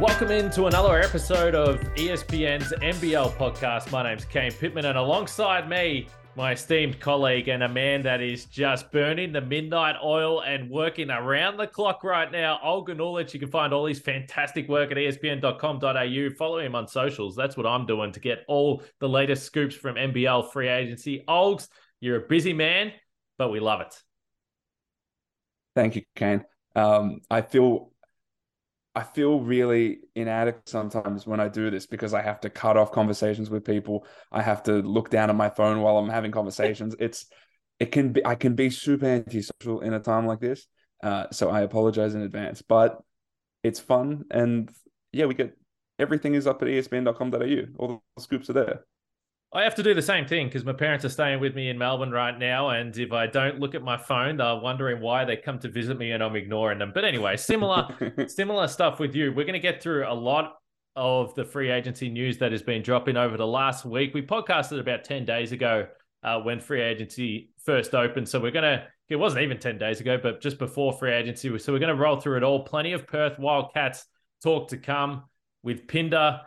Welcome 0.00 0.30
into 0.30 0.66
another 0.66 1.00
episode 1.00 1.54
of 1.54 1.80
ESPN's 1.94 2.70
NBL 2.70 3.34
podcast. 3.38 3.90
My 3.90 4.02
name's 4.02 4.26
Kane 4.26 4.52
Pittman, 4.52 4.84
and 4.84 4.98
alongside 4.98 5.70
me, 5.70 6.06
my 6.36 6.52
esteemed 6.52 7.00
colleague 7.00 7.48
and 7.48 7.62
a 7.62 7.68
man 7.68 8.02
that 8.02 8.20
is 8.20 8.44
just 8.44 8.92
burning 8.92 9.32
the 9.32 9.40
midnight 9.40 9.96
oil 10.04 10.42
and 10.42 10.68
working 10.68 11.08
around 11.08 11.56
the 11.56 11.66
clock 11.66 12.04
right 12.04 12.30
now, 12.30 12.60
Olgun 12.62 12.98
Uluc. 12.98 13.32
You 13.32 13.40
can 13.40 13.48
find 13.48 13.72
all 13.72 13.86
his 13.86 13.98
fantastic 13.98 14.68
work 14.68 14.90
at 14.90 14.98
espn.com.au. 14.98 16.34
Follow 16.36 16.58
him 16.58 16.74
on 16.74 16.86
socials. 16.86 17.34
That's 17.34 17.56
what 17.56 17.64
I'm 17.64 17.86
doing 17.86 18.12
to 18.12 18.20
get 18.20 18.44
all 18.48 18.82
the 19.00 19.08
latest 19.08 19.44
scoops 19.44 19.74
from 19.74 19.94
NBL 19.94 20.52
free 20.52 20.68
agency. 20.68 21.24
Olgs, 21.26 21.68
you're 22.00 22.22
a 22.22 22.28
busy 22.28 22.52
man, 22.52 22.92
but 23.38 23.48
we 23.48 23.60
love 23.60 23.80
it. 23.80 23.98
Thank 25.74 25.96
you, 25.96 26.02
Kane. 26.14 26.44
Um, 26.74 27.22
I 27.30 27.40
feel 27.40 27.92
I 28.96 29.02
feel 29.02 29.40
really 29.40 29.98
inadequate 30.14 30.70
sometimes 30.70 31.26
when 31.26 31.38
I 31.38 31.48
do 31.48 31.70
this 31.70 31.84
because 31.86 32.14
I 32.14 32.22
have 32.22 32.40
to 32.40 32.50
cut 32.50 32.78
off 32.78 32.92
conversations 32.92 33.50
with 33.50 33.62
people. 33.62 34.06
I 34.32 34.40
have 34.40 34.62
to 34.62 34.76
look 34.76 35.10
down 35.10 35.28
at 35.28 35.36
my 35.36 35.50
phone 35.50 35.82
while 35.82 35.98
I'm 35.98 36.08
having 36.08 36.32
conversations. 36.32 36.96
It's 37.06 37.26
it 37.78 37.92
can 37.92 38.14
be 38.14 38.24
I 38.24 38.36
can 38.36 38.54
be 38.54 38.70
super 38.70 39.04
antisocial 39.04 39.82
in 39.82 39.92
a 39.92 40.00
time 40.00 40.26
like 40.26 40.40
this. 40.40 40.66
Uh, 41.02 41.26
so 41.30 41.50
I 41.50 41.60
apologize 41.60 42.14
in 42.14 42.22
advance, 42.22 42.62
but 42.62 42.98
it's 43.62 43.78
fun 43.78 44.24
and 44.30 44.70
yeah, 45.12 45.26
we 45.26 45.34
get 45.34 45.54
everything 45.98 46.34
is 46.34 46.46
up 46.46 46.62
at 46.62 46.68
espn.com.au. 46.68 47.62
All 47.78 48.02
the 48.16 48.22
scoops 48.22 48.48
are 48.48 48.54
there. 48.54 48.80
I 49.56 49.62
have 49.62 49.74
to 49.76 49.82
do 49.82 49.94
the 49.94 50.02
same 50.02 50.26
thing 50.26 50.48
because 50.48 50.66
my 50.66 50.74
parents 50.74 51.06
are 51.06 51.08
staying 51.08 51.40
with 51.40 51.54
me 51.54 51.70
in 51.70 51.78
Melbourne 51.78 52.10
right 52.10 52.38
now. 52.38 52.68
And 52.68 52.94
if 52.94 53.10
I 53.10 53.26
don't 53.26 53.58
look 53.58 53.74
at 53.74 53.82
my 53.82 53.96
phone, 53.96 54.36
they're 54.36 54.56
wondering 54.56 55.00
why 55.00 55.24
they 55.24 55.38
come 55.38 55.58
to 55.60 55.68
visit 55.70 55.96
me 55.96 56.12
and 56.12 56.22
I'm 56.22 56.36
ignoring 56.36 56.78
them. 56.78 56.92
But 56.94 57.06
anyway, 57.06 57.38
similar 57.38 57.88
similar 58.28 58.68
stuff 58.68 59.00
with 59.00 59.14
you. 59.14 59.32
We're 59.32 59.46
going 59.46 59.54
to 59.54 59.58
get 59.58 59.82
through 59.82 60.06
a 60.06 60.12
lot 60.12 60.56
of 60.94 61.34
the 61.36 61.44
free 61.44 61.70
agency 61.70 62.10
news 62.10 62.36
that 62.38 62.52
has 62.52 62.62
been 62.62 62.82
dropping 62.82 63.16
over 63.16 63.38
the 63.38 63.46
last 63.46 63.86
week. 63.86 64.12
We 64.12 64.20
podcasted 64.20 64.78
about 64.78 65.04
10 65.04 65.24
days 65.24 65.52
ago 65.52 65.86
uh, 66.22 66.38
when 66.40 66.60
free 66.60 66.82
agency 66.82 67.48
first 67.64 67.94
opened. 67.94 68.28
So 68.28 68.38
we're 68.38 68.50
going 68.50 68.64
to, 68.64 68.86
it 69.08 69.16
wasn't 69.16 69.42
even 69.42 69.58
10 69.58 69.78
days 69.78 70.00
ago, 70.00 70.18
but 70.22 70.42
just 70.42 70.58
before 70.58 70.92
free 70.92 71.14
agency. 71.14 71.58
So 71.58 71.72
we're 71.72 71.78
going 71.78 71.96
to 71.96 72.02
roll 72.02 72.20
through 72.20 72.36
it 72.36 72.42
all. 72.42 72.62
Plenty 72.64 72.92
of 72.92 73.06
Perth 73.06 73.38
Wildcats 73.38 74.04
talk 74.42 74.68
to 74.68 74.76
come 74.76 75.24
with 75.62 75.88
Pinder. 75.88 76.40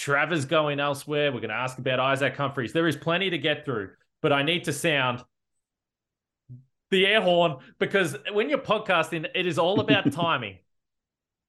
Travers 0.00 0.46
going 0.46 0.80
elsewhere. 0.80 1.30
We're 1.30 1.40
going 1.40 1.50
to 1.50 1.54
ask 1.56 1.76
about 1.76 2.00
Isaac 2.00 2.34
Humphries. 2.34 2.72
There 2.72 2.88
is 2.88 2.96
plenty 2.96 3.28
to 3.28 3.36
get 3.36 3.66
through, 3.66 3.90
but 4.22 4.32
I 4.32 4.42
need 4.42 4.64
to 4.64 4.72
sound 4.72 5.22
the 6.90 7.06
air 7.06 7.20
horn 7.20 7.58
because 7.78 8.16
when 8.32 8.48
you're 8.48 8.60
podcasting, 8.60 9.26
it 9.34 9.46
is 9.46 9.58
all 9.58 9.78
about 9.78 10.10
timing 10.14 10.56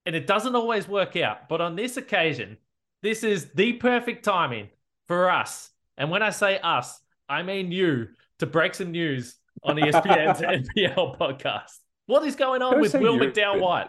and 0.06 0.18
it 0.18 0.28
doesn't 0.28 0.54
always 0.54 0.86
work 0.86 1.16
out. 1.16 1.48
But 1.48 1.62
on 1.62 1.78
this 1.78 1.96
occasion, 1.96 2.58
this 3.02 3.24
is 3.24 3.52
the 3.52 3.72
perfect 3.74 4.26
timing 4.26 4.68
for 5.08 5.30
us. 5.30 5.70
And 5.98 6.12
when 6.12 6.22
I 6.22 6.32
say 6.32 6.60
us, 6.60 7.00
I 7.30 7.44
mean 7.44 7.72
you 7.72 8.10
to 8.40 8.48
break 8.48 8.76
some 8.76 8.92
news 8.92 9.36
on 9.64 9.78
ESPN's 9.78 10.42
NBL 10.76 11.18
podcast. 11.18 11.78
What 12.06 12.28
is 12.28 12.36
going 12.36 12.62
on 12.62 12.74
Don't 12.74 12.82
with 12.82 12.96
Will 12.96 13.16
you. 13.16 13.32
McDowell 13.32 13.62
White? 13.62 13.88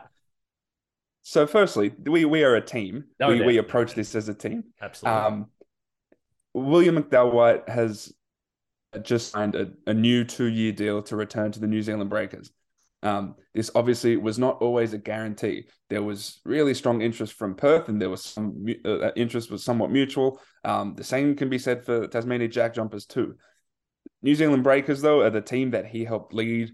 So 1.23 1.47
firstly, 1.47 1.93
we 2.05 2.25
we 2.25 2.45
are 2.45 2.57
a 2.57 2.61
team. 2.61 3.05
Oh, 3.21 3.29
we, 3.29 3.43
we 3.43 3.59
approach 3.59 3.95
this 3.95 4.15
as 4.15 4.29
a 4.29 4.35
team. 4.35 4.65
Absolutely. 4.81 5.21
Um, 5.21 5.47
William 6.55 6.97
McDowell 6.97 7.33
White 7.33 7.69
has 7.69 8.13
just 9.03 9.31
signed 9.31 9.55
a, 9.55 9.71
a 9.87 9.95
new 9.95 10.25
two 10.25 10.47
year 10.47 10.73
deal 10.73 11.03
to 11.03 11.17
return 11.17 11.53
to 11.53 11.61
the 11.61 11.67
New 11.67 11.83
Zealand 11.83 12.11
Breakers. 12.11 12.51
Um, 13.05 13.35
this 13.55 13.71
obviously 13.75 14.17
was 14.17 14.39
not 14.39 14.61
always 14.61 14.93
a 14.93 14.99
guarantee. 14.99 15.67
There 15.91 16.03
was 16.03 16.41
really 16.45 16.75
strong 16.75 17.03
interest 17.03 17.33
from 17.33 17.55
Perth, 17.55 17.89
and 17.89 18.01
there 18.01 18.11
was 18.11 18.23
some 18.23 18.65
uh, 18.85 19.13
interest 19.15 19.51
was 19.51 19.65
somewhat 19.65 19.91
mutual. 19.91 20.41
Um, 20.65 20.95
the 20.95 21.05
same 21.05 21.35
can 21.35 21.49
be 21.49 21.59
said 21.59 21.85
for 21.85 22.07
Tasmania 22.07 22.49
Jack 22.49 22.75
Jumpers 22.75 23.07
too. 23.07 23.37
New 24.23 24.35
Zealand 24.35 24.63
Breakers, 24.63 25.03
though, 25.03 25.23
are 25.23 25.31
the 25.31 25.41
team 25.41 25.73
that 25.73 25.87
he 25.87 26.05
helped 26.05 26.33
lead 26.33 26.71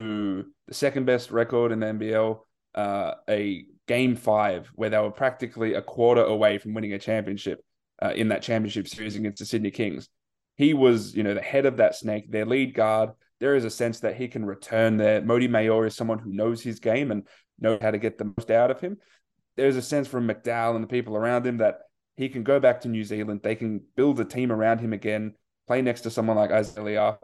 to 0.00 0.46
the 0.66 0.74
second 0.74 1.04
best 1.04 1.30
record 1.30 1.72
in 1.72 1.80
the 1.80 1.86
NBL, 1.86 2.38
uh, 2.74 3.14
a 3.28 3.66
game 3.86 4.16
five 4.16 4.70
where 4.74 4.90
they 4.90 4.98
were 4.98 5.10
practically 5.10 5.74
a 5.74 5.82
quarter 5.82 6.24
away 6.24 6.58
from 6.58 6.74
winning 6.74 6.92
a 6.92 6.98
championship 6.98 7.64
uh, 8.02 8.12
in 8.14 8.28
that 8.28 8.42
championship 8.42 8.88
series 8.88 9.16
against 9.16 9.38
the 9.38 9.46
Sydney 9.46 9.70
Kings. 9.70 10.08
He 10.56 10.74
was, 10.74 11.14
you 11.14 11.22
know, 11.22 11.34
the 11.34 11.42
head 11.42 11.66
of 11.66 11.76
that 11.78 11.94
snake, 11.94 12.30
their 12.30 12.46
lead 12.46 12.74
guard. 12.74 13.10
There 13.40 13.54
is 13.54 13.64
a 13.64 13.70
sense 13.70 14.00
that 14.00 14.16
he 14.16 14.28
can 14.28 14.44
return 14.44 14.96
there. 14.96 15.20
Mody 15.20 15.48
Maor 15.48 15.86
is 15.86 15.94
someone 15.94 16.18
who 16.18 16.32
knows 16.32 16.62
his 16.62 16.80
game 16.80 17.10
and 17.10 17.26
knows 17.60 17.78
how 17.82 17.90
to 17.90 17.98
get 17.98 18.18
the 18.18 18.32
most 18.36 18.50
out 18.50 18.70
of 18.70 18.80
him. 18.80 18.96
There's 19.56 19.76
a 19.76 19.82
sense 19.82 20.08
from 20.08 20.28
McDowell 20.28 20.74
and 20.74 20.84
the 20.84 20.88
people 20.88 21.16
around 21.16 21.46
him 21.46 21.58
that 21.58 21.80
he 22.16 22.28
can 22.28 22.42
go 22.42 22.58
back 22.58 22.80
to 22.80 22.88
New 22.88 23.04
Zealand. 23.04 23.40
They 23.42 23.54
can 23.54 23.82
build 23.94 24.18
a 24.20 24.24
team 24.24 24.50
around 24.50 24.80
him 24.80 24.92
again, 24.92 25.34
play 25.66 25.82
next 25.82 26.02
to 26.02 26.10
someone 26.10 26.36
like 26.36 26.50
Azalea, 26.50 27.18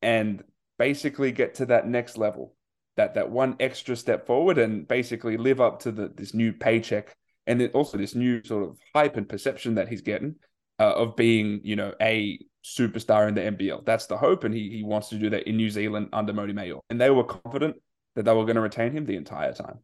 and 0.00 0.42
basically 0.78 1.32
get 1.32 1.56
to 1.56 1.66
that 1.66 1.86
next 1.86 2.16
level, 2.16 2.54
that 3.00 3.14
that 3.14 3.30
one 3.30 3.56
extra 3.58 3.96
step 3.96 4.26
forward, 4.26 4.58
and 4.58 4.86
basically 4.86 5.36
live 5.36 5.60
up 5.60 5.80
to 5.80 5.92
the 5.92 6.12
this 6.14 6.34
new 6.34 6.52
paycheck 6.52 7.16
and 7.46 7.60
then 7.60 7.70
also 7.70 7.98
this 7.98 8.14
new 8.14 8.44
sort 8.44 8.62
of 8.62 8.78
hype 8.94 9.16
and 9.16 9.28
perception 9.28 9.74
that 9.74 9.88
he's 9.88 10.02
getting 10.02 10.36
uh, 10.78 10.92
of 10.94 11.16
being, 11.16 11.60
you 11.64 11.76
know, 11.76 11.92
a 12.00 12.38
superstar 12.64 13.28
in 13.28 13.34
the 13.34 13.40
NBL. 13.40 13.84
That's 13.84 14.06
the 14.06 14.16
hope, 14.16 14.44
and 14.44 14.54
he 14.54 14.70
he 14.70 14.82
wants 14.84 15.08
to 15.08 15.16
do 15.16 15.30
that 15.30 15.48
in 15.48 15.56
New 15.56 15.70
Zealand 15.70 16.10
under 16.12 16.32
Mody 16.32 16.52
Maor. 16.52 16.80
And 16.90 17.00
they 17.00 17.10
were 17.10 17.24
confident 17.24 17.76
that 18.14 18.24
they 18.24 18.32
were 18.32 18.44
going 18.44 18.56
to 18.56 18.62
retain 18.62 18.92
him 18.92 19.04
the 19.04 19.16
entire 19.16 19.52
time. 19.52 19.78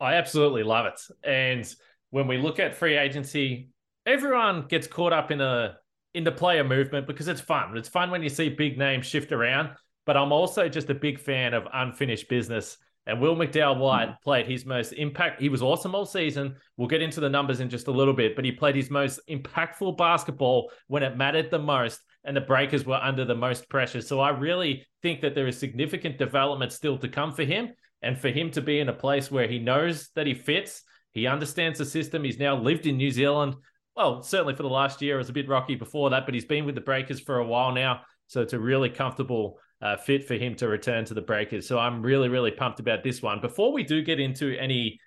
I 0.00 0.14
absolutely 0.14 0.62
love 0.62 0.86
it. 0.86 1.00
And 1.24 1.74
when 2.10 2.26
we 2.26 2.38
look 2.38 2.58
at 2.58 2.74
free 2.74 2.96
agency, 2.96 3.70
everyone 4.06 4.66
gets 4.68 4.86
caught 4.86 5.12
up 5.12 5.30
in 5.30 5.40
a 5.40 5.78
in 6.14 6.24
the 6.24 6.32
player 6.32 6.64
movement 6.64 7.06
because 7.06 7.28
it's 7.28 7.40
fun. 7.40 7.76
It's 7.76 7.88
fun 7.88 8.10
when 8.10 8.22
you 8.22 8.28
see 8.28 8.48
big 8.48 8.78
names 8.78 9.06
shift 9.06 9.32
around. 9.32 9.70
But 10.06 10.16
I'm 10.16 10.32
also 10.32 10.68
just 10.68 10.90
a 10.90 10.94
big 10.94 11.18
fan 11.18 11.54
of 11.54 11.68
unfinished 11.72 12.28
business. 12.28 12.76
And 13.06 13.20
Will 13.20 13.34
McDowell 13.34 13.78
White 13.78 14.08
hmm. 14.08 14.14
played 14.22 14.46
his 14.46 14.64
most 14.64 14.92
impact. 14.92 15.40
He 15.40 15.48
was 15.48 15.62
awesome 15.62 15.94
all 15.94 16.06
season. 16.06 16.54
We'll 16.76 16.88
get 16.88 17.02
into 17.02 17.20
the 17.20 17.28
numbers 17.28 17.60
in 17.60 17.68
just 17.68 17.88
a 17.88 17.92
little 17.92 18.14
bit, 18.14 18.36
but 18.36 18.44
he 18.44 18.52
played 18.52 18.76
his 18.76 18.90
most 18.90 19.20
impactful 19.28 19.96
basketball 19.96 20.70
when 20.86 21.02
it 21.02 21.16
mattered 21.16 21.50
the 21.50 21.58
most, 21.58 22.00
and 22.24 22.36
the 22.36 22.40
Breakers 22.40 22.86
were 22.86 23.00
under 23.02 23.24
the 23.24 23.34
most 23.34 23.68
pressure. 23.68 24.00
So 24.00 24.20
I 24.20 24.30
really 24.30 24.86
think 25.02 25.20
that 25.22 25.34
there 25.34 25.48
is 25.48 25.58
significant 25.58 26.18
development 26.18 26.72
still 26.72 26.96
to 26.98 27.08
come 27.08 27.32
for 27.32 27.44
him, 27.44 27.70
and 28.02 28.18
for 28.18 28.28
him 28.28 28.50
to 28.52 28.60
be 28.60 28.80
in 28.80 28.88
a 28.88 28.92
place 28.92 29.30
where 29.30 29.48
he 29.48 29.58
knows 29.58 30.10
that 30.14 30.26
he 30.26 30.34
fits, 30.34 30.82
he 31.12 31.26
understands 31.26 31.78
the 31.78 31.84
system. 31.84 32.24
He's 32.24 32.38
now 32.38 32.56
lived 32.56 32.86
in 32.86 32.96
New 32.96 33.10
Zealand. 33.10 33.54
Well, 33.96 34.22
certainly 34.22 34.54
for 34.54 34.62
the 34.62 34.68
last 34.68 35.02
year, 35.02 35.16
it 35.16 35.18
was 35.18 35.28
a 35.28 35.34
bit 35.34 35.48
rocky 35.48 35.74
before 35.74 36.10
that, 36.10 36.24
but 36.24 36.34
he's 36.34 36.44
been 36.44 36.64
with 36.64 36.74
the 36.74 36.80
Breakers 36.80 37.20
for 37.20 37.38
a 37.38 37.46
while 37.46 37.72
now. 37.72 38.00
So 38.26 38.40
it's 38.40 38.54
a 38.54 38.58
really 38.58 38.88
comfortable 38.88 39.58
uh, 39.82 39.96
fit 39.96 40.26
for 40.26 40.34
him 40.34 40.54
to 40.54 40.68
return 40.68 41.04
to 41.04 41.14
the 41.14 41.20
Breakers. 41.20 41.66
So 41.66 41.78
I'm 41.78 42.02
really, 42.02 42.28
really 42.28 42.52
pumped 42.52 42.78
about 42.78 43.02
this 43.02 43.20
one. 43.20 43.40
Before 43.40 43.72
we 43.72 43.82
do 43.82 44.00
get 44.02 44.20
into 44.20 44.56
any 44.58 45.00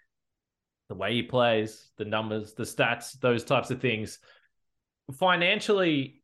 the 0.90 0.96
way 0.96 1.14
he 1.14 1.24
plays, 1.24 1.90
the 1.98 2.06
numbers, 2.06 2.54
the 2.54 2.64
stats, 2.64 3.20
those 3.20 3.44
types 3.44 3.72
of 3.72 3.82
things, 3.82 4.20
financially, 5.14 6.22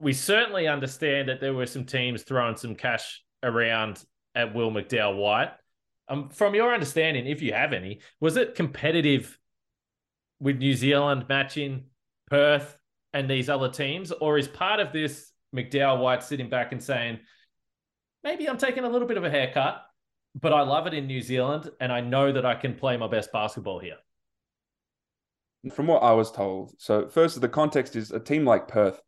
we 0.00 0.12
certainly 0.12 0.66
understand 0.66 1.28
that 1.28 1.40
there 1.40 1.54
were 1.54 1.66
some 1.66 1.84
teams 1.84 2.22
throwing 2.22 2.56
some 2.56 2.74
cash 2.74 3.22
around 3.42 4.02
at 4.34 4.54
Will 4.54 4.72
McDowell 4.72 5.16
White. 5.16 5.50
Um, 6.08 6.30
from 6.30 6.54
your 6.54 6.74
understanding, 6.74 7.26
if 7.26 7.42
you 7.42 7.52
have 7.52 7.72
any, 7.72 8.00
was 8.20 8.36
it 8.36 8.54
competitive 8.54 9.38
with 10.40 10.58
New 10.58 10.74
Zealand 10.74 11.26
matching 11.28 11.84
Perth 12.28 12.76
and 13.12 13.30
these 13.30 13.48
other 13.48 13.68
teams, 13.68 14.10
or 14.10 14.36
is 14.36 14.48
part 14.48 14.80
of 14.80 14.92
this 14.92 15.30
McDowell 15.54 16.00
White 16.00 16.22
sitting 16.22 16.48
back 16.48 16.72
and 16.72 16.82
saying, 16.82 17.20
maybe 18.22 18.48
I'm 18.48 18.58
taking 18.58 18.84
a 18.84 18.88
little 18.88 19.08
bit 19.08 19.16
of 19.16 19.24
a 19.24 19.30
haircut, 19.30 19.82
but 20.40 20.52
I 20.52 20.62
love 20.62 20.86
it 20.86 20.94
in 20.94 21.06
New 21.06 21.20
Zealand 21.22 21.70
and 21.80 21.92
I 21.92 22.00
know 22.00 22.32
that 22.32 22.44
I 22.44 22.54
can 22.54 22.74
play 22.74 22.96
my 22.96 23.06
best 23.06 23.32
basketball 23.32 23.78
here. 23.78 23.96
From 25.72 25.86
what 25.86 26.02
I 26.02 26.12
was 26.12 26.30
told, 26.30 26.74
so 26.78 27.08
first 27.08 27.40
the 27.40 27.48
context 27.48 27.96
is 27.96 28.10
a 28.10 28.20
team 28.20 28.44
like 28.44 28.68
Perth 28.68 29.00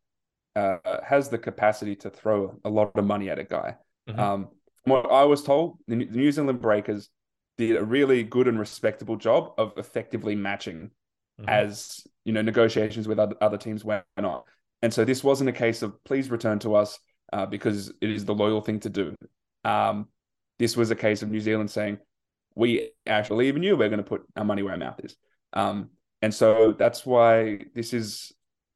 uh, 0.55 0.77
has 1.05 1.29
the 1.29 1.37
capacity 1.37 1.95
to 1.97 2.09
throw 2.09 2.59
a 2.65 2.69
lot 2.69 2.91
of 2.95 3.05
money 3.05 3.29
at 3.29 3.37
a 3.37 3.43
guy. 3.43 3.75
Mhm. 4.09 4.17
Um, 4.17 4.47
from 4.83 4.93
what 4.93 5.11
I 5.11 5.25
was 5.25 5.43
told, 5.43 5.77
the 5.87 5.97
New 5.97 6.31
Zealand 6.31 6.61
Breakers 6.61 7.09
did 7.57 7.75
a 7.75 7.83
really 7.83 8.23
good 8.23 8.47
and 8.47 8.59
respectable 8.59 9.17
job 9.17 9.53
of 9.59 9.73
effectively 9.77 10.35
matching 10.35 10.91
Mhm. 11.39 11.47
as 11.47 12.07
you 12.25 12.33
know 12.33 12.41
negotiations 12.41 13.07
with 13.07 13.19
other, 13.19 13.35
other 13.39 13.57
teams 13.57 13.85
went 13.85 14.03
on. 14.17 14.41
And 14.81 14.93
so 14.93 15.05
this 15.05 15.23
wasn't 15.23 15.49
a 15.49 15.53
case 15.53 15.81
of 15.81 16.03
please 16.03 16.29
return 16.29 16.59
to 16.59 16.75
us 16.75 16.99
uh, 17.33 17.45
because 17.45 17.91
it 18.01 18.09
is 18.09 18.25
the 18.25 18.35
loyal 18.35 18.61
thing 18.61 18.79
to 18.81 18.89
do. 18.89 19.15
Um, 19.63 20.07
this 20.59 20.77
was 20.77 20.91
a 20.91 20.95
case 20.95 21.21
of 21.21 21.29
New 21.29 21.39
Zealand 21.39 21.71
saying 21.71 21.99
we 22.55 22.91
actually 23.05 23.49
in 23.49 23.63
you. 23.63 23.77
We're 23.77 23.89
going 23.89 24.03
to 24.03 24.03
put 24.03 24.23
our 24.35 24.45
money 24.45 24.63
where 24.63 24.73
our 24.73 24.79
mouth 24.79 24.99
is. 25.03 25.15
Um, 25.53 25.89
and 26.21 26.33
so 26.33 26.73
that's 26.77 27.05
why 27.05 27.59
this 27.75 27.93
is, 27.93 28.31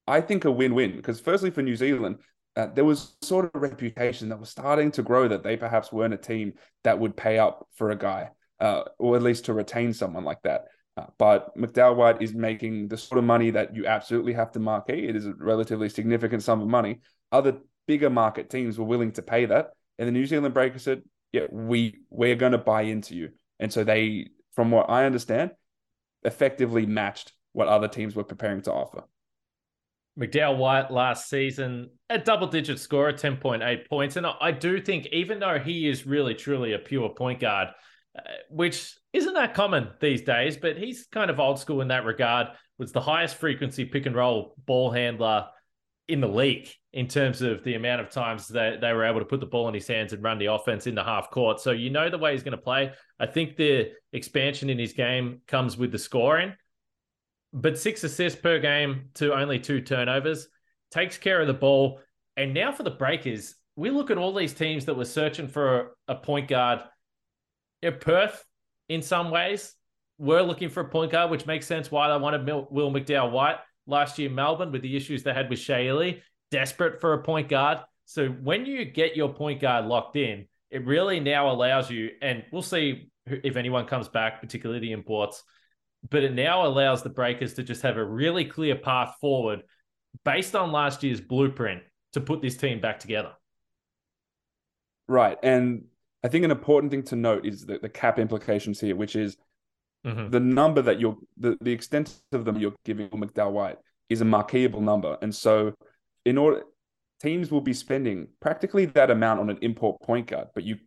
I 0.08 0.22
think, 0.22 0.46
a 0.46 0.52
win-win. 0.52 0.96
Because 0.96 1.20
firstly, 1.20 1.50
for 1.50 1.64
New 1.64 1.76
Zealand, 1.76 2.18
uh, 2.56 2.68
there 2.68 2.86
was 2.86 3.16
sort 3.22 3.46
of 3.46 3.52
a 3.56 3.60
reputation 3.60 4.30
that 4.30 4.40
was 4.40 4.50
starting 4.50 4.92
to 4.92 5.02
grow 5.02 5.28
that 5.28 5.44
they 5.44 5.58
perhaps 5.58 5.92
weren't 5.92 6.14
a 6.14 6.18
team 6.18 6.54
that 6.84 7.00
would 7.00 7.18
pay 7.18 7.40
up 7.40 7.68
for 7.76 7.92
a 7.92 7.96
guy, 7.96 8.30
uh, 8.60 8.84
or 9.00 9.16
at 9.16 9.24
least 9.24 9.46
to 9.46 9.54
retain 9.54 9.94
someone 9.94 10.24
like 10.24 10.42
that. 10.44 10.66
Uh, 10.98 11.06
but 11.18 11.56
McDowell 11.58 11.96
White 11.96 12.22
is 12.22 12.34
making 12.34 12.90
the 12.90 12.98
sort 12.98 13.18
of 13.18 13.24
money 13.24 13.52
that 13.52 13.76
you 13.76 13.86
absolutely 13.86 14.34
have 14.34 14.52
to 14.52 14.60
marquee. 14.60 15.08
It 15.08 15.16
is 15.16 15.26
a 15.26 15.34
relatively 15.34 15.88
significant 15.88 16.44
sum 16.44 16.62
of 16.62 16.68
money. 16.68 17.00
Other 17.32 17.60
bigger 17.88 18.10
market 18.10 18.50
teams 18.50 18.78
were 18.78 18.86
willing 18.86 19.14
to 19.14 19.22
pay 19.22 19.46
that, 19.46 19.72
and 19.98 20.08
the 20.08 20.12
New 20.12 20.26
Zealand 20.26 20.54
Breakers 20.54 20.84
said, 20.84 21.04
"Yeah, 21.32 21.48
we 21.50 22.00
we're 22.10 22.36
going 22.36 22.52
to 22.52 22.58
buy 22.58 22.84
into 22.84 23.16
you." 23.16 23.30
And 23.60 23.72
so 23.72 23.84
they, 23.84 24.28
from 24.54 24.72
what 24.72 24.90
I 24.90 25.06
understand, 25.06 25.52
effectively 26.24 26.86
matched 26.86 27.32
what 27.54 27.68
other 27.68 27.88
teams 27.88 28.16
were 28.16 28.24
preparing 28.24 28.62
to 28.64 28.74
offer. 28.74 29.04
McDowell 30.20 30.58
White 30.58 30.92
last 30.92 31.30
season, 31.30 31.90
a 32.10 32.18
double 32.18 32.48
digit 32.48 32.80
scorer, 32.80 33.14
10.8 33.14 33.88
points. 33.88 34.18
And 34.18 34.28
I 34.28 34.52
do 34.52 34.82
think, 34.82 35.08
even 35.08 35.40
though 35.40 35.58
he 35.58 35.88
is 35.88 36.06
really, 36.06 36.36
truly 36.36 36.74
a 36.74 36.80
pure 36.80 37.10
point 37.10 37.40
guard, 37.40 37.70
uh, 38.18 38.22
which 38.50 38.94
isn't 39.14 39.34
that 39.34 39.54
common 39.54 39.90
these 40.00 40.22
days, 40.22 40.58
but 40.58 40.78
he's 40.78 41.08
kind 41.08 41.30
of 41.30 41.40
old 41.40 41.60
school 41.60 41.82
in 41.82 41.90
that 41.90 42.06
regard, 42.06 42.48
was 42.78 42.92
the 42.92 43.02
highest 43.02 43.36
frequency 43.36 43.86
pick 43.86 44.06
and 44.06 44.16
roll 44.16 44.56
ball 44.66 44.92
handler 44.92 45.48
in 46.08 46.22
the 46.22 46.28
league 46.28 46.68
in 46.94 47.08
terms 47.08 47.42
of 47.42 47.64
the 47.64 47.76
amount 47.76 48.02
of 48.02 48.10
times 48.10 48.48
that 48.50 48.82
they 48.82 48.92
were 48.92 49.06
able 49.06 49.20
to 49.20 49.26
put 49.26 49.40
the 49.40 49.46
ball 49.46 49.68
in 49.68 49.74
his 49.74 49.88
hands 49.88 50.14
and 50.14 50.24
run 50.24 50.38
the 50.40 50.48
offense 50.48 50.88
in 50.88 50.96
the 50.96 51.04
half 51.04 51.30
court. 51.30 51.60
So 51.60 51.72
you 51.72 51.90
know 51.90 52.10
the 52.10 52.18
way 52.18 52.34
he's 52.34 52.44
going 52.44 52.58
to 52.58 52.58
play. 52.58 52.92
I 53.20 53.28
think 53.28 53.56
the 53.56 53.92
expansion 54.12 54.70
in 54.70 54.80
his 54.80 54.94
game 54.94 55.42
comes 55.48 55.78
with 55.78 55.92
the 55.92 56.00
scoring 56.00 56.54
but 57.54 57.78
six 57.78 58.04
assists 58.04 58.40
per 58.40 58.60
game 58.60 59.10
to 59.16 59.34
only 59.34 59.60
two 59.60 59.82
turnovers, 59.82 60.48
takes 60.90 61.18
care 61.18 61.42
of 61.42 61.48
the 61.48 61.54
ball. 61.54 62.00
And 62.38 62.54
now 62.54 62.72
for 62.72 62.84
the 62.84 62.92
breakers, 62.92 63.56
we 63.76 63.90
look 63.90 64.12
at 64.12 64.18
all 64.18 64.34
these 64.34 64.54
teams 64.54 64.86
that 64.86 64.96
were 64.96 65.06
searching 65.06 65.48
for 65.48 65.96
a 66.08 66.16
point 66.16 66.48
guard. 66.48 66.82
Yeah, 67.82 67.92
Perth, 67.92 68.44
in 68.92 69.02
some 69.02 69.32
ways, 69.32 69.76
We're 70.18 70.44
looking 70.44 70.70
for 70.70 70.82
a 70.82 70.88
point 70.88 71.12
guard, 71.12 71.32
which 71.32 71.48
makes 71.48 71.66
sense 71.66 71.90
why 71.90 72.12
they 72.12 72.18
wanted 72.22 72.46
Will 72.46 72.92
McDowell 72.92 73.32
White 73.32 73.58
last 73.88 74.20
year. 74.20 74.30
In 74.30 74.36
Melbourne, 74.36 74.72
with 74.72 74.84
the 74.84 74.96
issues 74.96 75.24
they 75.24 75.34
had 75.34 75.50
with 75.50 75.58
Shea 75.58 76.22
desperate 76.52 77.02
for 77.02 77.14
a 77.14 77.24
point 77.24 77.50
guard. 77.50 77.80
So 78.06 78.28
when 78.28 78.66
you 78.66 78.86
get 78.86 79.16
your 79.16 79.34
point 79.34 79.62
guard 79.62 79.86
locked 79.86 80.16
in, 80.18 80.48
it 80.70 80.86
really 80.86 81.20
now 81.20 81.50
allows 81.50 81.90
you, 81.90 82.12
and 82.22 82.44
we'll 82.52 82.62
see 82.62 83.10
if 83.26 83.56
anyone 83.56 83.86
comes 83.86 84.10
back, 84.10 84.42
particularly 84.42 84.80
the 84.80 84.92
imports 84.92 85.44
but 86.10 86.24
it 86.24 86.34
now 86.34 86.66
allows 86.66 87.04
the 87.04 87.10
breakers 87.10 87.54
to 87.56 87.64
just 87.64 87.82
have 87.84 87.98
a 87.98 88.04
really 88.04 88.46
clear 88.46 88.76
path 88.76 89.16
forward 89.22 89.62
based 90.26 90.56
on 90.56 90.72
last 90.72 91.04
year's 91.04 91.22
blueprint 91.22 91.84
to 92.14 92.22
put 92.22 92.42
this 92.42 92.58
team 92.58 92.82
back 92.82 93.00
together. 93.00 93.32
Right. 95.08 95.38
And 95.44 95.86
I 96.24 96.28
think 96.28 96.46
an 96.46 96.52
important 96.52 96.92
thing 96.92 97.04
to 97.04 97.16
note 97.16 97.46
is 97.46 97.66
the, 97.66 97.80
the 97.80 97.90
cap 97.90 98.20
implications 98.20 98.80
here, 98.80 98.96
which 98.96 99.16
is 99.16 99.38
mm-hmm. 100.06 100.30
the 100.30 100.40
number 100.40 100.82
that 100.82 101.00
you're, 101.00 101.18
the, 101.38 101.58
the 101.62 101.72
extent 101.72 102.22
of 102.32 102.46
them 102.46 102.58
you're 102.58 102.76
giving 102.86 103.10
McDowell 103.10 103.52
White 103.52 103.78
is 104.10 104.22
a 104.22 104.26
marketable 104.26 104.82
number. 104.82 105.18
And 105.22 105.34
so, 105.34 105.74
in 106.26 106.38
order, 106.38 106.64
teams 107.22 107.52
will 107.52 107.62
be 107.62 107.74
spending 107.74 108.28
practically 108.40 108.86
that 108.86 109.10
amount 109.10 109.40
on 109.40 109.50
an 109.50 109.58
import 109.62 110.02
point 110.02 110.28
guard, 110.28 110.48
but 110.54 110.64
you, 110.64 110.78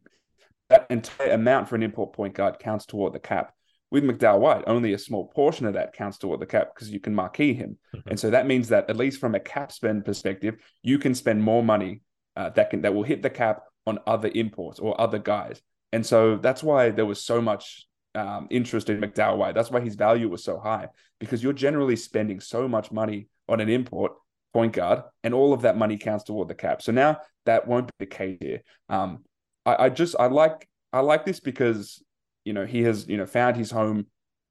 that 0.69 0.87
entire 0.91 1.31
amount 1.31 1.69
for 1.69 1.75
an 1.75 1.83
import 1.83 2.13
point 2.13 2.35
guard 2.35 2.59
counts 2.59 2.87
toward 2.87 3.13
the 3.13 3.21
cap 3.21 3.53
with 3.91 4.05
McDowell 4.05 4.41
White, 4.41 4.65
only 4.67 4.93
a 4.93 4.99
small 4.99 5.29
portion 5.29 5.67
of 5.67 5.75
that 5.75 5.93
counts 5.93 6.19
toward 6.19 6.41
the 6.41 6.47
cap 6.47 6.71
because 6.75 6.91
you 6.91 7.01
can 7.01 7.15
marquee 7.15 7.55
him. 7.55 7.79
Mm-hmm. 7.95 8.11
And 8.11 8.21
so 8.21 8.31
that 8.31 8.47
means 8.47 8.69
that 8.69 8.91
at 8.91 8.97
least 8.97 9.21
from 9.21 9.35
a 9.35 9.41
cap 9.41 9.71
spend 9.71 10.05
perspective, 10.05 10.57
you 10.83 10.99
can 10.99 11.15
spend 11.15 11.43
more 11.43 11.63
money 11.63 12.03
uh, 12.37 12.51
that 12.51 12.71
can 12.71 12.83
that 12.83 12.95
will 12.95 13.05
hit 13.05 13.23
the 13.23 13.31
cap 13.31 13.63
on 13.87 13.99
other 14.07 14.31
imports 14.35 14.79
or 14.79 15.01
other 15.01 15.19
guys. 15.19 15.61
And 15.93 16.05
so 16.05 16.37
that's 16.37 16.63
why 16.63 16.91
there 16.91 17.07
was 17.07 17.23
so 17.23 17.41
much 17.41 17.87
um, 18.15 18.49
interest 18.51 18.91
in 18.91 19.01
McDowell 19.01 19.37
White. 19.37 19.55
That's 19.55 19.71
why 19.71 19.81
his 19.81 19.95
value 19.95 20.29
was 20.29 20.45
so 20.45 20.59
high 20.59 20.89
because 21.21 21.43
you're 21.43 21.53
generally 21.53 21.97
spending 21.97 22.41
so 22.41 22.69
much 22.69 22.91
money 22.93 23.29
on 23.49 23.61
an 23.61 23.69
import 23.69 24.13
point 24.53 24.73
guard, 24.73 25.03
and 25.25 25.35
all 25.35 25.53
of 25.53 25.63
that 25.63 25.77
money 25.77 25.97
counts 25.97 26.25
toward 26.25 26.47
the 26.47 26.55
cap. 26.55 26.81
So 26.81 26.93
now 26.93 27.19
that 27.45 27.67
won't 27.67 27.87
be 27.87 27.93
the 27.99 28.07
case 28.07 28.39
here. 28.41 28.63
Um, 28.89 29.25
I, 29.67 29.87
I 29.87 29.89
just 29.89 30.15
I 30.19 30.27
like 30.27 30.69
I 30.93 31.01
like 31.01 31.25
this 31.25 31.41
because 31.41 32.01
you 32.45 32.53
know, 32.53 32.67
he 32.67 32.83
has, 32.83 33.09
you 33.09 33.17
know, 33.17 33.27
found 33.27 33.57
his 33.57 33.71
home 33.71 34.07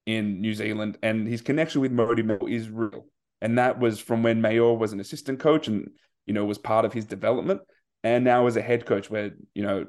in 0.05 0.41
New 0.41 0.53
Zealand 0.53 0.97
and 1.01 1.27
his 1.27 1.41
connection 1.41 1.81
with 1.81 1.93
Mody 1.93 2.23
Maor 2.23 2.49
is 2.49 2.69
real. 2.69 3.05
And 3.41 3.57
that 3.57 3.79
was 3.79 3.99
from 3.99 4.23
when 4.23 4.41
Maor 4.41 4.77
was 4.77 4.93
an 4.93 4.99
assistant 4.99 5.39
coach 5.39 5.67
and, 5.67 5.89
you 6.25 6.33
know, 6.33 6.45
was 6.45 6.57
part 6.57 6.85
of 6.85 6.93
his 6.93 7.05
development. 7.05 7.61
And 8.03 8.23
now 8.23 8.47
as 8.47 8.57
a 8.57 8.61
head 8.61 8.85
coach 8.85 9.09
where, 9.09 9.31
you 9.53 9.63
know, 9.63 9.85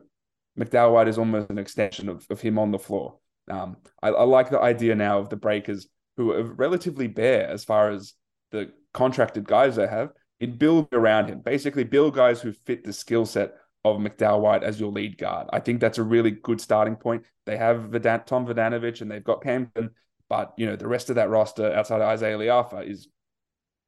McDowell 0.58 0.92
White 0.92 1.08
is 1.08 1.18
almost 1.18 1.50
an 1.50 1.58
extension 1.58 2.08
of, 2.08 2.26
of 2.30 2.40
him 2.40 2.58
on 2.58 2.70
the 2.70 2.78
floor. 2.78 3.18
Um, 3.50 3.76
I, 4.02 4.08
I 4.08 4.24
like 4.24 4.50
the 4.50 4.60
idea 4.60 4.94
now 4.94 5.18
of 5.18 5.28
the 5.28 5.36
Breakers 5.36 5.88
who 6.16 6.32
are 6.32 6.44
relatively 6.44 7.08
bare 7.08 7.48
as 7.48 7.64
far 7.64 7.90
as 7.90 8.14
the 8.52 8.70
contracted 8.92 9.44
guys 9.44 9.76
they 9.76 9.88
have 9.88 10.10
in 10.40 10.56
build 10.56 10.88
around 10.92 11.28
him. 11.28 11.40
Basically, 11.40 11.84
build 11.84 12.14
guys 12.14 12.40
who 12.40 12.52
fit 12.52 12.84
the 12.84 12.92
skill 12.92 13.26
set 13.26 13.54
of 13.84 13.98
McDowell 13.98 14.40
White 14.40 14.62
as 14.62 14.80
your 14.80 14.92
lead 14.92 15.18
guard. 15.18 15.48
I 15.52 15.60
think 15.60 15.80
that's 15.80 15.98
a 15.98 16.02
really 16.02 16.30
good 16.30 16.60
starting 16.60 16.96
point. 16.96 17.24
They 17.46 17.56
have 17.56 17.90
Vedan- 17.90 18.26
Tom 18.26 18.46
Vodanovich 18.46 19.00
and 19.00 19.10
they've 19.10 19.22
got 19.22 19.42
Camden, 19.42 19.90
but 20.28 20.54
you 20.56 20.66
know 20.66 20.76
the 20.76 20.88
rest 20.88 21.10
of 21.10 21.16
that 21.16 21.28
roster 21.28 21.72
outside 21.72 22.00
of 22.00 22.18
Izayah 22.18 22.38
Le'afa 22.38 22.88
is, 22.88 23.08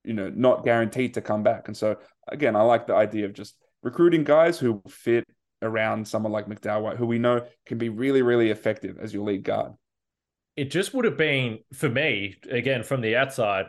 you 0.04 0.12
know, 0.12 0.30
not 0.34 0.64
guaranteed 0.64 1.14
to 1.14 1.22
come 1.22 1.42
back. 1.42 1.68
And 1.68 1.76
so 1.76 1.96
again, 2.28 2.56
I 2.56 2.62
like 2.62 2.86
the 2.86 2.94
idea 2.94 3.24
of 3.24 3.32
just 3.32 3.56
recruiting 3.82 4.24
guys 4.24 4.58
who 4.58 4.82
fit 4.88 5.24
around 5.62 6.06
someone 6.06 6.32
like 6.32 6.46
McDowell 6.46 6.96
who 6.96 7.06
we 7.06 7.18
know 7.18 7.46
can 7.64 7.78
be 7.78 7.88
really, 7.88 8.22
really 8.22 8.50
effective 8.50 8.98
as 9.00 9.14
your 9.14 9.24
lead 9.24 9.42
guard. 9.42 9.72
It 10.56 10.70
just 10.70 10.94
would 10.94 11.04
have 11.04 11.16
been 11.16 11.58
for 11.74 11.88
me 11.88 12.36
again 12.50 12.82
from 12.82 13.00
the 13.00 13.16
outside. 13.16 13.66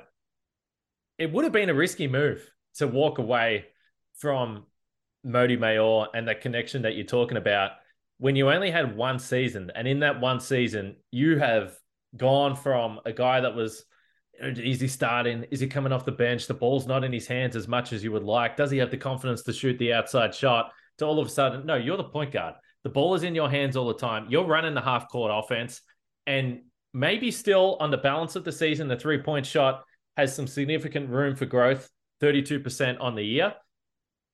It 1.18 1.31
would 1.31 1.44
have 1.44 1.54
been 1.54 1.69
a 1.69 1.74
risky 1.74 2.07
move 2.07 2.50
to 2.75 2.88
walk 2.88 3.18
away 3.18 3.65
from 4.19 4.65
Mody 5.25 5.57
Maor 5.57 6.07
and 6.13 6.27
that 6.27 6.42
connection 6.42 6.83
that 6.83 6.95
you're 6.95 7.06
talking 7.06 7.38
about, 7.38 7.71
when 8.18 8.36
you 8.36 8.50
only 8.50 8.71
had 8.71 8.95
one 8.95 9.19
season, 9.19 9.71
and 9.75 9.88
in 9.88 10.00
that 10.00 10.19
one 10.19 10.39
season, 10.39 10.95
you 11.12 11.38
have 11.38 11.74
gone 12.15 12.56
from 12.56 13.00
a 13.06 13.12
guy 13.12 13.42
that 13.42 13.56
was, 13.56 13.83
is 14.39 14.79
he 14.79 14.87
starting? 14.87 15.45
Is 15.51 15.59
he 15.59 15.67
coming 15.67 15.91
off 15.91 16.05
the 16.05 16.11
bench? 16.11 16.47
The 16.47 16.53
ball's 16.53 16.87
not 16.87 17.03
in 17.03 17.11
his 17.11 17.27
hands 17.27 17.55
as 17.55 17.67
much 17.67 17.93
as 17.93 18.03
you 18.03 18.11
would 18.11 18.23
like. 18.23 18.55
Does 18.55 18.71
he 18.71 18.77
have 18.77 18.91
the 18.91 18.97
confidence 18.97 19.43
to 19.43 19.53
shoot 19.53 19.77
the 19.79 19.93
outside 19.93 20.33
shot? 20.33 20.71
To 20.99 21.05
all 21.05 21.19
of 21.19 21.27
a 21.27 21.29
sudden, 21.29 21.65
no, 21.65 21.75
you're 21.75 21.97
the 21.97 22.03
point 22.03 22.31
guard. 22.31 22.55
The 22.83 22.89
ball 22.89 23.15
is 23.15 23.23
in 23.23 23.35
your 23.35 23.49
hands 23.49 23.75
all 23.75 23.87
the 23.87 23.93
time. 23.93 24.27
You're 24.29 24.45
running 24.45 24.73
the 24.73 24.81
half 24.81 25.09
court 25.09 25.31
offense. 25.33 25.81
And 26.25 26.61
maybe 26.94 27.31
still 27.31 27.77
on 27.79 27.91
the 27.91 27.97
balance 27.97 28.35
of 28.35 28.44
the 28.44 28.51
season, 28.51 28.87
the 28.87 28.97
three 28.97 29.21
point 29.21 29.45
shot 29.45 29.83
has 30.15 30.35
some 30.35 30.47
significant 30.47 31.09
room 31.09 31.35
for 31.35 31.45
growth 31.45 31.89
32% 32.21 32.97
on 32.99 33.15
the 33.15 33.23
year. 33.23 33.53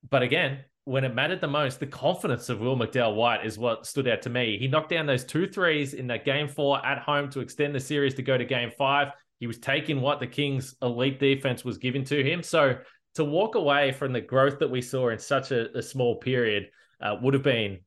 But 0.09 0.21
again, 0.21 0.59
when 0.85 1.03
it 1.03 1.15
mattered 1.15 1.41
the 1.41 1.47
most, 1.47 1.79
the 1.79 1.87
confidence 1.87 2.49
of 2.49 2.59
Will 2.59 2.77
McDowell 2.77 3.15
White 3.15 3.45
is 3.45 3.57
what 3.57 3.85
stood 3.85 4.07
out 4.07 4.21
to 4.23 4.29
me. 4.29 4.57
He 4.57 4.67
knocked 4.67 4.89
down 4.89 5.05
those 5.05 5.23
two 5.23 5.47
threes 5.47 5.93
in 5.93 6.07
that 6.07 6.25
game 6.25 6.47
four 6.47 6.85
at 6.85 6.99
home 6.99 7.29
to 7.31 7.39
extend 7.39 7.73
the 7.73 7.79
series 7.79 8.13
to 8.15 8.21
go 8.21 8.37
to 8.37 8.45
game 8.45 8.71
five. 8.77 9.09
He 9.39 9.47
was 9.47 9.57
taking 9.57 10.01
what 10.01 10.19
the 10.19 10.27
Kings' 10.27 10.75
elite 10.81 11.19
defense 11.19 11.65
was 11.65 11.77
giving 11.77 12.03
to 12.05 12.23
him. 12.23 12.43
So 12.43 12.77
to 13.15 13.25
walk 13.25 13.55
away 13.55 13.91
from 13.91 14.13
the 14.13 14.21
growth 14.21 14.59
that 14.59 14.69
we 14.69 14.81
saw 14.81 15.09
in 15.09 15.19
such 15.19 15.51
a, 15.51 15.77
a 15.77 15.81
small 15.81 16.15
period 16.15 16.69
uh, 17.01 17.15
would 17.21 17.33
have 17.33 17.43
been 17.43 17.79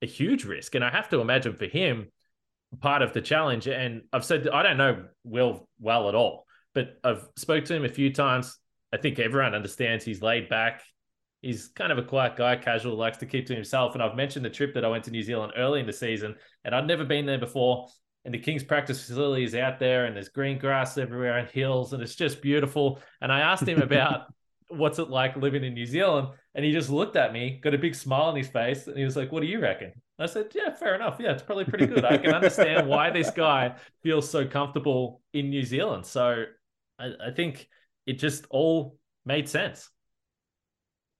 a 0.00 0.06
huge 0.06 0.44
risk. 0.44 0.74
And 0.74 0.84
I 0.84 0.90
have 0.90 1.08
to 1.10 1.20
imagine 1.20 1.54
for 1.54 1.66
him, 1.66 2.08
part 2.80 3.02
of 3.02 3.12
the 3.12 3.20
challenge. 3.20 3.66
And 3.66 4.02
I've 4.12 4.24
said 4.24 4.48
I 4.48 4.62
don't 4.62 4.78
know 4.78 5.04
Will 5.24 5.68
well 5.80 6.08
at 6.08 6.14
all, 6.14 6.46
but 6.74 6.98
I've 7.04 7.28
spoke 7.36 7.64
to 7.66 7.74
him 7.74 7.84
a 7.84 7.88
few 7.88 8.12
times. 8.12 8.58
I 8.92 8.96
think 8.96 9.18
everyone 9.18 9.54
understands 9.54 10.04
he's 10.04 10.22
laid 10.22 10.48
back 10.48 10.82
he's 11.42 11.68
kind 11.68 11.92
of 11.92 11.98
a 11.98 12.02
quiet 12.02 12.36
guy, 12.36 12.56
casual, 12.56 12.96
likes 12.96 13.18
to 13.18 13.26
keep 13.26 13.46
to 13.46 13.54
himself. 13.54 13.94
And 13.94 14.02
I've 14.02 14.16
mentioned 14.16 14.44
the 14.44 14.50
trip 14.50 14.72
that 14.74 14.84
I 14.84 14.88
went 14.88 15.04
to 15.04 15.10
New 15.10 15.22
Zealand 15.22 15.52
early 15.56 15.80
in 15.80 15.86
the 15.86 15.92
season, 15.92 16.36
and 16.64 16.74
I'd 16.74 16.86
never 16.86 17.04
been 17.04 17.26
there 17.26 17.38
before. 17.38 17.88
And 18.24 18.32
the 18.32 18.38
King's 18.38 18.62
practice 18.62 19.00
facility 19.00 19.44
is 19.44 19.54
out 19.54 19.78
there, 19.78 20.06
and 20.06 20.14
there's 20.14 20.28
green 20.28 20.58
grass 20.58 20.96
everywhere 20.96 21.38
and 21.38 21.48
hills, 21.48 21.92
and 21.92 22.02
it's 22.02 22.14
just 22.14 22.40
beautiful. 22.40 23.00
And 23.20 23.32
I 23.32 23.40
asked 23.40 23.66
him 23.66 23.82
about 23.82 24.32
what's 24.68 24.98
it 24.98 25.10
like 25.10 25.36
living 25.36 25.64
in 25.64 25.74
New 25.74 25.86
Zealand, 25.86 26.28
and 26.54 26.64
he 26.64 26.72
just 26.72 26.88
looked 26.88 27.16
at 27.16 27.32
me, 27.32 27.60
got 27.62 27.74
a 27.74 27.78
big 27.78 27.94
smile 27.94 28.22
on 28.22 28.36
his 28.36 28.48
face, 28.48 28.86
and 28.86 28.96
he 28.96 29.04
was 29.04 29.16
like, 29.16 29.32
"What 29.32 29.40
do 29.40 29.46
you 29.46 29.60
reckon?" 29.60 29.92
I 30.18 30.26
said, 30.26 30.52
"Yeah, 30.54 30.72
fair 30.72 30.94
enough. 30.94 31.16
Yeah, 31.18 31.32
it's 31.32 31.42
probably 31.42 31.64
pretty 31.64 31.86
good. 31.86 32.04
I 32.04 32.16
can 32.18 32.32
understand 32.32 32.88
why 32.88 33.10
this 33.10 33.30
guy 33.30 33.74
feels 34.02 34.28
so 34.28 34.46
comfortable 34.46 35.20
in 35.32 35.50
New 35.50 35.64
Zealand." 35.64 36.06
So 36.06 36.44
I, 36.98 37.12
I 37.26 37.30
think 37.34 37.68
it 38.06 38.14
just 38.14 38.46
all 38.50 38.96
made 39.24 39.48
sense. 39.48 39.88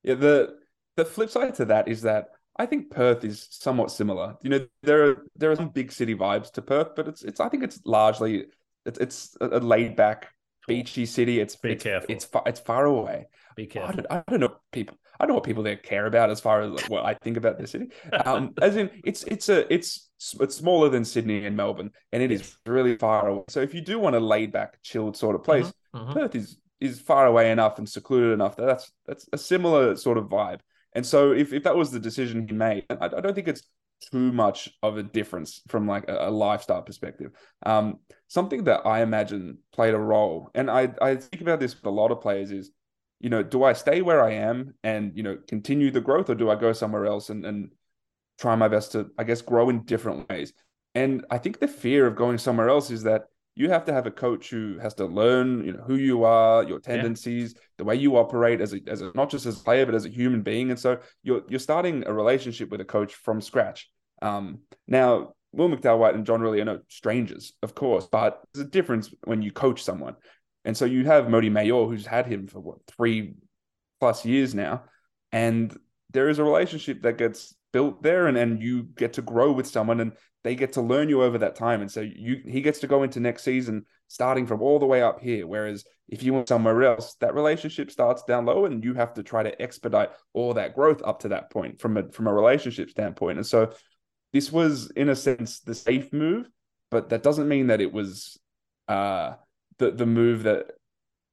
Yeah, 0.02 0.14
the 0.14 0.56
the 0.96 1.04
flip 1.04 1.30
side 1.30 1.54
to 1.56 1.66
that 1.66 1.88
is 1.88 2.02
that 2.02 2.28
I 2.56 2.66
think 2.66 2.90
Perth 2.90 3.24
is 3.24 3.46
somewhat 3.50 3.90
similar. 3.90 4.36
You 4.42 4.50
know, 4.50 4.66
there 4.82 5.10
are 5.10 5.26
there 5.36 5.50
are 5.50 5.56
some 5.56 5.70
big 5.70 5.92
city 5.92 6.14
vibes 6.14 6.50
to 6.52 6.62
Perth, 6.62 6.94
but 6.94 7.08
it's 7.08 7.22
it's 7.22 7.40
I 7.40 7.48
think 7.48 7.62
it's 7.64 7.80
largely 7.84 8.46
it's 8.84 8.98
it's 8.98 9.36
a 9.40 9.60
laid 9.60 9.96
back 9.96 10.28
beachy 10.66 11.06
city. 11.06 11.40
It's 11.40 11.56
be 11.56 11.72
it's, 11.72 11.82
careful. 11.82 12.14
It's 12.14 12.24
far 12.24 12.42
it's 12.46 12.60
far 12.60 12.84
away. 12.84 13.26
Be 13.56 13.66
careful. 13.66 13.90
I 13.90 13.94
don't, 13.94 14.06
I 14.28 14.30
don't 14.30 14.40
know 14.40 14.56
people. 14.70 14.96
I 15.20 15.26
know 15.26 15.34
what 15.34 15.44
people 15.44 15.62
there 15.62 15.76
care 15.76 16.06
about 16.06 16.30
as 16.30 16.40
far 16.40 16.62
as 16.62 16.88
what 16.88 17.04
I 17.04 17.14
think 17.14 17.36
about 17.36 17.58
the 17.58 17.66
city. 17.66 17.88
Um, 18.24 18.54
as 18.62 18.76
in, 18.76 18.90
it's 19.04 19.24
it's 19.24 19.48
a 19.48 19.72
it's 19.72 20.10
it's 20.40 20.56
smaller 20.56 20.88
than 20.88 21.04
Sydney 21.04 21.46
and 21.46 21.56
Melbourne, 21.56 21.90
and 22.12 22.22
it 22.22 22.30
is 22.30 22.56
really 22.66 22.96
far 22.96 23.28
away. 23.28 23.44
So 23.48 23.60
if 23.60 23.74
you 23.74 23.80
do 23.80 23.98
want 23.98 24.16
a 24.16 24.20
laid 24.20 24.52
back, 24.52 24.82
chilled 24.82 25.16
sort 25.16 25.36
of 25.36 25.42
place, 25.42 25.72
Mhm, 25.94 26.06
mhm. 26.08 26.14
Perth 26.14 26.34
is 26.34 26.58
is 26.80 27.00
far 27.00 27.26
away 27.26 27.50
enough 27.50 27.78
and 27.78 27.88
secluded 27.88 28.32
enough 28.32 28.56
that 28.56 28.66
that's 28.66 28.92
that's 29.06 29.28
a 29.32 29.38
similar 29.38 29.96
sort 29.96 30.18
of 30.18 30.24
vibe. 30.24 30.60
And 30.94 31.06
so 31.06 31.32
if 31.32 31.52
if 31.52 31.62
that 31.64 31.76
was 31.76 31.90
the 31.90 32.00
decision 32.00 32.46
he 32.46 32.54
made, 32.54 32.84
I, 32.90 33.06
I 33.06 33.20
don't 33.20 33.34
think 33.34 33.48
it's 33.48 33.62
too 34.10 34.32
much 34.32 34.68
of 34.82 34.96
a 34.96 35.02
difference 35.02 35.62
from 35.68 35.86
like 35.86 36.08
a, 36.08 36.28
a 36.28 36.30
lifestyle 36.30 36.82
perspective. 36.82 37.32
Um, 37.64 38.00
something 38.28 38.64
that 38.64 38.86
I 38.86 39.02
imagine 39.02 39.58
played 39.72 39.94
a 39.94 39.98
role, 39.98 40.50
and 40.54 40.70
I 40.70 40.92
I 41.00 41.16
think 41.16 41.42
about 41.42 41.60
this 41.60 41.74
with 41.74 41.86
a 41.86 41.90
lot 41.90 42.10
of 42.10 42.20
players 42.20 42.50
is, 42.50 42.70
you 43.20 43.30
know, 43.30 43.42
do 43.42 43.64
I 43.64 43.72
stay 43.72 44.02
where 44.02 44.22
I 44.22 44.32
am 44.32 44.74
and 44.82 45.16
you 45.16 45.22
know 45.22 45.38
continue 45.48 45.90
the 45.90 46.00
growth, 46.00 46.30
or 46.30 46.34
do 46.34 46.50
I 46.50 46.56
go 46.56 46.72
somewhere 46.72 47.06
else 47.06 47.30
and 47.30 47.44
and 47.46 47.70
try 48.38 48.54
my 48.56 48.68
best 48.68 48.92
to 48.92 49.10
I 49.18 49.24
guess 49.24 49.42
grow 49.42 49.70
in 49.70 49.84
different 49.84 50.28
ways? 50.28 50.52
And 50.94 51.24
I 51.30 51.38
think 51.38 51.58
the 51.58 51.68
fear 51.68 52.06
of 52.06 52.16
going 52.16 52.38
somewhere 52.38 52.68
else 52.68 52.90
is 52.90 53.04
that 53.04 53.24
you 53.54 53.68
have 53.68 53.84
to 53.84 53.92
have 53.92 54.06
a 54.06 54.10
coach 54.10 54.48
who 54.50 54.78
has 54.78 54.94
to 54.94 55.04
learn, 55.04 55.64
you 55.64 55.72
know, 55.72 55.82
who 55.82 55.96
you 55.96 56.24
are, 56.24 56.64
your 56.64 56.80
tendencies, 56.80 57.54
the 57.76 57.84
way 57.84 57.96
you 57.96 58.16
operate 58.16 58.60
as 58.60 58.72
a, 58.72 58.80
as 58.86 59.02
a 59.02 59.12
not 59.14 59.30
just 59.30 59.44
as 59.44 59.60
a 59.60 59.64
player 59.64 59.84
but 59.84 59.94
as 59.94 60.06
a 60.06 60.08
human 60.08 60.42
being. 60.42 60.70
And 60.70 60.78
so 60.78 60.98
you're 61.22 61.42
you're 61.48 61.60
starting 61.60 62.04
a 62.06 62.12
relationship 62.12 62.70
with 62.70 62.80
a 62.80 62.84
coach 62.84 63.14
from 63.14 63.40
scratch. 63.40 63.90
Um, 64.22 64.60
now, 64.88 65.34
Will 65.52 65.68
McDowell 65.68 65.98
White 65.98 66.14
and 66.14 66.24
John 66.24 66.40
Rillie 66.40 66.62
are 66.62 66.64
no 66.64 66.80
strangers, 66.88 67.52
of 67.62 67.74
course, 67.74 68.08
but 68.10 68.42
there's 68.54 68.66
a 68.66 68.70
difference 68.70 69.12
when 69.24 69.42
you 69.42 69.52
coach 69.52 69.82
someone. 69.82 70.16
And 70.64 70.76
so 70.76 70.84
you 70.84 71.04
have 71.04 71.26
Mody 71.26 71.50
Maor, 71.50 71.88
who's 71.88 72.06
had 72.06 72.26
him 72.26 72.46
for 72.46 72.60
what 72.60 72.78
three 72.86 73.34
plus 74.00 74.24
years 74.24 74.54
now, 74.54 74.84
and 75.30 75.76
there 76.10 76.28
is 76.28 76.38
a 76.38 76.44
relationship 76.44 77.02
that 77.02 77.18
gets 77.18 77.54
built 77.72 78.02
there, 78.02 78.28
and 78.28 78.38
and 78.38 78.62
you 78.62 78.84
get 78.84 79.14
to 79.14 79.22
grow 79.22 79.52
with 79.52 79.66
someone, 79.66 80.00
and 80.00 80.12
they 80.44 80.54
get 80.54 80.72
to 80.72 80.82
learn 80.82 81.08
you 81.08 81.22
over 81.22 81.38
that 81.38 81.54
time. 81.54 81.80
And 81.80 81.90
so 81.90 82.00
you 82.00 82.42
he 82.46 82.60
gets 82.60 82.80
to 82.80 82.86
go 82.86 83.02
into 83.02 83.20
next 83.20 83.44
season 83.44 83.86
starting 84.08 84.46
from 84.46 84.60
all 84.60 84.78
the 84.78 84.86
way 84.86 85.02
up 85.02 85.20
here. 85.20 85.46
Whereas 85.46 85.84
if 86.08 86.22
you 86.22 86.34
went 86.34 86.48
somewhere 86.48 86.82
else, 86.82 87.14
that 87.20 87.34
relationship 87.34 87.90
starts 87.90 88.24
down 88.24 88.44
low, 88.44 88.66
and 88.66 88.84
you 88.84 88.94
have 88.94 89.14
to 89.14 89.22
try 89.22 89.42
to 89.42 89.62
expedite 89.62 90.10
all 90.32 90.54
that 90.54 90.74
growth 90.74 91.00
up 91.04 91.20
to 91.20 91.28
that 91.28 91.50
point 91.50 91.80
from 91.80 91.96
a 91.96 92.10
from 92.10 92.26
a 92.26 92.34
relationship 92.34 92.90
standpoint. 92.90 93.38
And 93.38 93.46
so 93.46 93.72
this 94.32 94.50
was, 94.50 94.90
in 94.92 95.08
a 95.10 95.16
sense, 95.16 95.60
the 95.60 95.74
safe 95.74 96.12
move, 96.12 96.48
but 96.90 97.10
that 97.10 97.22
doesn't 97.22 97.48
mean 97.48 97.68
that 97.68 97.80
it 97.80 97.92
was 97.92 98.38
uh 98.88 99.34
the 99.78 99.90
the 99.92 100.06
move 100.06 100.42
that 100.42 100.66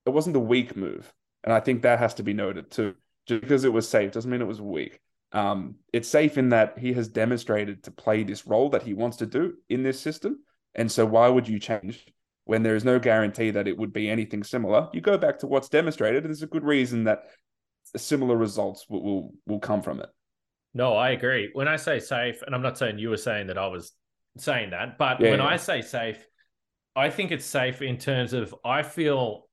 it 0.05 0.11
wasn't 0.11 0.33
the 0.33 0.39
weak 0.39 0.75
move. 0.75 1.11
And 1.43 1.53
I 1.53 1.59
think 1.59 1.81
that 1.81 1.99
has 1.99 2.15
to 2.15 2.23
be 2.23 2.33
noted 2.33 2.69
too. 2.69 2.95
Just 3.25 3.41
because 3.41 3.63
it 3.63 3.73
was 3.73 3.87
safe 3.87 4.11
doesn't 4.11 4.29
mean 4.29 4.41
it 4.41 4.47
was 4.47 4.61
weak. 4.61 4.99
Um, 5.31 5.75
it's 5.93 6.09
safe 6.09 6.37
in 6.37 6.49
that 6.49 6.79
he 6.79 6.93
has 6.93 7.07
demonstrated 7.07 7.83
to 7.83 7.91
play 7.91 8.23
this 8.23 8.47
role 8.47 8.69
that 8.71 8.83
he 8.83 8.93
wants 8.93 9.17
to 9.17 9.25
do 9.25 9.55
in 9.69 9.83
this 9.83 9.99
system. 9.99 10.39
And 10.75 10.91
so 10.91 11.05
why 11.05 11.27
would 11.27 11.47
you 11.47 11.59
change 11.59 12.05
when 12.45 12.63
there 12.63 12.75
is 12.75 12.83
no 12.85 12.99
guarantee 12.99 13.51
that 13.51 13.67
it 13.67 13.77
would 13.77 13.93
be 13.93 14.09
anything 14.09 14.43
similar? 14.43 14.89
You 14.93 15.01
go 15.01 15.17
back 15.17 15.39
to 15.39 15.47
what's 15.47 15.69
demonstrated, 15.69 16.23
and 16.23 16.31
there's 16.33 16.43
a 16.43 16.47
good 16.47 16.63
reason 16.63 17.03
that 17.05 17.23
similar 17.95 18.35
results 18.35 18.85
will, 18.89 19.03
will, 19.03 19.33
will 19.45 19.59
come 19.59 19.81
from 19.81 19.99
it. 19.99 20.09
No, 20.73 20.95
I 20.95 21.09
agree. 21.11 21.49
When 21.53 21.67
I 21.67 21.77
say 21.77 21.99
safe, 21.99 22.41
and 22.43 22.53
I'm 22.53 22.61
not 22.61 22.77
saying 22.77 22.99
you 22.99 23.09
were 23.09 23.17
saying 23.17 23.47
that 23.47 23.57
I 23.57 23.67
was 23.67 23.91
saying 24.37 24.71
that, 24.71 24.97
but 24.97 25.19
Yeah, 25.19 25.31
when 25.31 25.39
yeah. 25.39 25.47
I 25.47 25.57
say 25.57 25.81
safe, 25.81 26.23
I 26.95 27.09
think 27.09 27.31
it's 27.31 27.45
safe 27.45 27.81
in 27.81 27.97
terms 27.97 28.33
of 28.33 28.53
I 28.63 28.83
feel 28.83 29.47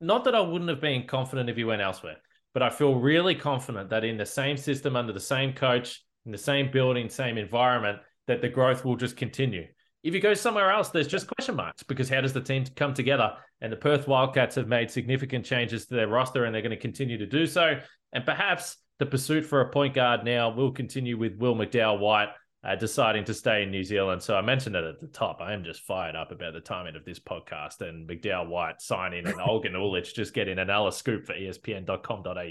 not 0.00 0.24
that 0.24 0.34
I 0.34 0.40
wouldn't 0.40 0.70
have 0.70 0.80
been 0.80 1.06
confident 1.06 1.48
if 1.50 1.56
he 1.56 1.64
went 1.64 1.82
elsewhere, 1.82 2.16
but 2.54 2.62
I 2.62 2.70
feel 2.70 2.94
really 2.94 3.34
confident 3.34 3.90
that 3.90 4.04
in 4.04 4.16
the 4.16 4.26
same 4.26 4.56
system, 4.56 4.96
under 4.96 5.12
the 5.12 5.20
same 5.20 5.52
coach, 5.52 6.02
in 6.26 6.32
the 6.32 6.38
same 6.38 6.70
building, 6.70 7.08
same 7.08 7.38
environment, 7.38 7.98
that 8.26 8.42
the 8.42 8.48
growth 8.48 8.84
will 8.84 8.96
just 8.96 9.16
continue. 9.16 9.66
If 10.02 10.14
you 10.14 10.20
go 10.20 10.34
somewhere 10.34 10.70
else, 10.70 10.90
there's 10.90 11.08
just 11.08 11.26
question 11.26 11.56
marks 11.56 11.82
because 11.82 12.08
how 12.08 12.20
does 12.20 12.32
the 12.32 12.40
team 12.40 12.64
come 12.76 12.94
together? 12.94 13.32
And 13.60 13.72
the 13.72 13.76
Perth 13.76 14.06
Wildcats 14.06 14.54
have 14.54 14.68
made 14.68 14.90
significant 14.90 15.44
changes 15.44 15.86
to 15.86 15.94
their 15.94 16.08
roster 16.08 16.44
and 16.44 16.54
they're 16.54 16.62
going 16.62 16.70
to 16.70 16.76
continue 16.76 17.18
to 17.18 17.26
do 17.26 17.46
so. 17.46 17.80
And 18.12 18.24
perhaps 18.24 18.76
the 18.98 19.06
pursuit 19.06 19.44
for 19.44 19.60
a 19.60 19.70
point 19.70 19.94
guard 19.94 20.24
now 20.24 20.50
will 20.50 20.70
continue 20.70 21.18
with 21.18 21.36
Will 21.36 21.56
McDowell 21.56 21.98
White 21.98 22.28
uh, 22.64 22.74
deciding 22.74 23.24
to 23.24 23.34
stay 23.34 23.62
in 23.62 23.70
New 23.70 23.84
Zealand. 23.84 24.22
So 24.22 24.36
I 24.36 24.42
mentioned 24.42 24.74
it 24.76 24.84
at 24.84 25.00
the 25.00 25.06
top. 25.06 25.40
I 25.40 25.52
am 25.52 25.64
just 25.64 25.82
fired 25.82 26.16
up 26.16 26.32
about 26.32 26.54
the 26.54 26.60
timing 26.60 26.96
of 26.96 27.04
this 27.04 27.20
podcast 27.20 27.80
and 27.80 28.08
McDowell 28.08 28.48
White 28.48 28.80
signing 28.80 29.26
and 29.26 29.36
Olgun 29.38 29.72
Uluc 29.72 30.12
just 30.14 30.34
getting 30.34 30.58
an 30.58 30.70
Alice 30.70 30.96
scoop 30.96 31.26
for 31.26 31.34
ESPN.com.au. 31.34 32.42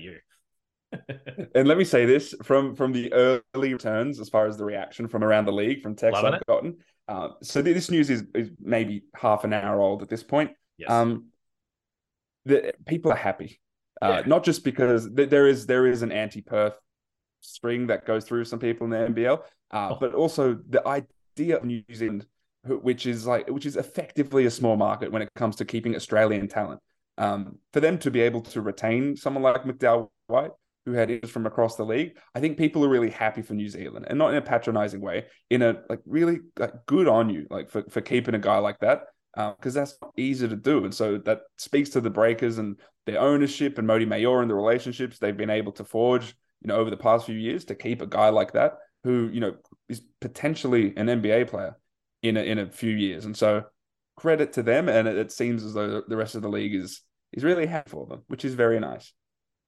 And 1.54 1.68
let 1.68 1.78
me 1.78 1.84
say 1.84 2.06
this 2.06 2.34
from 2.44 2.74
from 2.74 2.94
the 2.94 3.12
early 3.12 3.74
returns, 3.74 4.22
as 4.22 4.30
far 4.30 4.48
as 4.48 4.56
the 4.56 4.64
reaction 4.64 5.10
from 5.10 5.22
around 5.22 5.44
the 5.44 5.52
league, 5.52 5.82
from 5.82 5.98
Loving 6.02 6.36
I've 6.36 6.46
gotten. 6.46 6.78
Uh, 7.10 7.30
so 7.44 7.62
this 7.62 7.92
news 7.92 8.10
is, 8.10 8.24
is 8.34 8.52
maybe 8.60 9.04
half 9.14 9.44
an 9.44 9.52
hour 9.52 9.82
old 9.82 10.02
at 10.02 10.08
this 10.08 10.24
point. 10.24 10.52
Yes. 10.78 10.90
Um, 10.90 11.26
the 12.46 12.74
people 12.86 13.12
are 13.12 13.18
happy, 13.18 13.60
uh, 14.02 14.22
Yeah. 14.22 14.28
not 14.28 14.46
just 14.46 14.64
because 14.64 15.10
th- 15.14 15.30
there 15.30 15.48
is 15.48 15.66
there 15.66 15.88
is 15.88 16.04
an 16.04 16.14
anti-Perth 16.14 16.76
string 17.42 17.88
that 17.88 18.06
goes 18.06 18.26
through 18.26 18.46
some 18.46 18.60
people 18.60 18.86
in 18.86 18.92
the 18.92 18.98
NBL, 18.98 19.40
uh, 19.72 19.90
Oh. 19.92 19.98
but 20.00 20.14
also 20.14 20.58
the 20.70 20.86
idea 20.88 21.58
of 21.58 21.64
New 21.64 21.84
Zealand, 21.94 22.26
which 22.66 23.06
is 23.06 23.26
like 23.28 23.50
which 23.50 23.66
is 23.66 23.76
effectively 23.78 24.46
a 24.46 24.52
small 24.52 24.76
market 24.76 25.12
when 25.12 25.22
it 25.22 25.30
comes 25.36 25.56
to 25.58 25.66
keeping 25.66 25.96
Australian 25.96 26.48
talent. 26.48 26.80
Um, 27.18 27.58
for 27.74 27.80
them 27.80 27.98
to 28.00 28.12
be 28.12 28.22
able 28.22 28.42
to 28.42 28.62
retain 28.62 29.16
someone 29.16 29.42
like 29.44 29.64
McDowell 29.64 30.10
White, 30.28 30.52
who 30.86 30.94
had 30.94 31.10
interest 31.10 31.34
from 31.34 31.46
across 31.48 31.76
the 31.76 31.84
league, 31.86 32.18
I 32.36 32.40
think 32.40 32.58
people 32.58 32.86
are 32.86 32.90
really 32.90 33.10
happy 33.10 33.42
for 33.42 33.54
New 33.56 33.70
Zealand, 33.70 34.06
and 34.10 34.18
not 34.20 34.30
in 34.32 34.38
a 34.38 34.42
patronizing 34.42 35.02
way, 35.02 35.26
in 35.50 35.62
a 35.62 35.82
like 35.90 36.00
really 36.06 36.40
like 36.60 36.86
good 36.86 37.08
on 37.08 37.30
you, 37.30 37.48
like 37.50 37.70
for 37.70 37.84
for 37.90 38.02
keeping 38.02 38.36
a 38.36 38.40
guy 38.40 38.58
like 38.60 38.80
that 38.80 39.06
because 39.36 39.76
that's 39.76 39.96
easy 40.18 40.48
to 40.48 40.56
do. 40.56 40.84
And 40.84 40.94
so 40.94 41.20
that 41.20 41.42
speaks 41.60 41.90
to 41.92 42.02
the 42.02 42.10
Breakers 42.10 42.58
and 42.58 42.76
their 43.06 43.20
ownership 43.20 43.78
and 43.78 43.88
Mody 43.88 44.08
Maor 44.08 44.42
and 44.42 44.50
the 44.50 44.56
relationships 44.56 45.20
they've 45.20 45.38
been 45.38 45.52
able 45.52 45.72
to 45.74 45.84
forge, 45.84 46.36
you 46.62 46.68
know, 46.68 46.76
over 46.76 46.90
the 46.90 46.98
past 46.98 47.26
few 47.26 47.36
years 47.36 47.66
to 47.66 47.76
keep 47.76 48.02
a 48.02 48.08
guy 48.08 48.30
like 48.30 48.54
that 48.54 48.78
who, 49.04 49.30
you 49.32 49.40
know, 49.40 49.56
is 49.90 50.02
potentially 50.22 50.94
an 50.98 51.08
NBA 51.08 51.48
player 51.50 51.78
in 52.24 52.38
a, 52.38 52.42
in 52.42 52.60
a 52.60 52.70
few 52.70 52.92
years. 52.92 53.26
And 53.26 53.36
so 53.36 53.64
credit 54.18 54.54
to 54.54 54.64
them. 54.64 54.90
And 54.90 55.08
it, 55.08 55.18
it 55.18 55.32
seems 55.32 55.64
as 55.64 55.74
though 55.74 56.02
the 56.06 56.18
rest 56.18 56.36
of 56.36 56.42
the 56.42 56.50
league 56.50 56.76
is 56.76 57.02
is 57.34 57.44
really 57.44 57.66
happy 57.66 57.90
for 57.90 58.06
them, 58.06 58.24
which 58.28 58.44
is 58.44 58.54
very 58.54 58.80
nice. 58.80 59.14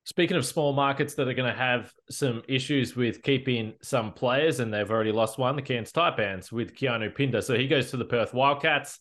Speaking 0.06 0.38
of 0.38 0.46
small 0.46 0.74
markets 0.74 1.14
that 1.16 1.28
are 1.28 1.34
going 1.34 1.52
to 1.52 1.58
have 1.58 1.94
some 2.10 2.42
issues 2.48 2.96
with 2.96 3.22
keeping 3.22 3.74
some 3.82 4.12
players, 4.12 4.60
and 4.60 4.74
they've 4.74 4.90
already 4.90 5.12
lost 5.12 5.38
one, 5.38 5.56
the 5.56 5.62
Cairns 5.62 5.92
Taipans 5.92 6.52
with 6.52 6.74
Keanu 6.74 7.16
Pinder. 7.16 7.42
So 7.42 7.56
he 7.56 7.68
goes 7.68 7.92
to 7.92 7.98
the 7.98 8.06
Perth 8.06 8.34
Wildcats. 8.34 9.00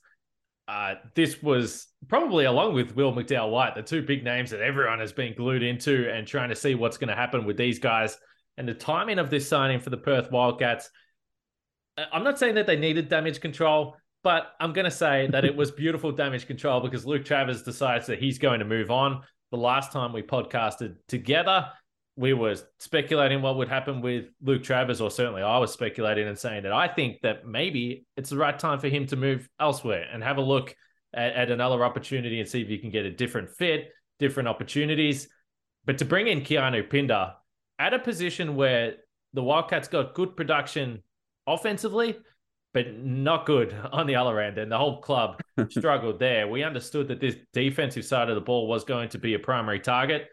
Uh, 0.69 0.97
this 1.15 1.43
was 1.43 1.87
probably 2.09 2.45
along 2.45 2.75
with 2.75 2.95
Will 2.95 3.13
McDowell 3.13 3.51
White, 3.51 3.75
the 3.75 3.83
two 3.83 4.03
big 4.03 4.23
names 4.23 4.51
that 4.51 4.61
everyone 4.61 4.99
has 4.99 5.15
been 5.15 5.35
glued 5.35 5.63
into 5.63 6.11
and 6.13 6.27
trying 6.27 6.51
to 6.51 6.55
see 6.55 6.75
what's 6.75 6.99
going 6.99 7.09
to 7.09 7.15
happen 7.15 7.47
with 7.47 7.57
these 7.57 7.79
guys. 7.79 8.19
And 8.59 8.69
the 8.69 8.75
timing 8.75 9.19
of 9.19 9.31
this 9.31 9.49
signing 9.49 9.81
for 9.81 9.89
the 9.89 9.97
Perth 9.97 10.31
Wildcats, 10.31 10.91
uh, 11.97 12.05
I'm 12.13 12.23
not 12.23 12.39
saying 12.39 12.57
that 12.57 12.67
they 12.67 12.77
needed 12.77 13.09
damage 13.09 13.41
control, 13.41 13.97
but 14.23 14.53
I'm 14.61 14.75
going 14.75 14.85
to 14.85 14.91
say 14.91 15.27
that 15.29 15.47
it 15.47 15.57
was 15.57 15.71
beautiful 15.71 16.13
damage 16.13 16.47
control 16.47 16.81
because 16.81 17.07
Luke 17.07 17.25
Travers 17.25 17.63
decides 17.63 18.07
that 18.09 18.19
he's 18.19 18.39
going 18.39 18.59
to 18.59 18.67
move 18.67 18.91
on. 18.91 19.23
The 19.51 19.57
last 19.57 19.91
time 19.91 20.13
we 20.13 20.21
podcasted 20.21 20.97
together, 21.09 21.71
we 22.19 22.33
were 22.33 22.57
speculating 22.81 23.41
what 23.43 23.57
would 23.57 23.69
happen 23.69 24.01
with 24.01 24.25
Luke 24.43 24.65
Travers, 24.65 25.01
or 25.01 25.09
certainly 25.09 25.41
I 25.41 25.57
was 25.59 25.73
speculating 25.73 26.27
and 26.27 26.37
saying 26.37 26.65
that 26.65 26.73
I 26.73 26.89
think 26.89 27.21
that 27.23 27.47
maybe 27.47 28.07
it's 28.17 28.31
the 28.31 28.37
right 28.37 28.59
time 28.59 28.81
for 28.81 28.89
him 28.89 29.07
to 29.07 29.17
move 29.17 29.49
elsewhere 29.61 30.05
and 30.13 30.21
have 30.25 30.37
a 30.37 30.43
look 30.43 30.75
at, 31.15 31.33
at 31.35 31.51
another 31.53 31.85
opportunity 31.85 32.41
and 32.41 32.49
see 32.49 32.61
if 32.61 32.69
you 32.69 32.81
can 32.81 32.91
get 32.91 33.05
a 33.05 33.11
different 33.11 33.49
fit, 33.51 33.93
different 34.19 34.49
opportunities. 34.49 35.29
But 35.85 35.99
to 35.99 36.05
bring 36.05 36.27
in 36.27 36.41
Keanu 36.41 36.91
Pinder 36.91 37.35
at 37.79 37.95
a 37.95 38.01
position 38.01 38.57
where 38.57 38.95
the 39.33 39.43
Wildcats 39.45 39.87
got 39.87 40.15
good 40.15 40.37
production 40.37 41.05
offensively, 41.47 42.17
but 42.75 42.99
not 42.99 43.47
good 43.47 43.73
on 43.93 44.09
the 44.09 44.17
other 44.17 44.41
end, 44.41 44.59
and 44.59 44.73
the 44.73 44.77
whole 44.77 45.01
club 45.01 45.41
struggled 45.69 46.19
there. 46.19 46.49
We 46.49 46.65
understood 46.65 47.07
that 47.09 47.21
this 47.21 47.37
defensive 47.53 48.05
side 48.05 48.29
of 48.29 48.35
the 48.35 48.41
ball 48.41 48.67
was 48.67 48.83
going 48.83 49.11
to 49.11 49.19
be 49.19 49.35
a 49.35 49.39
primary 49.39 49.79
target. 49.79 50.27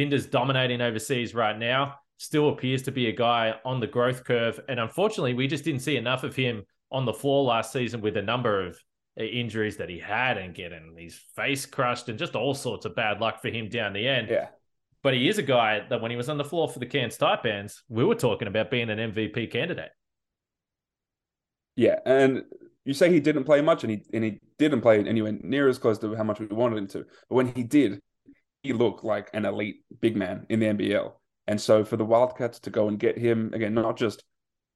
Pinder's 0.00 0.24
dominating 0.24 0.80
overseas 0.80 1.34
right 1.34 1.58
now, 1.58 1.96
still 2.16 2.48
appears 2.48 2.80
to 2.80 2.90
be 2.90 3.08
a 3.08 3.12
guy 3.12 3.56
on 3.66 3.80
the 3.80 3.86
growth 3.86 4.24
curve. 4.24 4.58
And 4.66 4.80
unfortunately, 4.80 5.34
we 5.34 5.46
just 5.46 5.62
didn't 5.62 5.82
see 5.82 5.98
enough 5.98 6.24
of 6.24 6.34
him 6.34 6.64
on 6.90 7.04
the 7.04 7.12
floor 7.12 7.44
last 7.44 7.70
season 7.70 8.00
with 8.00 8.16
a 8.16 8.22
number 8.22 8.66
of 8.66 8.82
uh, 9.20 9.24
injuries 9.24 9.76
that 9.76 9.90
he 9.90 9.98
had 9.98 10.38
and 10.38 10.54
getting 10.54 10.96
his 10.96 11.16
face 11.36 11.66
crushed 11.66 12.08
and 12.08 12.18
just 12.18 12.34
all 12.34 12.54
sorts 12.54 12.86
of 12.86 12.96
bad 12.96 13.20
luck 13.20 13.42
for 13.42 13.50
him 13.50 13.68
down 13.68 13.92
the 13.92 14.08
end. 14.08 14.30
Yeah. 14.30 14.46
But 15.02 15.12
he 15.12 15.28
is 15.28 15.36
a 15.36 15.42
guy 15.42 15.84
that 15.90 16.00
when 16.00 16.10
he 16.10 16.16
was 16.16 16.30
on 16.30 16.38
the 16.38 16.44
floor 16.44 16.66
for 16.66 16.78
the 16.78 16.86
Cairns 16.86 17.18
Taipans, 17.18 17.82
we 17.90 18.02
were 18.02 18.14
talking 18.14 18.48
about 18.48 18.70
being 18.70 18.88
an 18.88 19.12
MVP 19.12 19.52
candidate. 19.52 19.90
Yeah, 21.76 21.98
and 22.06 22.44
you 22.86 22.94
say 22.94 23.12
he 23.12 23.20
didn't 23.20 23.44
play 23.44 23.60
much, 23.60 23.84
and 23.84 23.90
he 23.90 24.02
and 24.14 24.24
he 24.24 24.40
didn't 24.58 24.80
play 24.80 24.98
anywhere 24.98 25.36
near 25.42 25.68
as 25.68 25.78
close 25.78 25.98
to 25.98 26.14
how 26.14 26.24
much 26.24 26.40
we 26.40 26.46
wanted 26.46 26.78
him 26.78 26.86
to. 26.88 27.04
But 27.28 27.34
when 27.34 27.48
he 27.54 27.62
did, 27.62 28.00
he 28.62 28.72
looked 28.72 29.04
like 29.04 29.30
an 29.32 29.44
elite 29.44 29.84
big 30.00 30.16
man 30.16 30.46
in 30.48 30.60
the 30.60 30.66
NBL. 30.66 31.12
And 31.46 31.60
so 31.60 31.84
for 31.84 31.96
the 31.96 32.04
Wildcats 32.04 32.60
to 32.60 32.70
go 32.70 32.88
and 32.88 32.98
get 32.98 33.18
him 33.18 33.50
again, 33.54 33.74
not 33.74 33.96
just 33.96 34.22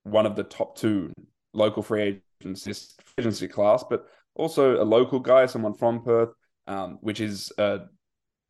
one 0.02 0.26
of 0.26 0.36
the 0.36 0.42
top 0.44 0.76
two 0.76 1.12
local 1.52 1.82
free 1.82 2.22
agents 2.42 2.96
agency 3.18 3.48
class, 3.48 3.84
but 3.88 4.06
also 4.34 4.82
a 4.82 4.84
local 4.84 5.20
guy, 5.20 5.46
someone 5.46 5.74
from 5.74 6.02
Perth, 6.02 6.30
um, 6.66 6.98
which 7.00 7.20
is 7.20 7.52
a, 7.58 7.80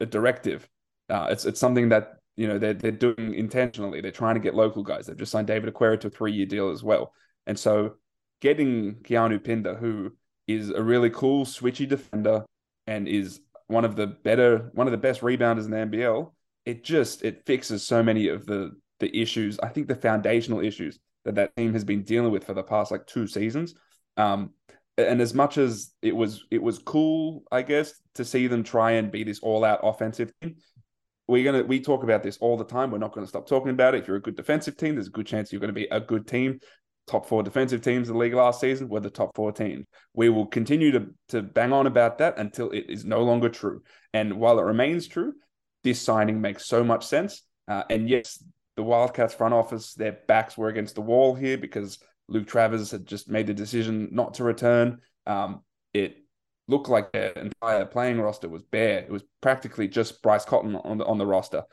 a 0.01 0.07
directive. 0.07 0.69
Uh, 1.11 1.29
it's 1.31 1.45
it's 1.45 1.61
something 1.61 1.91
that 1.91 2.17
you 2.37 2.49
know 2.49 2.59
they're 2.59 2.75
they're 2.75 2.91
doing 2.91 3.35
intentionally. 3.35 4.01
They're 4.01 4.11
trying 4.11 4.35
to 4.35 4.41
get 4.41 4.55
local 4.55 4.83
guys. 4.83 5.07
They've 5.07 5.17
just 5.17 5.33
signed 5.33 5.47
David 5.47 5.73
Aquera 5.73 6.01
to 6.01 6.07
a 6.07 6.11
three 6.11 6.33
year 6.33 6.47
deal 6.47 6.71
as 6.71 6.83
well. 6.83 7.13
And 7.47 7.59
so 7.59 7.97
getting 8.41 8.97
Keanu 9.03 9.43
Pinder, 9.43 9.75
who 9.75 10.13
is 10.47 10.71
a 10.71 10.83
really 10.83 11.11
cool 11.11 11.45
switchy 11.45 11.89
defender 11.89 12.45
and 12.87 13.09
is 13.09 13.41
one 13.69 13.85
of 13.85 13.97
the 13.97 14.07
better 14.07 14.71
one 14.75 14.87
of 14.87 14.93
the 14.93 14.99
best 14.99 15.21
rebounders 15.21 15.65
in 15.65 15.71
the 15.71 15.97
NBL, 15.99 16.33
it 16.65 16.85
just 16.85 17.25
it 17.25 17.45
fixes 17.47 17.87
so 17.87 18.03
many 18.03 18.29
of 18.29 18.47
the 18.47 18.73
the 19.01 19.17
issues. 19.17 19.59
I 19.61 19.69
think 19.69 19.89
the 19.89 19.95
foundational 19.95 20.61
issues 20.61 20.99
that 21.25 21.35
that 21.37 21.57
team 21.57 21.73
has 21.73 21.85
been 21.85 22.03
dealing 22.03 22.31
with 22.31 22.45
for 22.45 22.55
the 22.55 22.63
past 22.63 22.91
like 22.91 23.07
two 23.07 23.27
seasons. 23.27 23.75
Um, 24.17 24.51
and 24.97 25.21
as 25.21 25.35
much 25.35 25.59
as 25.59 25.93
it 26.03 26.15
was 26.15 26.45
it 26.51 26.63
was 26.63 26.79
cool, 26.79 27.43
I 27.51 27.63
guess, 27.63 27.95
to 28.15 28.25
see 28.25 28.47
them 28.47 28.63
try 28.63 28.93
and 28.93 29.11
be 29.11 29.25
this 29.25 29.41
all 29.41 29.65
out 29.65 29.81
offensive 29.83 30.33
team. 30.41 30.57
We're 31.27 31.45
gonna 31.45 31.65
we 31.65 31.81
talk 31.81 32.03
about 32.05 32.23
this 32.23 32.37
all 32.39 32.57
the 32.57 32.65
time. 32.65 32.91
We're 32.91 32.99
not 32.99 33.15
to 33.15 33.27
stop 33.27 33.49
talking 33.49 33.71
about 33.71 33.95
it. 33.95 34.03
If 34.03 34.09
you're 34.09 34.19
a 34.19 34.23
good 34.23 34.37
defensive 34.37 34.77
team, 34.77 34.95
there's 34.95 35.09
a 35.09 35.11
good 35.11 35.27
chance 35.27 35.53
you're 35.53 35.61
to 35.61 35.73
be 35.73 35.89
a 35.91 36.01
good 36.01 36.27
team. 36.29 36.61
Top 37.07 37.27
four 37.27 37.43
defensive 37.43 37.83
teams 37.83 38.09
in 38.09 38.15
the 38.15 38.21
league 38.21 38.35
last 38.35 38.61
season 38.61 38.89
were 38.89 39.01
the 39.01 39.11
top 39.11 39.35
four 39.35 39.53
teams. 39.53 39.87
We 40.15 40.31
will 40.31 40.47
continue 40.47 40.91
to 40.93 41.07
to 41.29 41.43
bang 41.43 41.73
on 41.73 41.87
about 41.87 42.19
that 42.19 42.39
until 42.39 42.71
it 42.71 42.87
is 42.89 43.05
no 43.05 43.23
longer 43.23 43.51
true. 43.51 43.83
And 44.13 44.39
while 44.39 44.59
it 44.59 44.63
remains 44.63 45.07
true, 45.07 45.35
this 45.83 46.01
signing 46.01 46.41
makes 46.41 46.67
so 46.67 46.83
much 46.83 47.05
sense. 47.05 47.43
Uh, 47.69 47.83
and 47.91 48.09
yes, 48.09 48.43
the 48.77 48.83
Wildcats 48.83 49.35
front 49.35 49.55
office, 49.55 49.95
their 49.95 50.19
backs 50.27 50.57
were 50.57 50.69
against 50.69 50.95
the 50.95 51.03
wall 51.03 51.35
here 51.35 51.59
because 51.59 51.99
Luke 52.29 52.47
Travers 52.47 52.91
had 52.91 53.07
just 53.07 53.29
made 53.29 53.47
the 53.47 53.55
decision 53.55 54.09
not 54.13 54.35
to 54.35 54.45
return. 54.45 55.01
Um, 55.27 55.63
it 55.93 56.17
looked 56.69 56.89
like 56.89 57.13
their 57.13 57.33
entire 57.33 57.85
playing 57.85 58.21
roster 58.21 58.49
was 58.49 58.63
bare. 58.63 59.01
It 59.01 59.11
was 59.11 59.23
practically 59.41 59.89
just 59.89 60.23
Bryce 60.23 60.45
Cotton 60.45 60.75
on 60.75 60.99
the 60.99 61.05
on 61.05 61.19
the 61.19 61.27
roster. 61.27 61.65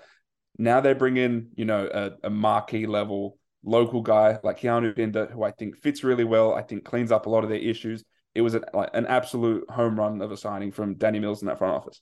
Now 0.58 0.82
they 0.82 0.94
bring 0.94 1.18
in, 1.18 1.52
you 1.56 1.66
know, 1.66 1.90
a, 1.92 2.28
a 2.28 2.30
marquee 2.30 2.86
level 2.86 3.38
local 3.64 4.02
guy 4.02 4.40
like 4.44 4.60
Keanu 4.60 4.96
Pinder, 4.96 5.28
who 5.28 5.44
I 5.44 5.52
think 5.52 5.78
fits 5.78 6.04
really 6.04 6.24
well. 6.24 6.54
I 6.54 6.62
think 6.62 6.84
cleans 6.84 7.12
up 7.12 7.26
a 7.26 7.30
lot 7.30 7.44
of 7.44 7.50
their 7.50 7.60
issues. 7.60 8.04
It 8.34 8.42
was 8.42 8.54
an, 8.54 8.64
like 8.74 8.90
an 8.94 9.06
absolute 9.08 9.70
home 9.70 10.00
run 10.00 10.22
of 10.22 10.32
a 10.32 10.38
signing 10.38 10.72
from 10.72 10.96
Danny 10.96 11.20
Mills 11.20 11.42
in 11.42 11.48
that 11.48 11.58
front 11.58 11.76
office. 11.76 12.02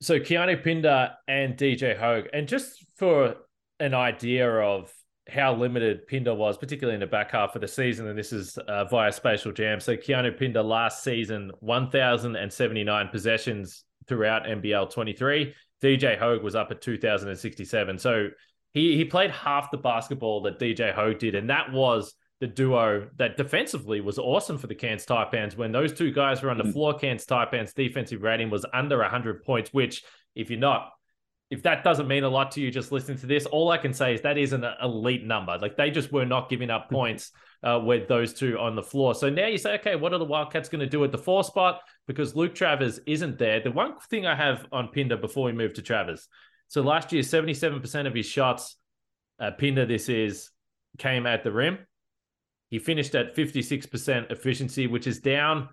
So 0.00 0.18
Keanu 0.18 0.62
Pinder 0.62 1.10
and 1.28 1.56
DJ 1.56 1.96
Hogue, 1.96 2.26
and 2.32 2.48
just 2.48 2.84
for 2.96 3.36
an 3.78 3.94
idea 3.94 4.48
of 4.48 4.92
how 5.28 5.54
limited 5.54 6.06
Pinder 6.06 6.34
was, 6.34 6.58
particularly 6.58 6.94
in 6.94 7.00
the 7.00 7.06
back 7.06 7.30
half 7.30 7.54
of 7.54 7.60
the 7.60 7.68
season. 7.68 8.08
And 8.08 8.18
this 8.18 8.32
is 8.32 8.58
uh, 8.58 8.84
via 8.86 9.12
Spatial 9.12 9.52
Jam. 9.52 9.80
So 9.80 9.96
Keanu 9.96 10.36
Pinder 10.36 10.62
last 10.62 11.04
season, 11.04 11.52
1,079 11.60 13.08
possessions 13.08 13.84
throughout 14.08 14.44
NBL 14.44 14.90
23. 14.90 15.54
DJ 15.82 16.18
Hogue 16.18 16.42
was 16.42 16.54
up 16.54 16.70
at 16.70 16.80
2,067. 16.80 17.98
So 17.98 18.28
he, 18.72 18.96
he 18.96 19.04
played 19.04 19.30
half 19.30 19.70
the 19.70 19.76
basketball 19.76 20.42
that 20.42 20.58
DJ 20.58 20.94
Ho 20.94 21.12
did. 21.12 21.34
And 21.34 21.50
that 21.50 21.72
was 21.72 22.14
the 22.40 22.46
duo 22.46 23.08
that 23.18 23.36
defensively 23.36 24.00
was 24.00 24.18
awesome 24.18 24.58
for 24.58 24.66
the 24.66 24.74
Cairns 24.74 25.06
Taipans. 25.06 25.56
When 25.56 25.72
those 25.72 25.92
two 25.92 26.10
guys 26.10 26.42
were 26.42 26.50
on 26.50 26.58
the 26.58 26.64
mm. 26.64 26.72
floor, 26.72 26.94
Cairns 26.98 27.24
Taipans 27.24 27.74
defensive 27.74 28.22
rating 28.22 28.50
was 28.50 28.66
under 28.72 28.98
100 28.98 29.44
points, 29.44 29.72
which 29.72 30.02
if 30.34 30.50
you're 30.50 30.58
not 30.58 30.90
if 31.52 31.62
that 31.64 31.84
doesn't 31.84 32.08
mean 32.08 32.24
a 32.24 32.28
lot 32.30 32.50
to 32.52 32.62
you 32.62 32.70
just 32.70 32.92
listening 32.92 33.18
to 33.18 33.26
this, 33.26 33.44
all 33.44 33.70
I 33.70 33.76
can 33.76 33.92
say 33.92 34.14
is 34.14 34.22
that 34.22 34.38
is 34.38 34.54
an 34.54 34.64
elite 34.82 35.26
number. 35.26 35.58
Like 35.60 35.76
they 35.76 35.90
just 35.90 36.10
were 36.10 36.24
not 36.24 36.48
giving 36.48 36.70
up 36.70 36.88
points 36.88 37.30
uh, 37.62 37.78
with 37.84 38.08
those 38.08 38.32
two 38.32 38.58
on 38.58 38.74
the 38.74 38.82
floor. 38.82 39.14
So 39.14 39.28
now 39.28 39.48
you 39.48 39.58
say, 39.58 39.74
okay, 39.74 39.94
what 39.94 40.14
are 40.14 40.18
the 40.18 40.24
Wildcats 40.24 40.70
going 40.70 40.80
to 40.80 40.86
do 40.86 41.04
at 41.04 41.12
the 41.12 41.18
four 41.18 41.44
spot? 41.44 41.82
Because 42.06 42.34
Luke 42.34 42.54
Travers 42.54 43.00
isn't 43.06 43.38
there. 43.38 43.60
The 43.60 43.70
one 43.70 43.98
thing 44.08 44.24
I 44.24 44.34
have 44.34 44.64
on 44.72 44.88
Pinder 44.88 45.18
before 45.18 45.44
we 45.44 45.52
move 45.52 45.74
to 45.74 45.82
Travers. 45.82 46.26
So 46.72 46.82
last 46.82 47.12
year, 47.12 47.22
77% 47.22 48.06
of 48.06 48.14
his 48.14 48.26
shots, 48.26 48.76
uh, 49.38 49.50
Pinder, 49.50 49.86
this 49.86 50.08
is, 50.08 50.50
came 50.98 51.26
at 51.26 51.44
the 51.44 51.52
rim. 51.52 51.78
He 52.70 52.78
finished 52.78 53.14
at 53.14 53.36
56% 53.36 54.30
efficiency, 54.30 54.86
which 54.86 55.06
is 55.06 55.20
down 55.20 55.68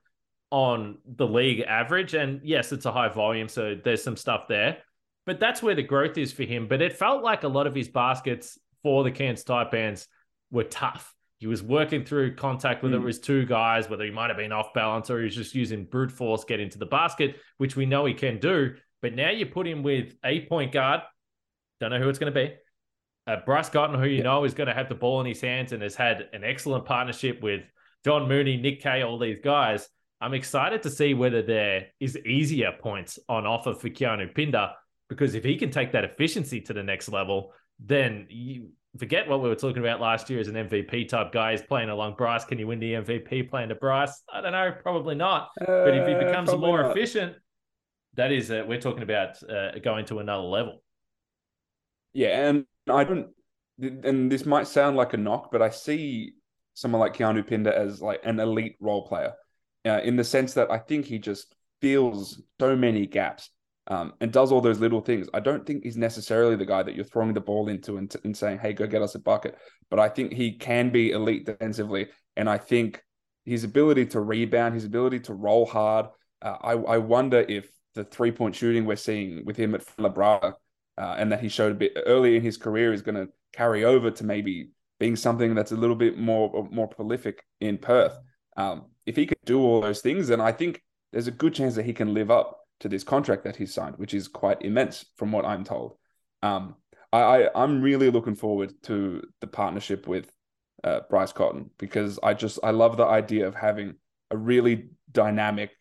on 0.52 0.98
the 1.06 1.28
league 1.28 1.62
average. 1.62 2.14
And 2.14 2.42
yes, 2.44 2.72
it's 2.72 2.86
a 2.86 2.92
high 2.92 3.10
volume. 3.10 3.48
So 3.48 3.76
there's 3.82 4.04
some 4.04 4.18
stuff 4.18 4.48
there 4.50 4.80
but 5.30 5.40
that's 5.40 5.62
where 5.62 5.76
the 5.76 5.84
growth 5.84 6.18
is 6.18 6.34
for 6.34 6.42
him. 6.42 6.68
But 6.68 6.82
it 6.82 6.98
felt 6.98 7.24
like 7.24 7.44
a 7.44 7.48
lot 7.48 7.68
of 7.68 7.76
his 7.76 7.88
baskets 7.88 8.58
for 8.82 9.04
the 9.04 9.12
Cairns 9.12 9.44
Taipans 9.44 10.08
were 10.50 10.64
tough. 10.64 11.14
He 11.38 11.46
was 11.46 11.62
working 11.62 12.04
through 12.04 12.34
contact, 12.34 12.82
whether 12.82 12.98
mm. 12.98 13.02
it 13.02 13.06
was 13.06 13.20
two 13.20 13.46
guys, 13.46 13.88
whether 13.88 14.04
he 14.04 14.10
might 14.10 14.32
have 14.32 14.38
been 14.38 14.52
off 14.52 14.74
balance 14.74 15.12
or 15.12 15.20
he 15.20 15.26
was 15.26 15.36
just 15.36 15.54
using 15.54 15.86
brute 15.86 16.12
force 16.12 16.46
get 16.46 16.60
into 16.60 16.80
the 16.80 16.88
basket, 16.88 17.36
which 17.60 17.76
we 17.76 17.86
know 17.86 18.08
he 18.08 18.16
can 18.16 18.40
do. 18.40 18.74
But 19.02 19.16
now 19.16 19.30
you 19.30 19.46
put 19.46 19.68
him 19.68 19.84
with 19.84 20.16
a 20.24 20.46
point 20.48 20.72
guard, 20.72 21.02
don't 21.80 21.92
know 21.92 22.00
who 22.00 22.10
it's 22.10 22.20
going 22.20 22.34
to 22.34 22.40
be. 22.48 22.54
Uh, 23.28 23.38
Bryce 23.46 23.70
Cotton, 23.70 24.00
who 24.00 24.08
you 24.08 24.18
yeah. 24.18 24.24
know 24.24 24.44
is 24.44 24.54
going 24.54 24.68
to 24.68 24.74
have 24.74 24.90
the 24.90 24.96
ball 24.96 25.22
in 25.22 25.28
his 25.28 25.42
hands 25.42 25.72
and 25.72 25.84
has 25.84 25.96
had 25.96 26.30
an 26.34 26.44
excellent 26.44 26.86
partnership 26.86 27.42
with 27.42 27.62
John 28.04 28.28
Mooney, 28.28 28.58
Nick 28.58 28.82
Kay, 28.82 29.04
all 29.04 29.20
these 29.20 29.40
guys. 29.44 29.88
I'm 30.22 30.34
excited 30.34 30.84
to 30.84 30.90
see 30.90 31.14
whether 31.14 31.42
there 31.42 31.88
is 32.00 32.18
easier 32.18 32.74
points 32.78 33.20
on 33.30 33.46
offer 33.46 33.74
for 33.74 33.90
Keanu 33.90 34.36
Pinder 34.36 34.72
because 35.10 35.36
if 35.36 35.44
he 35.44 35.56
can 35.58 35.72
take 35.72 35.92
that 35.94 36.04
efficiency 36.04 36.62
to 36.62 36.74
the 36.74 36.84
next 36.84 37.10
level, 37.10 37.54
then 37.80 38.28
you 38.30 38.70
forget 38.98 39.28
what 39.28 39.42
we 39.42 39.50
were 39.50 39.56
talking 39.56 39.80
about 39.80 40.02
last 40.02 40.30
year 40.30 40.40
as 40.40 40.48
an 40.48 40.56
MVP 40.56 41.08
type 41.08 41.32
guy. 41.32 41.52
He's 41.52 41.62
playing 41.62 41.90
along 41.90 42.16
Bryce. 42.16 42.46
Can 42.46 42.60
you 42.60 42.68
win 42.68 42.80
the 42.80 42.94
MVP 42.94 43.50
playing 43.50 43.70
to 43.70 43.76
Bryce? 43.76 44.22
I 44.32 44.42
don't 44.42 44.52
know. 44.52 44.74
Probably 44.82 45.16
not. 45.16 45.50
Uh, 45.62 45.66
but 45.66 45.96
if 45.96 46.08
he 46.08 46.14
uh, 46.14 46.26
becomes 46.26 46.54
more 46.56 46.84
not. 46.84 46.92
efficient, 46.92 47.36
that 48.16 48.32
is, 48.32 48.52
uh, 48.52 48.64
we're 48.68 48.82
talking 48.82 49.04
about 49.04 49.42
uh, 49.44 49.78
going 49.80 50.06
to 50.06 50.20
another 50.20 50.44
level. 50.44 50.82
Yeah. 52.14 52.48
And 52.48 52.66
I 52.90 53.04
don't, 53.04 53.28
and 53.80 54.32
this 54.32 54.46
might 54.46 54.68
sound 54.68 54.98
like 54.98 55.14
a 55.14 55.18
knock, 55.18 55.52
but 55.52 55.62
I 55.62 55.70
see 55.70 56.34
someone 56.74 57.00
like 57.00 57.16
Keanu 57.16 57.48
Pinder 57.48 57.72
as 57.72 58.02
like 58.02 58.22
an 58.24 58.40
elite 58.40 58.76
role 58.80 59.08
player 59.08 59.34
uh, 59.86 60.02
in 60.04 60.16
the 60.16 60.24
sense 60.24 60.54
that 60.54 60.72
I 60.72 60.78
think 60.78 61.06
he 61.06 61.20
just 61.20 61.56
fills 61.82 62.42
so 62.60 62.76
many 62.76 63.06
gaps 63.06 63.50
um, 63.88 64.14
and 64.22 64.32
does 64.32 64.52
all 64.52 64.62
those 64.62 64.80
little 64.80 65.02
things. 65.02 65.28
I 65.34 65.40
don't 65.40 65.66
think 65.66 65.84
he's 65.84 65.98
necessarily 65.98 66.56
the 66.56 66.66
guy 66.66 66.84
that 66.84 66.96
you're 66.96 67.06
throwing 67.06 67.34
the 67.34 67.42
ball 67.42 67.70
into 67.70 67.98
and, 67.98 68.14
and 68.24 68.36
saying, 68.36 68.60
hey, 68.60 68.74
go 68.74 68.86
get 68.86 69.02
us 69.02 69.16
a 69.16 69.20
bucket. 69.20 69.58
But 69.90 70.00
I 70.00 70.10
think 70.10 70.34
he 70.34 70.54
can 70.54 70.90
be 70.90 71.12
elite 71.12 71.46
defensively. 71.46 72.08
And 72.36 72.50
I 72.50 72.58
think 72.58 73.02
his 73.46 73.64
ability 73.64 74.08
to 74.08 74.22
rebound, 74.22 74.74
his 74.74 74.86
ability 74.86 75.22
to 75.22 75.34
roll 75.34 75.66
hard, 75.66 76.08
uh, 76.42 76.58
I, 76.62 76.74
I 76.74 76.98
wonder 76.98 77.40
if 77.48 77.70
the 77.96 78.04
three 78.04 78.32
point 78.32 78.56
shooting 78.56 78.86
we're 78.86 78.96
seeing 78.96 79.46
with 79.46 79.58
him 79.58 79.76
at 79.76 79.86
Labrada 79.98 80.54
uh, 80.98 81.16
and 81.18 81.32
that 81.32 81.42
he 81.42 81.50
showed 81.50 81.72
a 81.72 81.76
bit 81.76 81.94
early 82.06 82.36
in 82.36 82.42
his 82.42 82.58
career 82.58 82.94
is 82.94 83.02
going 83.02 83.16
to 83.16 83.32
carry 83.54 83.84
over 83.84 84.12
to 84.12 84.24
maybe 84.24 84.70
being 85.00 85.16
something 85.16 85.56
that's 85.56 85.72
a 85.72 85.78
little 85.78 85.96
bit 85.96 86.18
more 86.18 86.68
more 86.72 86.88
prolific 86.88 87.44
in 87.62 87.78
Perth. 87.78 88.18
Um, 88.58 88.86
if 89.06 89.16
he 89.16 89.26
could 89.26 89.38
do 89.46 89.62
all 89.62 89.82
those 89.82 90.02
things, 90.02 90.28
then 90.28 90.42
I 90.42 90.52
think 90.52 90.84
there's 91.12 91.28
a 91.28 91.32
good 91.32 91.54
chance 91.54 91.76
that 91.76 91.86
he 91.86 91.94
can 91.94 92.14
live 92.14 92.30
up 92.30 92.60
to 92.82 92.90
this 92.90 93.04
contract 93.04 93.44
that 93.46 93.56
he's 93.56 93.74
signed, 93.74 93.98
which 93.98 94.14
is 94.14 94.28
quite 94.28 94.62
immense 94.62 95.06
from 95.18 95.32
what 95.32 95.46
I'm 95.46 95.64
told. 95.64 95.96
Um, 96.44 96.76
I, 97.12 97.20
I 97.46 97.64
am 97.64 97.82
really 97.82 98.12
looking 98.12 98.36
forward 98.36 98.74
to 98.84 99.24
the 99.42 99.48
partnership 99.48 100.08
with 100.08 100.32
uh, 100.84 101.02
Bryce 101.10 101.34
Cotton 101.34 101.72
because 101.78 102.20
I 102.22 102.34
just 102.34 102.60
I 102.64 102.72
love 102.72 102.98
the 102.98 103.06
idea 103.06 103.48
of 103.48 103.56
having 103.56 103.96
a 104.32 104.38
really 104.38 104.90
dynamic, 105.12 105.72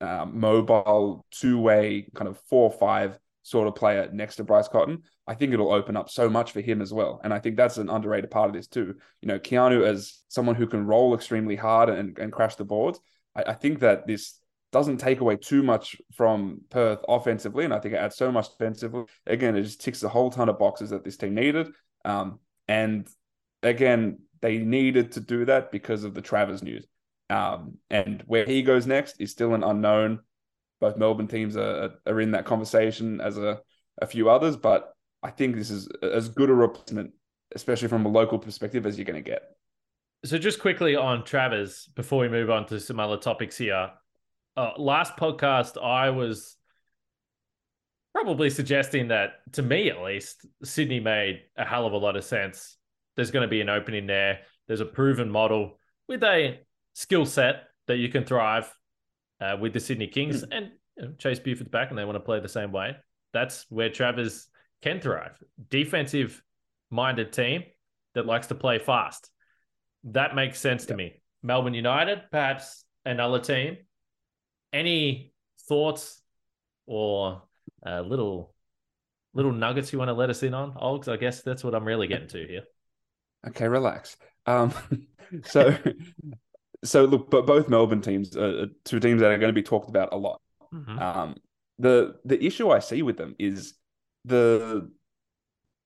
uh, 0.00 0.26
mobile, 0.26 1.24
two 1.30 1.58
way 1.58 2.08
kind 2.14 2.28
of 2.28 2.38
four 2.48 2.70
or 2.70 2.78
five 2.78 3.18
sort 3.42 3.68
of 3.68 3.74
player 3.74 4.08
next 4.12 4.36
to 4.36 4.44
Bryce 4.44 4.68
Cotton. 4.68 5.02
I 5.26 5.34
think 5.34 5.52
it'll 5.52 5.72
open 5.72 5.96
up 5.96 6.10
so 6.10 6.28
much 6.28 6.52
for 6.52 6.60
him 6.60 6.82
as 6.82 6.92
well, 6.92 7.20
and 7.24 7.32
I 7.32 7.38
think 7.38 7.56
that's 7.56 7.78
an 7.78 7.88
underrated 7.88 8.30
part 8.30 8.48
of 8.48 8.54
this 8.54 8.66
too. 8.66 8.94
You 9.22 9.28
know, 9.28 9.38
Keanu 9.38 9.86
as 9.86 10.20
someone 10.28 10.54
who 10.54 10.66
can 10.66 10.86
roll 10.86 11.14
extremely 11.14 11.56
hard 11.56 11.88
and, 11.88 12.18
and 12.18 12.32
crash 12.32 12.56
the 12.56 12.64
boards. 12.64 12.98
I, 13.34 13.44
I 13.48 13.52
think 13.54 13.80
that 13.80 14.06
this 14.06 14.38
doesn't 14.72 14.98
take 14.98 15.20
away 15.20 15.36
too 15.36 15.62
much 15.62 15.96
from 16.14 16.62
Perth 16.68 16.98
offensively, 17.08 17.64
and 17.64 17.72
I 17.72 17.78
think 17.78 17.94
it 17.94 17.98
adds 17.98 18.16
so 18.16 18.32
much 18.32 18.50
defensively. 18.50 19.04
Again, 19.26 19.56
it 19.56 19.62
just 19.62 19.80
ticks 19.80 20.02
a 20.02 20.08
whole 20.08 20.30
ton 20.30 20.48
of 20.48 20.58
boxes 20.58 20.90
that 20.90 21.04
this 21.04 21.16
team 21.16 21.34
needed. 21.34 21.68
Um, 22.04 22.40
and 22.66 23.08
again, 23.62 24.18
they 24.40 24.58
needed 24.58 25.12
to 25.12 25.20
do 25.20 25.44
that 25.44 25.70
because 25.70 26.04
of 26.04 26.12
the 26.12 26.22
Travers 26.22 26.62
news. 26.62 26.86
Um, 27.30 27.78
and 27.90 28.22
where 28.26 28.44
he 28.44 28.62
goes 28.62 28.86
next 28.86 29.20
is 29.20 29.30
still 29.30 29.54
an 29.54 29.62
unknown. 29.62 30.20
Both 30.80 30.96
Melbourne 30.96 31.28
teams 31.28 31.56
are, 31.56 31.94
are 32.06 32.20
in 32.20 32.32
that 32.32 32.44
conversation 32.44 33.20
as 33.20 33.38
a, 33.38 33.60
a 34.00 34.06
few 34.06 34.28
others, 34.28 34.56
but 34.56 34.92
I 35.22 35.30
think 35.30 35.56
this 35.56 35.70
is 35.70 35.88
as 36.02 36.28
good 36.28 36.50
a 36.50 36.54
replacement, 36.54 37.12
especially 37.54 37.88
from 37.88 38.04
a 38.04 38.10
local 38.10 38.38
perspective, 38.38 38.84
as 38.84 38.98
you're 38.98 39.06
going 39.06 39.22
to 39.22 39.30
get. 39.30 39.42
So, 40.24 40.38
just 40.38 40.60
quickly 40.60 40.96
on 40.96 41.24
Travers 41.24 41.88
before 41.94 42.20
we 42.20 42.28
move 42.28 42.50
on 42.50 42.66
to 42.66 42.80
some 42.80 43.00
other 43.00 43.16
topics 43.16 43.56
here 43.56 43.90
uh, 44.56 44.72
last 44.76 45.16
podcast, 45.16 45.82
I 45.82 46.10
was 46.10 46.56
probably 48.14 48.50
suggesting 48.50 49.08
that, 49.08 49.32
to 49.52 49.62
me 49.62 49.90
at 49.90 50.02
least, 50.02 50.46
Sydney 50.62 51.00
made 51.00 51.42
a 51.56 51.64
hell 51.64 51.86
of 51.86 51.92
a 51.92 51.98
lot 51.98 52.16
of 52.16 52.24
sense. 52.24 52.76
There's 53.16 53.30
going 53.30 53.42
to 53.42 53.48
be 53.48 53.60
an 53.60 53.68
opening 53.68 54.06
there. 54.06 54.40
There's 54.66 54.80
a 54.80 54.86
proven 54.86 55.30
model 55.30 55.78
with 56.08 56.22
a 56.22 56.60
skill 56.94 57.26
set 57.26 57.64
that 57.86 57.98
you 57.98 58.08
can 58.08 58.24
thrive 58.24 58.72
uh, 59.40 59.56
with 59.60 59.72
the 59.72 59.80
Sydney 59.80 60.06
Kings 60.06 60.42
mm. 60.42 60.48
and 60.50 60.70
you 60.96 61.04
know, 61.04 61.12
Chase 61.18 61.38
Buford's 61.38 61.70
back 61.70 61.90
and 61.90 61.98
they 61.98 62.04
want 62.04 62.16
to 62.16 62.20
play 62.20 62.40
the 62.40 62.48
same 62.48 62.72
way. 62.72 62.96
That's 63.32 63.66
where 63.68 63.90
Travers 63.90 64.48
can 64.82 65.00
thrive. 65.00 65.36
Defensive 65.68 66.42
minded 66.90 67.32
team 67.32 67.64
that 68.14 68.26
likes 68.26 68.46
to 68.48 68.54
play 68.54 68.78
fast. 68.78 69.30
That 70.04 70.34
makes 70.34 70.60
sense 70.60 70.86
to 70.86 70.96
me. 70.96 71.20
Melbourne 71.42 71.74
United, 71.74 72.22
perhaps 72.30 72.84
another 73.04 73.40
team. 73.40 73.76
Any 74.72 75.32
thoughts 75.68 76.20
or 76.86 77.42
uh, 77.84 78.00
little 78.00 78.54
little 79.34 79.52
nuggets 79.52 79.92
you 79.92 79.98
want 79.98 80.08
to 80.08 80.14
let 80.14 80.30
us 80.30 80.42
in 80.42 80.54
on, 80.54 80.74
Olgs? 80.74 81.08
I 81.08 81.16
guess 81.16 81.42
that's 81.42 81.64
what 81.64 81.74
I'm 81.74 81.84
really 81.84 82.06
getting 82.06 82.28
to 82.28 82.46
here. 82.46 82.62
Okay, 83.48 83.68
relax. 83.68 84.16
Um, 84.46 84.72
so, 85.44 85.76
so 86.84 87.04
look, 87.04 87.30
but 87.30 87.46
both 87.46 87.68
Melbourne 87.68 88.02
teams 88.02 88.36
are 88.36 88.66
two 88.84 89.00
teams 89.00 89.20
that 89.20 89.30
are 89.30 89.38
going 89.38 89.52
to 89.52 89.60
be 89.60 89.62
talked 89.62 89.88
about 89.88 90.12
a 90.12 90.16
lot. 90.16 90.40
Mm-hmm. 90.72 90.98
Um, 90.98 91.34
the 91.78 92.16
the 92.24 92.42
issue 92.44 92.70
I 92.70 92.78
see 92.78 93.02
with 93.02 93.16
them 93.16 93.34
is 93.38 93.74
the 94.24 94.90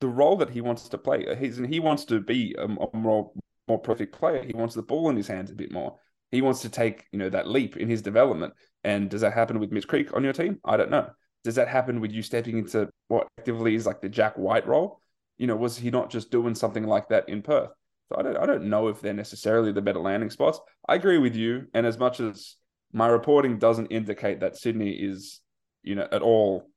the 0.01 0.09
role 0.09 0.37
that 0.37 0.51
he 0.51 0.61
wants 0.61 0.89
to 0.89 0.99
play. 0.99 1.35
He's 1.39 1.59
and 1.59 1.73
he 1.73 1.81
wants 1.81 2.05
to 2.07 2.21
be 2.21 2.55
a, 2.59 2.65
a 2.65 2.97
more 2.97 3.33
more 3.69 3.79
perfect 3.79 4.15
player. 4.15 4.43
He 4.43 4.53
wants 4.53 4.75
the 4.75 4.83
ball 4.83 5.09
in 5.11 5.17
his 5.17 5.29
hands 5.29 5.51
a 5.51 5.55
bit 5.55 5.73
more. 5.73 5.99
He 6.31 6.43
wants 6.43 6.61
to 6.63 6.69
take 6.69 7.07
you 7.13 7.19
know 7.19 7.31
that 7.31 7.49
leap 7.49 7.77
in 7.77 7.89
his 7.89 8.03
development. 8.03 8.55
And 8.85 9.09
does 9.11 9.23
that 9.23 9.33
happen 9.33 9.59
with 9.59 9.73
Mitch 9.73 9.89
Creek 9.89 10.15
on 10.15 10.25
your 10.25 10.33
team? 10.33 10.59
I 10.65 10.77
don't 10.77 10.91
know. 10.91 11.11
Does 11.45 11.55
that 11.57 11.69
happen 11.69 12.01
with 12.01 12.13
you 12.13 12.23
stepping 12.23 12.59
into 12.59 12.89
what 13.09 13.29
actively 13.39 13.75
is 13.75 13.87
like 13.87 14.01
the 14.01 14.09
Jack 14.09 14.37
White 14.37 14.67
role? 14.67 15.01
You 15.37 15.47
know, 15.47 15.57
was 15.57 15.79
he 15.79 15.91
not 15.91 16.11
just 16.11 16.31
doing 16.31 16.55
something 16.55 16.85
like 16.85 17.09
that 17.09 17.29
in 17.29 17.43
Perth? 17.43 17.71
So 18.09 18.19
I 18.19 18.23
don't 18.23 18.37
I 18.37 18.47
don't 18.47 18.65
know 18.65 18.89
if 18.89 19.01
they're 19.01 19.13
necessarily 19.13 19.73
the 19.73 19.83
better 19.83 20.01
landing 20.01 20.31
spots. 20.31 20.61
I 20.89 20.95
agree 20.95 21.19
with 21.19 21.37
you. 21.37 21.67
And 21.75 21.87
as 21.87 21.99
much 21.99 22.21
as 22.21 22.57
my 22.93 23.07
reporting 23.07 23.59
doesn't 23.59 23.89
indicate 23.89 24.41
that 24.41 24.57
Sydney 24.57 24.93
is, 24.93 25.41
you 25.83 25.95
know, 25.95 26.09
at 26.11 26.23
all, 26.23 26.71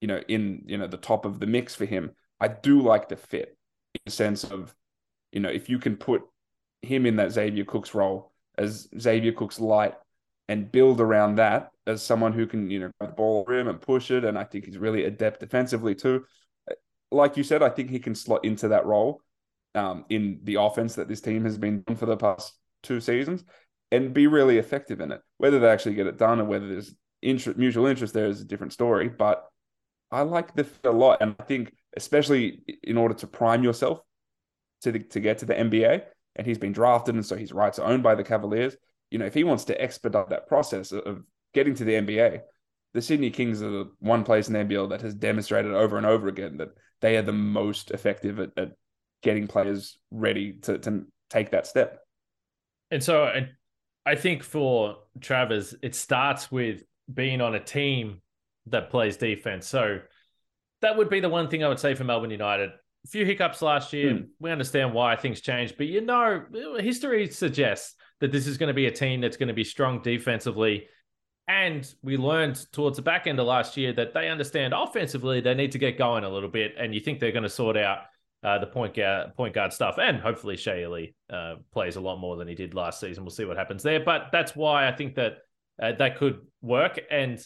you 0.00 0.08
know, 0.08 0.20
in 0.28 0.62
you 0.66 0.78
know 0.78 0.86
the 0.86 0.96
top 0.96 1.24
of 1.24 1.40
the 1.40 1.46
mix 1.46 1.74
for 1.74 1.86
him, 1.86 2.12
I 2.40 2.48
do 2.48 2.80
like 2.80 3.08
the 3.08 3.16
fit 3.16 3.56
in 3.94 4.00
the 4.04 4.12
sense 4.12 4.44
of, 4.44 4.74
you 5.32 5.40
know, 5.40 5.48
if 5.48 5.68
you 5.68 5.78
can 5.78 5.96
put 5.96 6.22
him 6.82 7.06
in 7.06 7.16
that 7.16 7.32
Xavier 7.32 7.64
Cooks 7.64 7.94
role 7.94 8.32
as 8.56 8.88
Xavier 8.98 9.32
Cooks 9.32 9.58
light 9.58 9.94
and 10.48 10.70
build 10.70 11.00
around 11.00 11.36
that 11.36 11.70
as 11.86 12.02
someone 12.02 12.32
who 12.32 12.46
can, 12.46 12.70
you 12.70 12.78
know, 12.78 12.90
grab 13.00 13.10
the 13.10 13.16
ball 13.16 13.44
rim 13.48 13.66
and 13.66 13.80
push 13.80 14.10
it. 14.10 14.24
And 14.24 14.38
I 14.38 14.44
think 14.44 14.66
he's 14.66 14.78
really 14.78 15.04
adept 15.04 15.40
defensively 15.40 15.94
too. 15.94 16.24
Like 17.10 17.36
you 17.36 17.42
said, 17.42 17.62
I 17.62 17.70
think 17.70 17.90
he 17.90 17.98
can 17.98 18.14
slot 18.14 18.44
into 18.44 18.68
that 18.68 18.86
role 18.86 19.20
um, 19.76 20.04
in 20.08 20.40
the 20.44 20.56
offense 20.56 20.94
that 20.96 21.08
this 21.08 21.20
team 21.20 21.44
has 21.44 21.58
been 21.58 21.84
for 21.96 22.06
the 22.06 22.16
past 22.16 22.54
two 22.82 23.00
seasons 23.00 23.44
and 23.92 24.14
be 24.14 24.26
really 24.26 24.58
effective 24.58 25.00
in 25.00 25.12
it. 25.12 25.20
Whether 25.38 25.58
they 25.58 25.68
actually 25.68 25.94
get 25.94 26.06
it 26.06 26.18
done 26.18 26.40
or 26.40 26.44
whether 26.44 26.66
there's 26.66 26.94
interest, 27.22 27.58
mutual 27.58 27.86
interest 27.86 28.14
there 28.14 28.26
is 28.26 28.40
a 28.40 28.44
different 28.44 28.72
story. 28.72 29.08
But 29.08 29.44
I 30.10 30.22
like 30.22 30.54
the 30.54 30.64
fit 30.64 30.86
a 30.86 30.90
lot. 30.90 31.18
And 31.20 31.36
I 31.38 31.44
think, 31.44 31.74
especially 31.96 32.62
in 32.82 32.96
order 32.96 33.14
to 33.14 33.26
prime 33.26 33.62
yourself 33.62 34.00
to, 34.82 34.92
the, 34.92 35.00
to 35.00 35.20
get 35.20 35.38
to 35.38 35.46
the 35.46 35.54
NBA, 35.54 36.02
and 36.36 36.46
he's 36.46 36.58
been 36.58 36.72
drafted, 36.72 37.14
and 37.14 37.24
so 37.24 37.36
his 37.36 37.52
rights 37.52 37.78
are 37.78 37.90
owned 37.90 38.02
by 38.02 38.14
the 38.14 38.24
Cavaliers. 38.24 38.76
You 39.10 39.18
know, 39.18 39.24
if 39.24 39.34
he 39.34 39.44
wants 39.44 39.64
to 39.64 39.80
expedite 39.80 40.28
that 40.30 40.48
process 40.48 40.92
of 40.92 41.22
getting 41.54 41.74
to 41.76 41.84
the 41.84 41.94
NBA, 41.94 42.40
the 42.92 43.02
Sydney 43.02 43.30
Kings 43.30 43.62
are 43.62 43.70
the 43.70 43.90
one 44.00 44.22
place 44.22 44.48
in 44.48 44.52
the 44.52 44.60
NBL 44.60 44.90
that 44.90 45.00
has 45.00 45.14
demonstrated 45.14 45.72
over 45.72 45.96
and 45.96 46.06
over 46.06 46.28
again 46.28 46.58
that 46.58 46.70
they 47.00 47.16
are 47.16 47.22
the 47.22 47.32
most 47.32 47.90
effective 47.90 48.38
at, 48.38 48.50
at 48.56 48.72
getting 49.22 49.46
players 49.46 49.98
ready 50.10 50.54
to, 50.62 50.78
to 50.78 51.06
take 51.30 51.50
that 51.50 51.66
step. 51.66 52.00
And 52.90 53.02
so 53.02 53.24
I, 53.24 53.48
I 54.04 54.14
think 54.14 54.42
for 54.42 54.96
Travers, 55.20 55.74
it 55.82 55.94
starts 55.94 56.50
with 56.50 56.82
being 57.12 57.40
on 57.40 57.54
a 57.54 57.60
team 57.60 58.20
that 58.66 58.90
plays 58.90 59.16
defense. 59.16 59.66
So 59.66 60.00
that 60.82 60.96
would 60.96 61.08
be 61.08 61.20
the 61.20 61.28
one 61.28 61.48
thing 61.48 61.64
I 61.64 61.68
would 61.68 61.78
say 61.78 61.94
for 61.94 62.04
Melbourne 62.04 62.30
United 62.30 62.70
a 63.06 63.08
few 63.08 63.24
hiccups 63.24 63.62
last 63.62 63.92
year. 63.92 64.14
Mm. 64.14 64.28
We 64.40 64.50
understand 64.50 64.92
why 64.92 65.16
things 65.16 65.40
changed, 65.40 65.76
but 65.76 65.86
you 65.86 66.00
know, 66.00 66.44
history 66.78 67.28
suggests 67.28 67.94
that 68.20 68.32
this 68.32 68.46
is 68.46 68.58
going 68.58 68.68
to 68.68 68.74
be 68.74 68.86
a 68.86 68.90
team 68.90 69.20
that's 69.20 69.36
going 69.36 69.48
to 69.48 69.54
be 69.54 69.64
strong 69.64 70.02
defensively. 70.02 70.88
And 71.48 71.88
we 72.02 72.16
learned 72.16 72.60
towards 72.72 72.96
the 72.96 73.02
back 73.02 73.28
end 73.28 73.38
of 73.38 73.46
last 73.46 73.76
year 73.76 73.92
that 73.92 74.12
they 74.12 74.28
understand 74.28 74.74
offensively 74.76 75.40
they 75.40 75.54
need 75.54 75.72
to 75.72 75.78
get 75.78 75.96
going 75.96 76.24
a 76.24 76.28
little 76.28 76.48
bit, 76.48 76.74
and 76.76 76.92
you 76.92 77.00
think 77.00 77.20
they're 77.20 77.30
going 77.30 77.44
to 77.44 77.48
sort 77.48 77.76
out 77.76 77.98
uh, 78.46 78.58
the 78.60 78.66
point 78.66 78.94
guard, 78.94 79.34
point 79.36 79.52
guard 79.52 79.72
stuff, 79.72 79.98
and 80.00 80.20
hopefully 80.20 80.56
Shea 80.56 80.84
Ili 80.84 81.16
uh, 81.28 81.56
plays 81.72 81.96
a 81.96 82.00
lot 82.00 82.20
more 82.20 82.36
than 82.36 82.46
he 82.46 82.54
did 82.54 82.74
last 82.74 83.00
season. 83.00 83.24
We'll 83.24 83.32
see 83.32 83.44
what 83.44 83.56
happens 83.56 83.82
there, 83.82 83.98
but 83.98 84.28
that's 84.30 84.54
why 84.54 84.86
I 84.86 84.92
think 84.92 85.16
that 85.16 85.38
uh, 85.82 85.92
that 85.98 86.16
could 86.16 86.38
work. 86.62 87.00
And 87.10 87.44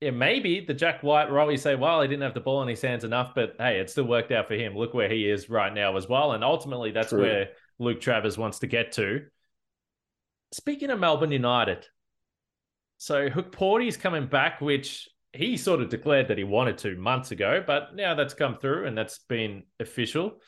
yeah, 0.00 0.12
maybe 0.12 0.64
the 0.66 0.72
Jack 0.72 1.02
White 1.02 1.30
role, 1.30 1.50
you 1.50 1.58
say, 1.58 1.74
well, 1.74 2.00
he 2.00 2.08
didn't 2.08 2.22
have 2.22 2.32
the 2.32 2.40
ball 2.40 2.62
in 2.62 2.68
his 2.68 2.80
hands 2.80 3.04
enough, 3.04 3.32
but 3.34 3.56
hey, 3.58 3.78
it 3.78 3.90
still 3.90 4.06
worked 4.06 4.32
out 4.32 4.48
for 4.48 4.54
him. 4.54 4.74
Look 4.74 4.94
where 4.94 5.10
he 5.10 5.28
is 5.28 5.50
right 5.50 5.72
now 5.72 5.98
as 5.98 6.08
well. 6.08 6.32
And 6.32 6.42
ultimately, 6.42 6.92
that's 6.92 7.10
True. 7.10 7.20
where 7.20 7.48
Luke 7.78 8.00
Travers 8.00 8.38
wants 8.38 8.60
to 8.60 8.66
get 8.66 8.92
to. 8.92 9.26
Speaking 10.52 10.88
of 10.88 10.98
Melbourne 10.98 11.30
United, 11.30 11.86
so 12.96 13.28
Hukporti's 13.28 13.98
coming 13.98 14.28
back, 14.28 14.62
which 14.62 15.10
he 15.32 15.56
sort 15.56 15.80
of 15.80 15.88
declared 15.88 16.28
that 16.28 16.38
he 16.38 16.44
wanted 16.44 16.78
to 16.78 16.96
months 16.96 17.30
ago, 17.30 17.62
but 17.66 17.94
now 17.94 18.14
that's 18.14 18.34
come 18.34 18.56
through 18.56 18.86
and 18.86 18.96
that's 18.96 19.18
been 19.28 19.64
official. 19.78 20.40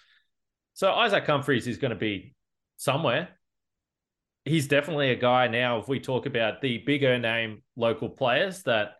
So 0.74 0.90
Isaac 0.92 1.26
Humphries 1.26 1.66
is 1.66 1.78
going 1.78 1.90
to 1.90 1.96
be 1.96 2.34
somewhere. 2.76 3.28
He's 4.44 4.68
definitely 4.68 5.10
a 5.10 5.16
guy 5.16 5.48
now, 5.48 5.78
if 5.78 5.88
we 5.88 6.00
talk 6.00 6.26
about 6.26 6.62
the 6.62 6.78
bigger 6.78 7.18
name 7.18 7.62
local 7.76 8.08
players 8.08 8.62
that 8.62 8.92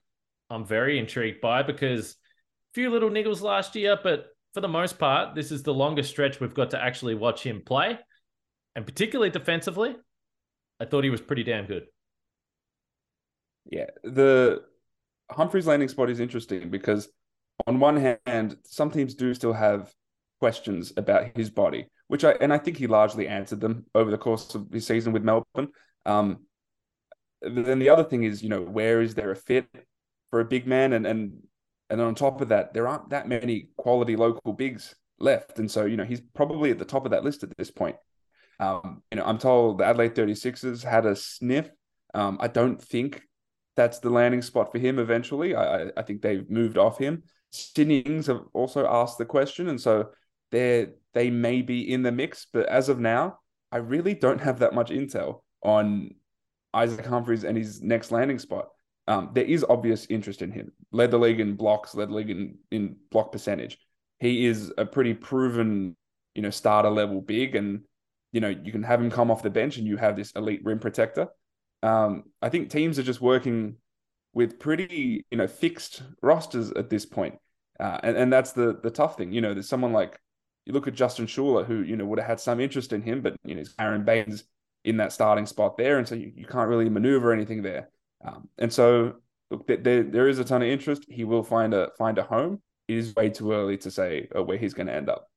I'm 0.51 0.66
very 0.66 0.99
intrigued 0.99 1.40
by 1.40 1.62
because 1.62 2.11
a 2.11 2.75
few 2.75 2.90
little 2.90 3.11
niggles 3.11 3.40
last 3.40 3.75
year, 3.75 3.99
but 4.03 4.27
for 4.53 4.61
the 4.61 4.69
most 4.69 4.99
part, 4.99 5.35
this 5.35 5.51
is 5.51 5.62
the 5.62 5.73
longest 5.73 6.11
stretch 6.11 6.40
we've 6.40 6.55
got 6.55 6.71
to 6.71 6.83
actually 6.83 7.14
watch 7.14 7.43
him 7.43 7.62
play. 7.64 7.99
And 8.77 8.85
particularly 8.85 9.31
defensively, 9.31 9.97
I 10.79 10.85
thought 10.85 11.05
he 11.05 11.11
was 11.11 11.21
pretty 11.21 11.45
damn 11.45 11.66
good. 11.66 11.87
Yeah, 13.71 13.87
the 14.03 14.62
Humphries 15.31 15.66
landing 15.66 15.88
spot 15.88 16.11
is 16.11 16.21
interesting 16.21 16.71
because 16.71 17.09
on 17.66 17.81
one 17.81 18.19
hand, 18.27 18.57
some 18.64 18.90
teams 18.90 19.14
do 19.14 19.35
still 19.35 19.53
have 19.53 19.93
questions 20.40 20.93
about 20.97 21.37
his 21.37 21.51
body, 21.51 21.88
which 22.09 22.25
I 22.25 22.33
and 22.33 22.53
I 22.53 22.59
think 22.59 22.77
he 22.77 22.87
largely 22.87 23.29
answered 23.29 23.61
them 23.61 23.87
over 23.95 24.11
the 24.11 24.19
course 24.19 24.55
of 24.55 24.71
his 24.73 24.87
season 24.87 25.12
with 25.12 25.23
Melbourne. 25.23 25.69
Um, 26.07 26.47
then 27.43 27.79
the 27.79 27.90
other 27.90 28.05
thing 28.05 28.25
is, 28.25 28.43
you 28.43 28.49
know, 28.49 28.61
where 28.62 29.01
is 29.01 29.14
there 29.14 29.31
a 29.31 29.37
fit? 29.37 29.66
for 30.31 30.40
a 30.40 30.45
big 30.45 30.66
man, 30.66 30.93
and 30.93 31.07
and 31.07 31.43
and 31.90 32.01
on 32.01 32.14
top 32.14 32.40
of 32.40 32.49
that, 32.49 32.73
there 32.73 32.88
aren't 32.88 33.11
that 33.11 33.29
many 33.29 33.69
quality 33.77 34.16
local 34.16 34.53
bigs 34.53 34.95
left, 35.19 35.59
and 35.59 35.71
so 35.71 35.85
you 35.85 35.97
know 35.97 36.05
he's 36.05 36.23
probably 36.35 36.71
at 36.71 36.79
the 36.79 36.85
top 36.85 37.05
of 37.05 37.11
that 37.11 37.25
list 37.25 37.43
at 37.43 37.57
this 37.57 37.71
point. 37.71 37.97
Um, 38.59 39.03
you 39.11 39.16
know, 39.16 39.25
I'm 39.25 39.38
told 39.38 39.79
the 39.79 39.87
Adelaide 39.87 40.14
36ers 40.14 40.85
had 40.85 41.07
a 41.07 41.16
sniff. 41.16 41.71
Um, 42.12 42.38
I 42.40 42.49
don't 42.49 42.81
think 42.81 43.23
that's 43.76 43.98
the 43.98 44.11
landing 44.11 44.42
spot 44.42 44.72
for 44.72 44.78
him 44.78 44.98
eventually. 44.98 45.54
I, 45.54 45.90
I 45.96 46.02
think 46.02 46.22
they've 46.22 46.48
moved 46.50 46.78
off 46.78 46.98
him. 46.98 47.22
Sydney 47.50 48.04
have 48.26 48.42
also 48.52 48.87
asked 48.87 49.18
the 49.18 49.24
question, 49.24 49.68
and 49.68 49.80
so 49.80 50.11
they 50.50 50.88
they 51.14 51.30
may 51.30 51.62
be 51.62 51.92
in 51.92 52.02
the 52.02 52.12
mix. 52.12 52.46
But 52.52 52.66
as 52.66 52.88
of 52.88 52.98
now, 52.98 53.38
I 53.72 53.78
really 53.78 54.14
don't 54.14 54.40
have 54.40 54.61
that 54.61 54.74
much 54.74 54.90
intel 54.90 55.42
on 55.62 56.14
Isaac 56.72 57.04
Humphries 57.06 57.44
and 57.44 57.56
his 57.56 57.83
next 57.83 58.12
landing 58.12 58.38
spot 58.38 58.68
um, 59.11 59.30
there 59.33 59.44
is 59.44 59.66
obvious 59.68 60.06
interest 60.09 60.40
in 60.40 60.52
him. 60.52 60.70
Led 60.92 61.11
the 61.11 61.18
league 61.18 61.40
in 61.40 61.56
blocks, 61.56 61.96
led 61.96 62.11
the 62.11 62.14
league 62.14 62.30
in, 62.30 62.59
in 62.70 62.96
block 63.11 63.33
percentage. 63.33 63.76
He 64.20 64.46
is 64.46 64.72
a 64.78 64.87
pretty 64.87 65.14
proven, 65.14 65.96
you 66.37 66.42
know, 66.42 66.50
starter 66.50 66.90
level 66.90 67.20
big, 67.20 67.56
and 67.56 67.80
you 68.30 68.40
know 68.40 68.48
you 68.48 68.70
can 68.70 68.85
have 68.85 69.00
him 69.00 69.11
come 69.11 69.33
off 69.33 69.42
the 69.42 69.50
bench, 69.50 69.78
and 69.78 69.87
you 69.87 69.96
have 69.96 70.16
this 70.16 70.30
elite 70.33 70.61
rim 70.62 70.78
protector. 70.78 71.26
Um, 71.83 72.25
I 72.43 72.49
think 72.49 72.71
teams 72.71 72.99
are 72.99 73.03
just 73.03 73.21
working 73.21 73.77
with 74.33 74.59
pretty, 74.59 75.25
you 75.31 75.38
know, 75.38 75.47
fixed 75.47 76.03
rosters 76.23 76.71
at 76.73 76.90
this 76.90 77.07
point. 77.07 77.37
Uh, 77.79 77.99
and 78.03 78.16
and 78.16 78.33
that's 78.33 78.53
the 78.53 78.79
the 78.83 78.90
tough 78.90 79.16
thing. 79.16 79.33
You 79.33 79.40
know, 79.40 79.55
there's 79.55 79.69
someone 79.69 79.93
like 79.93 80.19
you 80.66 80.75
look 80.75 80.87
at 80.87 80.95
Justin 80.95 81.27
Schueller, 81.27 81.64
who 81.64 81.81
you 81.83 81.97
know 81.97 82.05
would 82.05 82.19
have 82.19 82.29
had 82.29 82.40
some 82.40 82.61
interest 82.61 82.93
in 82.93 83.01
him, 83.01 83.23
but 83.23 83.37
you 83.45 83.55
know, 83.55 83.62
Aron 83.79 84.05
Baynes 84.05 84.45
in 84.85 84.99
that 84.99 85.12
starting 85.12 85.47
spot 85.47 85.77
there, 85.77 85.99
and 85.99 86.07
so 86.07 86.14
you, 86.14 86.33
you 86.35 86.47
can't 86.47 86.69
really 86.69 86.88
maneuver 86.88 87.33
anything 87.33 87.62
there. 87.62 87.88
Um, 88.25 88.49
and 88.59 88.73
so, 88.73 89.14
look, 89.51 89.66
there, 89.66 90.03
there 90.03 90.29
is 90.29 90.38
a 90.38 90.45
ton 90.45 90.62
of 90.62 90.69
interest. 90.69 91.07
He 91.09 91.25
will 91.25 91.43
find 91.43 91.73
a 91.73 91.90
find 91.97 92.19
a 92.19 92.23
home. 92.23 92.61
It 92.88 92.97
is 92.99 93.14
way 93.14 93.31
too 93.31 93.53
early 93.53 93.77
to 93.79 93.90
say 93.90 94.29
uh, 94.37 94.43
where 94.43 94.59
he's 94.59 94.75
going 94.75 94.88
to 94.88 94.95
end 94.95 95.09
up. 95.09 95.29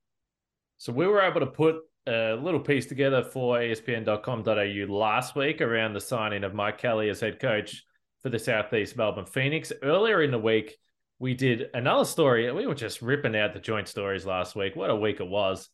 So 0.78 0.92
we 0.92 1.08
were 1.08 1.22
able 1.22 1.40
to 1.40 1.48
put 1.48 1.78
a 2.08 2.36
little 2.36 2.60
piece 2.60 2.86
together 2.86 3.24
for 3.24 3.58
ESPN.com.au 3.58 4.94
last 4.94 5.36
week 5.36 5.62
around 5.62 5.94
the 5.94 6.02
signing 6.02 6.44
of 6.44 6.54
Mike 6.54 6.78
Kelly 6.78 7.10
as 7.10 7.20
head 7.20 7.40
coach 7.40 7.84
for 8.22 8.30
the 8.30 8.40
Southeast 8.40 8.98
Melbourne 8.98 9.26
Phoenix. 9.26 9.72
Earlier 9.82 10.22
in 10.22 10.32
the 10.32 10.40
week, 10.40 10.78
we 11.20 11.34
did 11.34 11.70
another 11.74 12.06
story. 12.06 12.52
We 12.52 12.68
were 12.68 12.76
just 12.76 13.02
ripping 13.02 13.36
out 13.36 13.54
the 13.54 13.60
joint 13.60 13.88
stories 13.88 14.26
last 14.26 14.56
week. 14.56 14.76
What 14.76 14.90
a 14.90 14.96
week 14.96 15.20
it 15.20 15.28
was. 15.28 15.70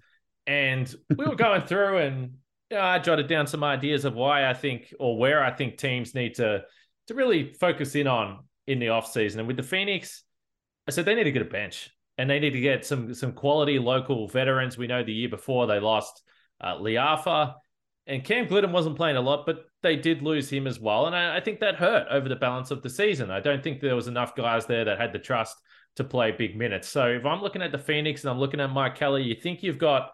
And 0.45 0.93
we 1.15 1.25
were 1.25 1.35
going 1.35 1.61
through 1.61 1.99
and 1.99 2.33
you 2.69 2.77
know, 2.77 2.83
I 2.83 2.99
jotted 2.99 3.27
down 3.27 3.47
some 3.47 3.63
ideas 3.63 4.05
of 4.05 4.13
why 4.13 4.47
I 4.47 4.53
think 4.53 4.93
or 4.99 5.17
where 5.17 5.43
I 5.43 5.51
think 5.51 5.77
teams 5.77 6.13
need 6.13 6.35
to 6.35 6.63
to 7.07 7.13
really 7.15 7.53
focus 7.53 7.95
in 7.95 8.05
on 8.05 8.43
in 8.67 8.77
the 8.77 8.87
offseason. 8.87 9.39
And 9.39 9.47
with 9.47 9.57
the 9.57 9.63
Phoenix, 9.63 10.23
I 10.87 10.91
said 10.91 11.05
they 11.05 11.15
need 11.15 11.23
to 11.23 11.31
get 11.31 11.41
a 11.41 11.45
bench 11.45 11.89
and 12.19 12.29
they 12.29 12.37
need 12.37 12.51
to 12.51 12.59
get 12.59 12.85
some 12.85 13.13
some 13.13 13.31
quality 13.31 13.79
local 13.79 14.27
veterans. 14.27 14.77
We 14.77 14.87
know 14.87 15.03
the 15.03 15.13
year 15.13 15.29
before 15.29 15.67
they 15.67 15.79
lost 15.79 16.21
uh, 16.59 16.75
Le'afa 16.75 17.53
and 18.05 18.25
Cam 18.25 18.45
Gliddon 18.45 18.73
wasn't 18.73 18.97
playing 18.97 19.15
a 19.15 19.21
lot, 19.21 19.45
but 19.45 19.65
they 19.83 19.95
did 19.95 20.21
lose 20.21 20.49
him 20.49 20.67
as 20.67 20.81
well. 20.81 21.05
And 21.07 21.15
I, 21.15 21.37
I, 21.37 21.39
think 21.39 21.61
that 21.61 21.75
hurt 21.75 22.07
over 22.11 22.27
the 22.27 22.35
balance 22.35 22.71
of 22.71 22.81
the 22.81 22.89
season. 22.89 23.31
I 23.31 23.39
don't 23.39 23.63
think 23.63 23.79
there 23.79 23.95
was 23.95 24.07
enough 24.07 24.35
guys 24.35 24.65
there 24.65 24.83
that 24.83 24.99
had 24.99 25.13
the 25.13 25.19
trust 25.19 25.55
to 25.95 26.03
play 26.03 26.31
big 26.31 26.57
minutes. 26.57 26.89
So 26.89 27.07
if 27.07 27.25
I'm 27.25 27.41
looking 27.41 27.61
at 27.61 27.71
the 27.71 27.77
Phoenix 27.77 28.23
and 28.23 28.31
I'm 28.31 28.39
looking 28.39 28.59
at 28.59 28.71
Mike 28.71 28.95
Kelly, 28.95 29.23
you 29.23 29.35
think 29.35 29.63
you've 29.63 29.77
got 29.77 30.09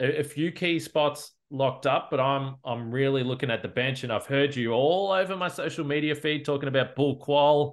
a, 0.00 0.20
a 0.20 0.24
few 0.24 0.50
key 0.50 0.78
spots 0.78 1.32
locked 1.50 1.86
up, 1.86 2.08
but 2.10 2.20
I'm 2.20 2.54
I'm 2.64 2.90
really 2.90 3.22
looking 3.22 3.50
at 3.50 3.60
the 3.60 3.68
bench, 3.68 4.02
and 4.02 4.12
I've 4.12 4.26
heard 4.26 4.56
you 4.56 4.72
all 4.72 5.12
over 5.12 5.36
my 5.36 5.48
social 5.48 5.84
media 5.84 6.14
feed 6.14 6.46
talking 6.46 6.68
about 6.68 6.96
Bul 6.96 7.20
Kuol. 7.20 7.72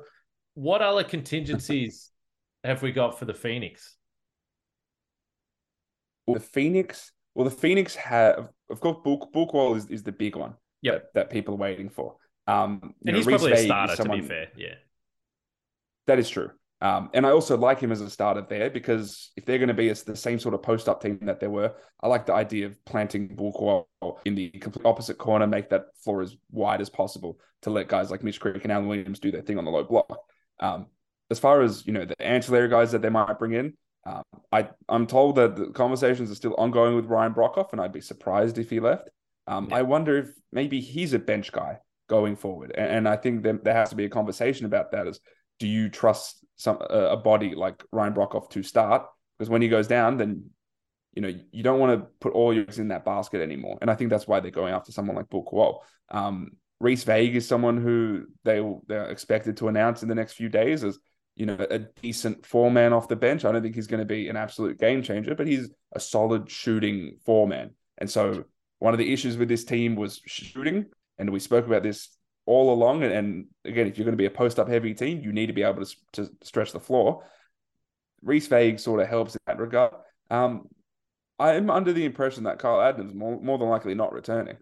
What 0.56 0.82
other 0.82 1.06
contingencies 1.06 2.11
have 2.64 2.82
we 2.82 2.92
got 2.92 3.18
for 3.18 3.26
the 3.26 3.34
Phoenix? 3.34 3.96
Well, 6.28 6.36
the 6.36 6.46
Phoenix, 6.46 7.12
well, 7.34 7.46
the 7.46 7.52
Phoenix 7.52 7.96
have, 7.96 8.50
of 8.70 8.80
course, 8.80 8.98
Bul, 9.04 9.30
Bul 9.34 9.76
is, 9.76 9.88
is 9.88 10.04
the 10.04 10.12
big 10.12 10.36
one 10.36 10.54
yep. 10.82 11.14
that, 11.14 11.14
that 11.14 11.30
people 11.30 11.56
are 11.56 11.58
waiting 11.58 11.90
for. 11.90 12.16
Um, 12.48 12.80
and 12.84 13.14
know, 13.14 13.14
he's 13.14 13.26
Reece 13.26 13.42
probably 13.42 13.54
a 13.54 13.66
starter, 13.66 13.96
someone, 13.96 14.18
to 14.18 14.24
be 14.24 14.28
fair. 14.28 14.48
Yeah. 14.56 14.76
That 16.08 16.20
is 16.20 16.30
true. 16.30 16.52
Um, 16.82 17.12
and 17.14 17.28
I 17.28 17.30
also 17.30 17.58
like 17.58 17.80
him 17.80 17.92
as 17.92 18.02
a 18.02 18.10
starter 18.10 18.44
there 18.50 18.72
because 18.72 19.32
if 19.38 19.46
they're 19.46 19.60
going 19.60 19.68
to 19.68 19.74
be 19.76 19.90
a, 19.90 19.94
the 19.94 20.16
same 20.16 20.40
sort 20.40 20.56
of 20.56 20.64
post 20.64 20.90
up 20.90 21.00
team 21.00 21.20
that 21.22 21.40
they 21.40 21.48
were, 21.48 21.76
I 22.02 22.08
like 22.08 22.26
the 22.26 22.34
idea 22.34 22.66
of 22.66 22.84
planting 22.86 23.36
Bul 23.36 23.54
Kuol 23.54 24.18
in 24.26 24.34
the 24.34 24.50
complete 24.50 24.86
opposite 24.86 25.20
corner, 25.20 25.46
make 25.46 25.70
that 25.70 25.86
floor 26.04 26.24
as 26.24 26.36
wide 26.50 26.82
as 26.82 26.90
possible 26.90 27.40
to 27.62 27.70
let 27.70 27.88
guys 27.88 28.10
like 28.10 28.24
Mitch 28.24 28.40
Creek 28.40 28.64
and 28.64 28.72
Alan 28.72 28.88
Williams 28.88 29.20
do 29.20 29.32
their 29.32 29.44
thing 29.44 29.60
on 29.60 29.66
the 29.66 29.72
low 29.72 29.84
block. 29.84 30.18
Um, 30.60 30.88
as 31.32 31.40
far 31.40 31.62
as 31.62 31.88
you 31.88 31.94
know, 31.94 32.06
the 32.06 32.22
ancillary 32.22 32.70
guys 32.70 32.92
that 32.92 33.02
they 33.02 33.10
might 33.10 33.40
bring 33.40 33.54
in, 33.54 33.74
um, 34.06 34.24
I 34.52 34.70
I'm 34.90 35.08
told 35.08 35.38
that 35.38 35.56
the 35.56 35.68
conversations 35.68 36.30
are 36.30 36.36
still 36.36 36.56
ongoing 36.58 36.96
with 36.96 37.06
Ryan 37.06 37.34
Broekhoff, 37.34 37.72
and 37.72 37.82
I'd 37.82 37.94
be 37.94 38.02
surprised 38.02 38.58
if 38.58 38.70
he 38.70 38.80
left. 38.80 39.10
Um, 39.48 39.68
yeah. 39.70 39.78
I 39.78 39.82
wonder 39.84 40.18
if 40.18 40.30
maybe 40.52 40.82
he's 40.82 41.14
a 41.14 41.20
bench 41.20 41.52
guy 41.52 41.80
going 42.10 42.36
forward, 42.36 42.74
and, 42.78 42.92
and 42.92 43.10
I 43.10 43.16
think 43.16 43.44
there, 43.44 43.60
there 43.64 43.74
has 43.74 43.90
to 43.92 43.96
be 43.96 44.06
a 44.06 44.10
conversation 44.10 44.66
about 44.66 44.92
that. 44.92 45.08
Is 45.08 45.20
do 45.58 45.68
you 45.68 45.90
trust 45.90 46.44
some 46.58 46.80
a 46.82 47.16
body 47.16 47.56
like 47.56 47.84
Ryan 47.92 48.14
Broekhoff 48.14 48.50
to 48.52 48.64
start? 48.64 49.06
Because 49.40 49.50
when 49.50 49.62
he 49.62 49.70
goes 49.70 49.88
down, 49.88 50.18
then 50.18 50.50
you 51.14 51.22
know 51.22 51.34
you 51.52 51.64
don't 51.64 51.80
want 51.80 51.98
to 51.98 52.08
put 52.20 52.34
all 52.34 52.54
your 52.54 52.64
eggs 52.64 52.80
in 52.80 52.90
that 52.90 53.06
basket 53.06 53.42
anymore. 53.42 53.78
And 53.82 53.90
I 53.90 53.96
think 53.96 54.10
that's 54.10 54.28
why 54.28 54.42
they're 54.42 54.52
going 54.52 54.74
after 54.74 54.92
someone 54.92 55.16
like 55.16 55.30
Bul 55.30 55.46
Kuol. 55.46 55.80
Um, 56.10 56.52
Reese 56.82 57.04
Vague 57.04 57.36
is 57.36 57.48
someone 57.48 57.78
who 57.78 58.26
they 58.44 58.62
they're 58.88 59.12
expected 59.12 59.58
to 59.58 59.68
announce 59.70 60.02
in 60.04 60.10
the 60.10 60.16
next 60.16 60.34
few 60.34 60.50
days 60.50 60.84
as 60.84 60.98
you 61.36 61.46
know 61.46 61.58
a 61.70 61.80
decent 61.80 62.46
four 62.46 62.70
man 62.72 62.94
off 62.94 63.08
the 63.08 63.16
bench. 63.16 63.46
I 63.46 63.52
don't 63.52 63.62
think 63.62 63.76
he's 63.76 63.88
going 63.88 64.00
to 64.00 64.06
be 64.06 64.30
an 64.30 64.38
absolute 64.38 64.80
game 64.80 65.02
changer, 65.02 65.36
but 65.36 65.48
he's 65.48 65.70
a 65.94 66.00
solid 66.00 66.50
shooting 66.50 67.18
four 67.26 67.48
man. 67.48 67.72
And 67.98 68.10
so 68.10 68.46
one 68.80 68.94
of 68.94 68.98
the 68.98 69.14
issues 69.14 69.38
with 69.38 69.48
this 69.48 69.64
team 69.64 69.96
was 69.96 70.22
shooting, 70.26 70.86
and 71.18 71.30
we 71.30 71.40
spoke 71.40 71.66
about 71.66 71.84
this 71.84 72.10
all 72.46 72.74
along. 72.74 73.04
And, 73.04 73.14
and 73.14 73.46
again, 73.64 73.88
if 73.88 73.98
you're 73.98 74.06
going 74.06 74.14
to 74.14 74.22
be 74.22 74.26
a 74.26 74.32
post 74.32 74.60
up 74.60 74.68
heavy 74.68 74.94
team, 74.94 75.22
you 75.22 75.32
need 75.32 75.48
to 75.48 75.54
be 75.54 75.64
able 75.64 75.86
to, 75.86 75.96
to 76.14 76.30
stretch 76.44 76.72
the 76.72 76.80
floor. 76.80 77.24
Reese 78.24 78.48
Vague 78.48 78.80
sort 78.80 79.02
of 79.02 79.08
helps 79.08 79.36
in 79.36 79.42
that 79.48 79.60
regard. 79.60 79.94
Um, 80.30 80.68
I'm 81.40 81.70
under 81.70 81.92
the 81.94 82.06
impression 82.06 82.44
that 82.44 82.60
Kyle 82.60 82.82
Adams 82.82 83.14
more, 83.14 83.40
more 83.42 83.58
than 83.58 83.70
likely 83.70 83.96
not 83.96 84.14
returning. 84.14 84.58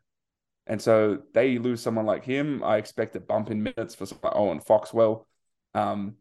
And 0.65 0.81
so 0.81 1.19
they 1.33 1.57
lose 1.57 1.81
someone 1.81 2.05
like 2.05 2.23
him. 2.23 2.63
I 2.63 2.77
expect 2.77 3.15
a 3.15 3.19
bump 3.19 3.51
in 3.51 3.63
minutes 3.63 3.95
for 3.95 4.05
someone 4.05 4.31
like 4.31 4.39
Owen 4.39 4.59
Foxwell. 4.59 5.27
Um, 5.73 6.15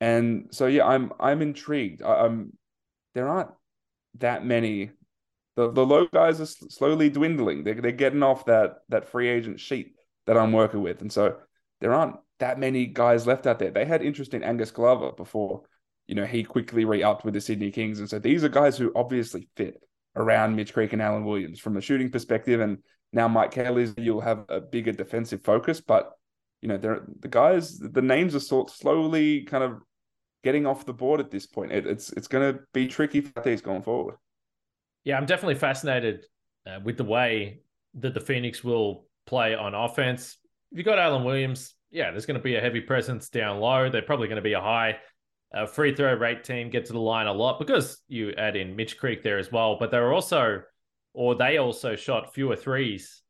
and 0.00 0.48
so 0.50 0.66
yeah, 0.66 0.86
I'm 0.86 1.12
I'm 1.18 1.42
intrigued. 1.42 2.02
I, 2.02 2.26
am 2.26 2.52
there 3.14 3.28
aren't 3.28 3.50
that 4.18 4.44
many. 4.44 4.90
The 5.56 5.72
the 5.72 5.84
low 5.84 6.06
guys 6.06 6.40
are 6.40 6.46
slowly 6.46 7.10
dwindling. 7.10 7.64
They're 7.64 7.80
they're 7.80 7.92
getting 7.92 8.22
off 8.22 8.46
that 8.46 8.78
that 8.88 9.08
free 9.08 9.28
agent 9.28 9.60
sheet 9.60 9.94
that 10.28 10.36
I'm 10.36 10.52
working 10.52 10.82
with. 10.82 11.00
And 11.00 11.10
so 11.10 11.36
there 11.80 11.94
aren't 11.94 12.16
that 12.38 12.58
many 12.58 12.86
guys 12.86 13.26
left 13.26 13.46
out 13.46 13.58
there. 13.58 13.70
They 13.70 13.86
had 13.86 14.02
interest 14.02 14.34
in 14.34 14.44
Angus 14.44 14.70
Glover 14.70 15.10
before, 15.12 15.62
you 16.06 16.14
know, 16.14 16.26
he 16.26 16.44
quickly 16.44 16.84
re-upped 16.84 17.24
with 17.24 17.34
the 17.34 17.40
Sydney 17.40 17.70
Kings. 17.70 17.98
And 17.98 18.08
so 18.08 18.18
these 18.18 18.44
are 18.44 18.50
guys 18.50 18.76
who 18.76 18.92
obviously 18.94 19.48
fit 19.56 19.82
around 20.14 20.54
Mitch 20.54 20.74
Creek 20.74 20.92
and 20.92 21.00
Alan 21.00 21.24
Williams 21.24 21.58
from 21.58 21.78
a 21.78 21.80
shooting 21.80 22.10
perspective. 22.10 22.60
And 22.60 22.78
now 23.12 23.26
Mike 23.26 23.52
Kelly's, 23.52 23.94
you'll 23.96 24.20
have 24.20 24.44
a 24.50 24.60
bigger 24.60 24.92
defensive 24.92 25.42
focus. 25.42 25.80
But, 25.80 26.12
you 26.60 26.68
know, 26.68 26.76
they're, 26.76 27.04
the 27.20 27.28
guys, 27.28 27.78
the 27.78 28.02
names 28.02 28.34
are 28.34 28.40
sort 28.40 28.70
slowly 28.70 29.44
kind 29.44 29.64
of 29.64 29.80
getting 30.44 30.66
off 30.66 30.86
the 30.86 30.92
board 30.92 31.20
at 31.20 31.30
this 31.30 31.46
point. 31.46 31.72
It, 31.72 31.86
it's 31.86 32.10
it's 32.12 32.28
going 32.28 32.54
to 32.54 32.60
be 32.72 32.86
tricky 32.86 33.20
for 33.20 33.42
these 33.42 33.60
going 33.60 33.82
forward. 33.82 34.16
Yeah, 35.04 35.16
I'm 35.16 35.26
definitely 35.26 35.56
fascinated 35.56 36.26
uh, 36.66 36.80
with 36.84 36.96
the 36.96 37.04
way 37.04 37.62
that 37.94 38.14
the 38.14 38.20
Phoenix 38.20 38.62
will 38.62 39.06
play 39.26 39.54
on 39.54 39.74
offense. 39.74 40.36
If 40.70 40.78
you 40.78 40.84
got 40.84 40.98
Alan 40.98 41.24
Williams, 41.24 41.74
yeah, 41.90 42.10
there's 42.10 42.26
going 42.26 42.38
to 42.38 42.42
be 42.42 42.56
a 42.56 42.60
heavy 42.60 42.80
presence 42.80 43.28
down 43.28 43.58
low. 43.58 43.88
They're 43.88 44.02
probably 44.02 44.28
going 44.28 44.36
to 44.36 44.42
be 44.42 44.52
a 44.52 44.60
high 44.60 44.98
uh, 45.54 45.66
free 45.66 45.94
throw 45.94 46.14
rate 46.14 46.44
team, 46.44 46.70
get 46.70 46.86
to 46.86 46.92
the 46.92 46.98
line 46.98 47.26
a 47.26 47.32
lot 47.32 47.58
because 47.58 48.02
you 48.08 48.32
add 48.32 48.56
in 48.56 48.76
Mitch 48.76 48.98
Creek 48.98 49.22
there 49.22 49.38
as 49.38 49.50
well. 49.50 49.78
But 49.78 49.90
they're 49.90 50.12
also, 50.12 50.62
or 51.14 51.34
they 51.34 51.56
also 51.56 51.96
shot 51.96 52.34
fewer 52.34 52.56
threes 52.56 53.22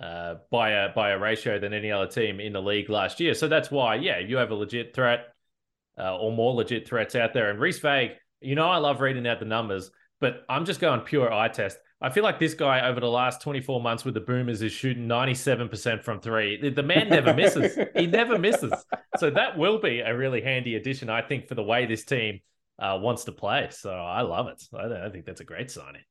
uh, 0.00 0.36
by 0.50 0.70
a 0.70 0.88
by 0.92 1.10
a 1.10 1.18
ratio 1.18 1.60
than 1.60 1.72
any 1.72 1.92
other 1.92 2.08
team 2.08 2.40
in 2.40 2.52
the 2.52 2.62
league 2.62 2.90
last 2.90 3.20
year. 3.20 3.34
So 3.34 3.46
that's 3.46 3.70
why, 3.70 3.94
yeah, 3.96 4.18
you 4.18 4.36
have 4.38 4.50
a 4.50 4.54
legit 4.54 4.94
threat 4.94 5.26
uh, 5.98 6.16
or 6.16 6.32
more 6.32 6.54
legit 6.54 6.88
threats 6.88 7.14
out 7.14 7.32
there. 7.32 7.50
And 7.50 7.60
Reese 7.60 7.78
Vague, 7.78 8.12
you 8.40 8.54
know, 8.54 8.68
I 8.68 8.78
love 8.78 9.00
reading 9.00 9.26
out 9.26 9.38
the 9.38 9.44
numbers, 9.44 9.90
but 10.20 10.44
I'm 10.48 10.64
just 10.64 10.80
going 10.80 11.00
pure 11.00 11.32
eye 11.32 11.48
test. 11.48 11.78
I 12.00 12.10
feel 12.10 12.22
like 12.22 12.38
this 12.38 12.54
guy 12.54 12.86
over 12.86 13.00
the 13.00 13.08
last 13.08 13.40
24 13.40 13.80
months 13.80 14.04
with 14.04 14.14
the 14.14 14.20
Boomers 14.20 14.60
is 14.60 14.72
shooting 14.72 15.08
97% 15.08 16.02
from 16.02 16.20
three. 16.20 16.70
The 16.70 16.82
man 16.82 17.08
never 17.08 17.32
misses. 17.32 17.78
he 17.96 18.06
never 18.06 18.38
misses. 18.38 18.72
So 19.16 19.30
that 19.30 19.56
will 19.56 19.80
be 19.80 20.00
a 20.00 20.14
really 20.14 20.42
handy 20.42 20.74
addition, 20.74 21.08
I 21.08 21.22
think, 21.22 21.48
for 21.48 21.54
the 21.54 21.62
way 21.62 21.86
this 21.86 22.04
team 22.04 22.40
uh, 22.78 22.98
wants 23.00 23.24
to 23.24 23.32
play. 23.32 23.68
So 23.70 23.90
I 23.90 24.20
love 24.20 24.48
it. 24.48 24.62
I, 24.74 25.06
I 25.06 25.10
think 25.10 25.24
that's 25.24 25.40
a 25.40 25.44
great 25.44 25.70
signing. 25.70 26.02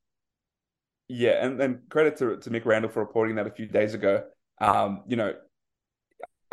Yeah, 1.09 1.45
and, 1.45 1.61
and 1.61 1.79
credit 1.89 2.17
to, 2.17 2.37
to 2.37 2.49
Mick 2.49 2.65
Randall 2.65 2.89
for 2.89 3.01
reporting 3.01 3.35
that 3.35 3.45
a 3.45 3.51
few 3.51 3.67
days 3.67 3.93
ago. 3.93 4.23
Um, 4.59 5.03
you 5.07 5.15
know, 5.15 5.33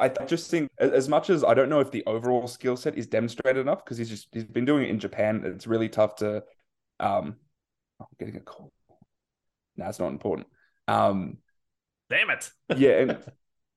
I 0.00 0.24
just 0.26 0.50
think 0.50 0.70
as 0.78 1.08
much 1.08 1.30
as 1.30 1.44
I 1.44 1.54
don't 1.54 1.68
know 1.68 1.80
if 1.80 1.90
the 1.90 2.04
overall 2.06 2.46
skill 2.46 2.76
set 2.76 2.96
is 2.96 3.06
demonstrated 3.06 3.60
enough 3.60 3.84
because 3.84 3.98
he's 3.98 4.08
just 4.08 4.28
he's 4.32 4.44
been 4.44 4.64
doing 4.64 4.84
it 4.84 4.90
in 4.90 4.98
Japan. 4.98 5.42
It's 5.44 5.66
really 5.66 5.88
tough 5.88 6.16
to 6.16 6.42
um 6.98 7.36
oh, 8.00 8.06
I'm 8.06 8.16
getting 8.18 8.36
a 8.36 8.40
call. 8.40 8.72
That's 9.76 9.98
not 9.98 10.08
important. 10.08 10.46
Um, 10.88 11.38
Damn 12.08 12.30
it. 12.30 12.50
yeah, 12.76 12.90
and 12.98 13.18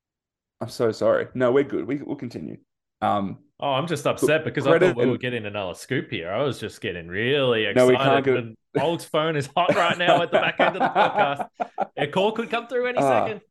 I'm 0.62 0.70
so 0.70 0.92
sorry. 0.92 1.28
No, 1.34 1.52
we're 1.52 1.64
good. 1.64 1.86
We 1.86 1.98
will 1.98 2.16
continue. 2.16 2.58
Um, 3.02 3.40
oh, 3.60 3.72
I'm 3.74 3.88
just 3.88 4.08
upset 4.08 4.46
because 4.46 4.66
I 4.66 4.80
thought 4.80 4.96
we 4.96 5.06
were 5.06 5.18
getting 5.18 5.46
another 5.46 5.76
scoop 5.76 6.10
here. 6.10 6.32
I 6.32 6.42
was 6.42 6.60
just 6.60 6.82
getting 6.82 7.08
really 7.08 7.66
excited. 7.66 7.76
No, 7.76 7.88
we 7.88 7.98
can't 7.98 8.26
get... 8.74 8.82
Old's 8.82 9.06
phone 9.06 9.36
is 9.36 9.50
hot 9.56 9.76
right 9.76 9.98
now 9.98 10.22
at 10.22 10.32
the 10.32 10.40
back 10.40 10.60
end 10.60 10.78
of 10.78 10.82
the 10.82 10.88
podcast. 11.00 11.90
A 11.98 12.08
call 12.08 12.32
could 12.32 12.50
come 12.50 12.68
through 12.68 12.88
any 12.88 12.98
uh, 12.98 13.26
second. 13.26 13.42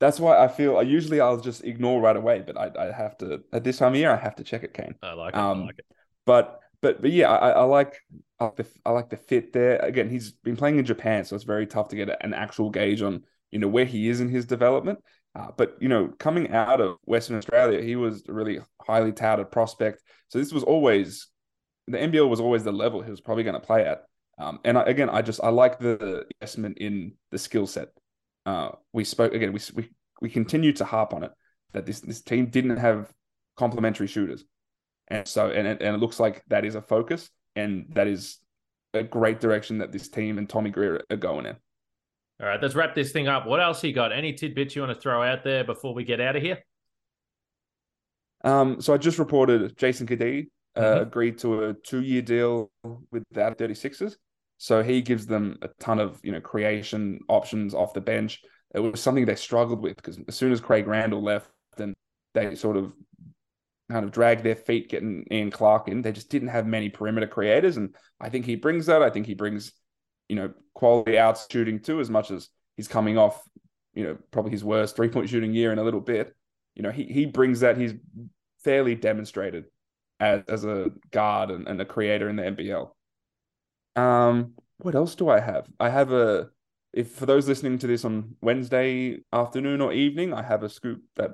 That's 0.00 0.20
why 0.20 0.38
I 0.38 0.48
feel. 0.48 0.76
I 0.76 0.82
usually 0.82 1.20
I'll 1.20 1.40
just 1.40 1.64
ignore 1.64 2.00
right 2.00 2.16
away, 2.16 2.42
but 2.46 2.56
I, 2.56 2.70
I 2.78 2.92
have 2.92 3.18
to 3.18 3.42
at 3.52 3.64
this 3.64 3.78
time 3.78 3.92
of 3.92 3.98
year 3.98 4.10
I 4.10 4.16
have 4.16 4.36
to 4.36 4.44
check 4.44 4.62
it, 4.62 4.74
Kane. 4.74 4.94
I 5.02 5.12
like 5.12 5.34
it. 5.34 5.38
Um, 5.38 5.62
I 5.62 5.66
like 5.66 5.78
it. 5.78 5.86
But 6.24 6.60
but 6.80 7.02
but 7.02 7.10
yeah, 7.10 7.30
I, 7.30 7.50
I 7.50 7.62
like 7.64 7.98
I 8.38 8.44
like 8.44 8.56
the 8.56 8.66
I 8.86 8.90
like 8.90 9.10
the 9.10 9.16
fit 9.16 9.52
there. 9.52 9.78
Again, 9.78 10.08
he's 10.08 10.32
been 10.32 10.56
playing 10.56 10.78
in 10.78 10.84
Japan, 10.84 11.24
so 11.24 11.34
it's 11.34 11.44
very 11.44 11.66
tough 11.66 11.88
to 11.88 11.96
get 11.96 12.16
an 12.22 12.32
actual 12.32 12.70
gauge 12.70 13.02
on 13.02 13.24
you 13.50 13.58
know 13.58 13.68
where 13.68 13.84
he 13.84 14.08
is 14.08 14.20
in 14.20 14.28
his 14.28 14.46
development. 14.46 15.00
Uh, 15.34 15.48
but 15.56 15.76
you 15.80 15.88
know, 15.88 16.08
coming 16.18 16.52
out 16.52 16.80
of 16.80 16.96
Western 17.04 17.36
Australia, 17.36 17.82
he 17.82 17.96
was 17.96 18.24
a 18.28 18.32
really 18.32 18.60
highly 18.86 19.12
touted 19.12 19.50
prospect. 19.50 20.02
So 20.28 20.38
this 20.38 20.52
was 20.52 20.62
always 20.62 21.28
the 21.86 21.98
NBL 21.98 22.28
was 22.28 22.40
always 22.40 22.64
the 22.64 22.72
level 22.72 23.02
he 23.02 23.10
was 23.10 23.20
probably 23.20 23.44
going 23.44 23.54
to 23.54 23.66
play 23.66 23.84
at. 23.84 24.04
Um, 24.38 24.60
and 24.64 24.78
I, 24.78 24.82
again, 24.82 25.10
I 25.10 25.22
just 25.22 25.40
I 25.42 25.48
like 25.48 25.78
the 25.80 26.24
investment 26.40 26.78
in 26.78 27.14
the 27.30 27.38
skill 27.38 27.66
set. 27.66 27.88
Uh, 28.48 28.70
we 28.94 29.04
spoke 29.04 29.34
again. 29.34 29.52
We 29.52 29.60
we 29.74 29.90
we 30.22 30.30
continue 30.30 30.72
to 30.72 30.84
harp 30.84 31.12
on 31.12 31.22
it 31.22 31.32
that 31.74 31.84
this 31.84 32.00
this 32.00 32.22
team 32.22 32.46
didn't 32.46 32.78
have 32.78 33.12
complementary 33.56 34.06
shooters. 34.06 34.44
And 35.08 35.26
so, 35.28 35.50
and 35.50 35.66
it, 35.66 35.82
and 35.82 35.94
it 35.94 35.98
looks 35.98 36.18
like 36.18 36.42
that 36.48 36.64
is 36.64 36.74
a 36.74 36.80
focus, 36.82 37.30
and 37.56 37.86
that 37.90 38.06
is 38.06 38.38
a 38.94 39.02
great 39.02 39.38
direction 39.40 39.78
that 39.78 39.92
this 39.92 40.08
team 40.08 40.38
and 40.38 40.48
Tommy 40.48 40.70
Greer 40.70 41.02
are 41.10 41.16
going 41.16 41.44
in. 41.44 41.56
All 42.40 42.46
right, 42.48 42.62
let's 42.62 42.74
wrap 42.74 42.94
this 42.94 43.12
thing 43.12 43.28
up. 43.28 43.46
What 43.46 43.60
else 43.60 43.84
you 43.84 43.92
got? 43.92 44.12
Any 44.12 44.32
tidbits 44.32 44.74
you 44.74 44.82
want 44.82 44.94
to 44.94 45.00
throw 45.00 45.22
out 45.22 45.44
there 45.44 45.64
before 45.64 45.92
we 45.92 46.04
get 46.04 46.20
out 46.20 46.36
of 46.36 46.42
here? 46.42 46.58
Um, 48.44 48.80
so 48.80 48.94
I 48.94 48.96
just 48.96 49.18
reported 49.18 49.76
Jason 49.76 50.06
Cadee 50.06 50.48
uh, 50.76 50.80
Mhm. 50.80 51.02
agreed 51.02 51.38
to 51.38 51.64
a 51.64 51.74
two-year 51.74 52.22
deal 52.22 52.70
with 53.10 53.24
the 53.30 53.40
36ers. 53.40 54.16
So 54.58 54.82
he 54.82 55.00
gives 55.02 55.26
them 55.26 55.56
a 55.62 55.68
ton 55.80 56.00
of 56.00 56.20
you 56.22 56.32
know 56.32 56.40
creation 56.40 57.20
options 57.28 57.74
off 57.74 57.94
the 57.94 58.00
bench. 58.00 58.42
It 58.74 58.80
was 58.80 59.00
something 59.00 59.24
they 59.24 59.36
struggled 59.36 59.80
with 59.80 59.96
because 59.96 60.18
as 60.28 60.34
soon 60.34 60.52
as 60.52 60.60
Craig 60.60 60.86
Randall 60.86 61.22
left, 61.22 61.50
and 61.78 61.94
they 62.34 62.54
sort 62.56 62.76
of 62.76 62.92
kind 63.90 64.04
of 64.04 64.10
dragged 64.10 64.42
their 64.42 64.56
feet 64.56 64.90
getting 64.90 65.24
Ian 65.30 65.50
Clark 65.50 65.88
in. 65.88 66.02
They 66.02 66.12
just 66.12 66.28
didn't 66.28 66.48
have 66.48 66.66
many 66.66 66.90
perimeter 66.90 67.26
creators, 67.26 67.76
and 67.76 67.94
I 68.20 68.28
think 68.28 68.44
he 68.44 68.56
brings 68.56 68.86
that. 68.86 69.02
I 69.02 69.10
think 69.10 69.26
he 69.26 69.34
brings 69.34 69.72
you 70.28 70.36
know 70.36 70.52
quality 70.74 71.18
out 71.18 71.40
shooting 71.50 71.80
too, 71.80 72.00
as 72.00 72.10
much 72.10 72.30
as 72.30 72.48
he's 72.76 72.88
coming 72.88 73.16
off 73.16 73.40
you 73.94 74.04
know 74.04 74.18
probably 74.32 74.50
his 74.50 74.64
worst 74.64 74.96
three 74.96 75.08
point 75.08 75.28
shooting 75.28 75.54
year 75.54 75.72
in 75.72 75.78
a 75.78 75.84
little 75.84 76.00
bit. 76.00 76.34
You 76.74 76.82
know 76.82 76.90
he 76.90 77.04
he 77.04 77.26
brings 77.26 77.60
that. 77.60 77.78
He's 77.78 77.94
fairly 78.64 78.96
demonstrated 78.96 79.66
as, 80.20 80.42
as 80.48 80.64
a 80.64 80.90
guard 81.12 81.50
and, 81.50 81.68
and 81.68 81.80
a 81.80 81.84
creator 81.84 82.28
in 82.28 82.36
the 82.36 82.42
NBL. 82.42 82.90
Um, 83.98 84.54
what 84.78 84.94
else 84.94 85.14
do 85.14 85.28
I 85.28 85.40
have? 85.40 85.68
I 85.80 85.88
have 85.90 86.12
a 86.12 86.50
if 86.92 87.10
for 87.12 87.26
those 87.26 87.48
listening 87.48 87.78
to 87.78 87.86
this 87.86 88.04
on 88.04 88.36
Wednesday 88.40 89.18
afternoon 89.32 89.80
or 89.80 89.92
evening, 89.92 90.32
I 90.32 90.42
have 90.42 90.62
a 90.62 90.68
scoop 90.68 91.02
that 91.16 91.32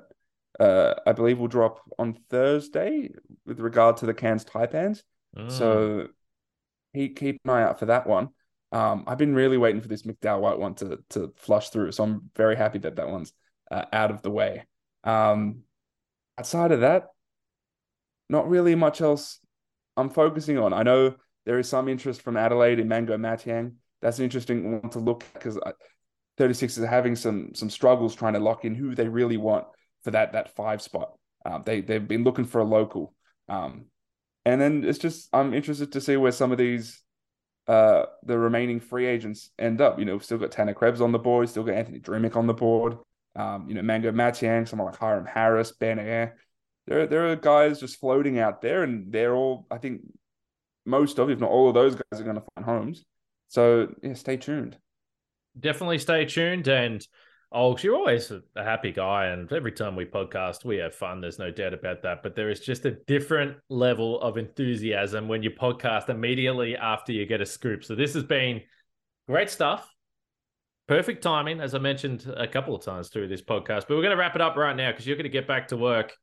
uh, 0.59 0.95
I 1.05 1.13
believe 1.13 1.39
will 1.39 1.47
drop 1.47 1.79
on 1.97 2.17
Thursday 2.29 3.09
with 3.45 3.59
regard 3.59 3.97
to 3.97 4.05
the 4.05 4.13
Cairns 4.13 4.45
Taipans. 4.45 5.03
Mm. 5.37 5.51
So 5.51 6.07
keep, 6.93 7.17
keep 7.17 7.39
an 7.45 7.51
eye 7.51 7.63
out 7.63 7.79
for 7.79 7.85
that 7.85 8.07
one. 8.07 8.29
Um, 8.71 9.05
I've 9.07 9.17
been 9.17 9.35
really 9.35 9.57
waiting 9.57 9.81
for 9.81 9.87
this 9.87 10.03
McDowell 10.03 10.41
White 10.41 10.59
one 10.59 10.75
to 10.75 10.99
to 11.11 11.33
flush 11.37 11.69
through, 11.69 11.91
so 11.91 12.03
I'm 12.03 12.29
very 12.35 12.55
happy 12.55 12.79
that 12.79 12.95
that 12.97 13.09
one's 13.09 13.31
uh, 13.71 13.85
out 13.93 14.11
of 14.11 14.21
the 14.21 14.31
way. 14.31 14.65
Um, 15.03 15.61
outside 16.37 16.71
of 16.71 16.81
that, 16.81 17.07
not 18.27 18.49
really 18.49 18.75
much 18.75 19.01
else 19.01 19.39
I'm 19.95 20.09
focusing 20.09 20.57
on. 20.57 20.73
I 20.73 20.83
know 20.83 21.15
there 21.45 21.59
is 21.59 21.69
some 21.69 21.87
interest 21.87 22.21
from 22.21 22.37
Adelaide 22.37 22.79
in 22.79 22.87
Mangok 22.87 23.19
Mathiang. 23.19 23.73
That's 24.01 24.19
an 24.19 24.25
interesting 24.25 24.81
one 24.81 24.89
to 24.91 24.99
look 24.99 25.23
at 25.23 25.33
because 25.33 25.59
36 26.37 26.77
is 26.77 26.85
having 26.85 27.15
some 27.15 27.53
some 27.53 27.69
struggles 27.69 28.15
trying 28.15 28.33
to 28.33 28.39
lock 28.39 28.65
in 28.65 28.75
who 28.75 28.95
they 28.95 29.07
really 29.07 29.37
want 29.37 29.65
for 30.03 30.11
that 30.11 30.33
that 30.33 30.55
five 30.55 30.81
spot. 30.81 31.13
Um, 31.45 31.63
they 31.65 31.81
they've 31.81 32.07
been 32.07 32.23
looking 32.23 32.45
for 32.45 32.59
a 32.59 32.65
local, 32.65 33.13
um, 33.47 33.85
and 34.45 34.59
then 34.59 34.83
it's 34.83 34.99
just 34.99 35.29
I'm 35.33 35.53
interested 35.53 35.91
to 35.93 36.01
see 36.01 36.17
where 36.17 36.31
some 36.31 36.51
of 36.51 36.57
these 36.57 37.01
uh 37.67 38.05
the 38.23 38.37
remaining 38.37 38.79
free 38.79 39.05
agents 39.05 39.49
end 39.57 39.81
up. 39.81 39.99
You 39.99 40.05
know, 40.05 40.13
we've 40.13 40.23
still 40.23 40.37
got 40.37 40.51
Tanner 40.51 40.73
Krebs 40.73 41.01
on 41.01 41.11
the 41.11 41.19
board, 41.19 41.49
still 41.49 41.63
got 41.63 41.75
Anthony 41.75 41.99
Drmic 41.99 42.35
on 42.35 42.47
the 42.47 42.53
board. 42.53 42.97
Um, 43.35 43.67
you 43.67 43.75
know, 43.75 43.81
Mangok 43.81 44.13
Mathiang, 44.13 44.67
someone 44.67 44.87
like 44.91 44.99
Hyrum 44.99 45.27
Harris, 45.27 45.71
Ben 45.73 45.99
Ayre. 45.99 46.37
There, 46.87 47.07
there 47.07 47.31
are 47.31 47.35
guys 47.35 47.79
just 47.79 47.99
floating 47.99 48.39
out 48.39 48.61
there, 48.61 48.83
and 48.83 49.11
they're 49.11 49.35
all, 49.35 49.65
I 49.69 49.77
think, 49.77 50.01
most 50.85 51.19
of, 51.19 51.29
if 51.29 51.39
not 51.39 51.49
all 51.49 51.67
of 51.67 51.73
those 51.73 51.95
guys 51.95 52.21
are 52.21 52.23
going 52.23 52.35
to 52.35 52.43
find 52.55 52.65
homes. 52.65 53.05
So, 53.47 53.87
yeah, 54.01 54.13
stay 54.13 54.37
tuned. 54.37 54.77
Definitely 55.59 55.99
stay 55.99 56.25
tuned. 56.25 56.67
And 56.67 57.05
oh, 57.51 57.77
you're 57.77 57.95
always 57.95 58.31
a 58.31 58.63
happy 58.63 58.91
guy. 58.91 59.27
And 59.27 59.51
every 59.51 59.71
time 59.71 59.95
we 59.95 60.05
podcast, 60.05 60.65
we 60.65 60.77
have 60.77 60.93
fun. 60.93 61.21
There's 61.21 61.39
no 61.39 61.51
doubt 61.51 61.73
about 61.73 62.03
that. 62.03 62.21
But 62.21 62.35
there 62.35 62.49
is 62.49 62.59
just 62.59 62.85
a 62.85 62.91
different 63.07 63.57
level 63.69 64.19
of 64.21 64.37
enthusiasm 64.37 65.27
when 65.27 65.41
you 65.41 65.51
podcast 65.51 66.09
immediately 66.09 66.75
after 66.75 67.11
you 67.11 67.25
get 67.25 67.41
a 67.41 67.45
scoop. 67.45 67.83
So 67.83 67.95
this 67.95 68.13
has 68.13 68.23
been 68.23 68.61
great 69.27 69.49
stuff. 69.49 69.89
Perfect 70.87 71.23
timing, 71.23 71.61
as 71.61 71.73
I 71.73 71.79
mentioned 71.79 72.31
a 72.37 72.47
couple 72.47 72.75
of 72.75 72.83
times 72.83 73.09
through 73.09 73.27
this 73.27 73.41
podcast. 73.41 73.85
But 73.87 73.91
we're 73.91 74.03
going 74.03 74.11
to 74.11 74.17
wrap 74.17 74.35
it 74.35 74.41
up 74.41 74.55
right 74.55 74.75
now 74.75 74.91
because 74.91 75.07
you're 75.07 75.15
going 75.15 75.23
to 75.23 75.29
get 75.29 75.47
back 75.47 75.69
to 75.69 75.77
work 75.77 76.13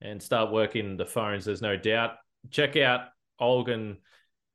and 0.00 0.22
start 0.22 0.52
working 0.52 0.96
the 0.96 1.06
phones. 1.06 1.44
There's 1.44 1.62
no 1.62 1.76
doubt. 1.76 2.12
Check 2.50 2.76
out 2.76 3.06
Olgun. 3.40 3.96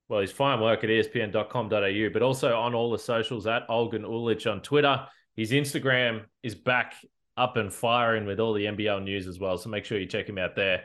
Well, 0.10 0.22
his 0.22 0.32
fine 0.32 0.62
work 0.62 0.84
at 0.84 0.90
espn.com.au, 0.90 2.10
but 2.14 2.22
also 2.22 2.56
on 2.58 2.74
all 2.74 2.92
the 2.92 3.00
socials 3.00 3.46
at 3.46 3.68
Olgun 3.68 4.04
Uluc 4.04 4.50
on 4.50 4.62
Twitter. 4.62 5.06
His 5.36 5.52
Instagram 5.52 6.24
is 6.44 6.56
back 6.56 6.96
up 7.36 7.58
and 7.58 7.72
firing 7.72 8.26
with 8.26 8.40
all 8.40 8.54
the 8.54 8.66
NBL 8.66 9.04
news 9.04 9.28
as 9.28 9.40
well. 9.40 9.58
So 9.58 9.70
make 9.70 9.86
sure 9.86 10.00
you 10.00 10.08
check 10.08 10.28
him 10.28 10.38
out 10.38 10.56
there. 10.56 10.84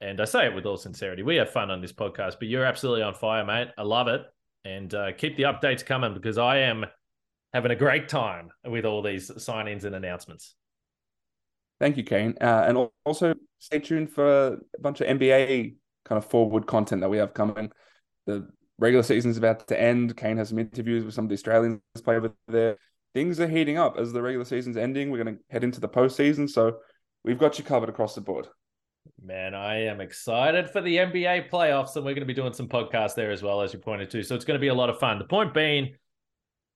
And 0.00 0.20
I 0.20 0.24
say 0.24 0.46
it 0.46 0.54
with 0.54 0.64
all 0.64 0.76
sincerity. 0.76 1.22
We 1.22 1.36
have 1.36 1.50
fun 1.50 1.70
on 1.70 1.80
this 1.80 1.92
podcast, 1.92 2.38
but 2.38 2.48
you're 2.48 2.64
absolutely 2.64 3.02
on 3.02 3.14
fire, 3.14 3.44
mate. 3.44 3.68
I 3.76 3.82
love 3.82 4.08
it. 4.08 4.22
And 4.64 4.94
uh, 4.94 5.12
keep 5.12 5.36
the 5.36 5.44
updates 5.44 5.84
coming 5.84 6.14
because 6.14 6.38
I 6.38 6.58
am 6.58 6.86
having 7.52 7.70
a 7.70 7.76
great 7.76 8.08
time 8.08 8.50
with 8.64 8.84
all 8.84 9.02
these 9.02 9.30
sign-ins 9.42 9.84
and 9.84 9.94
announcements. 9.94 10.54
Thank 11.80 11.96
you, 11.96 12.04
Kane. 12.04 12.34
Uh, 12.40 12.64
and 12.68 12.88
also 13.04 13.34
stay 13.58 13.78
tuned 13.78 14.10
for 14.10 14.58
a 14.76 14.80
bunch 14.80 15.00
of 15.00 15.06
NBA 15.06 15.74
kind 16.10 16.18
of 16.22 16.28
forward 16.28 16.66
content 16.66 17.00
that 17.00 17.08
we 17.08 17.18
have 17.18 17.32
coming. 17.32 17.70
The 18.26 18.48
regular 18.78 19.04
season 19.04 19.30
is 19.30 19.38
about 19.38 19.66
to 19.68 19.80
end. 19.80 20.16
Kane 20.16 20.36
has 20.38 20.48
some 20.48 20.58
interviews 20.58 21.04
with 21.04 21.14
some 21.14 21.24
of 21.24 21.28
the 21.28 21.34
Australians 21.34 21.80
play 22.02 22.16
over 22.16 22.34
there. 22.48 22.76
Things 23.14 23.38
are 23.38 23.46
heating 23.46 23.78
up 23.78 23.96
as 23.96 24.12
the 24.12 24.20
regular 24.20 24.44
season's 24.44 24.76
ending. 24.76 25.10
We're 25.10 25.22
going 25.22 25.36
to 25.36 25.42
head 25.50 25.64
into 25.64 25.80
the 25.80 25.88
postseason. 25.88 26.50
So 26.50 26.78
we've 27.24 27.38
got 27.38 27.58
you 27.58 27.64
covered 27.64 27.88
across 27.88 28.16
the 28.16 28.20
board. 28.20 28.48
Man, 29.22 29.54
I 29.54 29.84
am 29.84 30.00
excited 30.00 30.68
for 30.70 30.80
the 30.80 30.96
NBA 30.96 31.48
playoffs, 31.48 31.94
and 31.96 32.04
we're 32.04 32.14
going 32.14 32.20
to 32.20 32.26
be 32.26 32.34
doing 32.34 32.52
some 32.52 32.68
podcasts 32.68 33.14
there 33.14 33.30
as 33.30 33.42
well, 33.42 33.62
as 33.62 33.72
you 33.72 33.78
pointed 33.78 34.10
to. 34.10 34.22
So 34.22 34.34
it's 34.34 34.44
going 34.44 34.58
to 34.58 34.60
be 34.60 34.68
a 34.68 34.74
lot 34.74 34.90
of 34.90 34.98
fun. 34.98 35.18
The 35.18 35.24
point 35.24 35.54
being, 35.54 35.94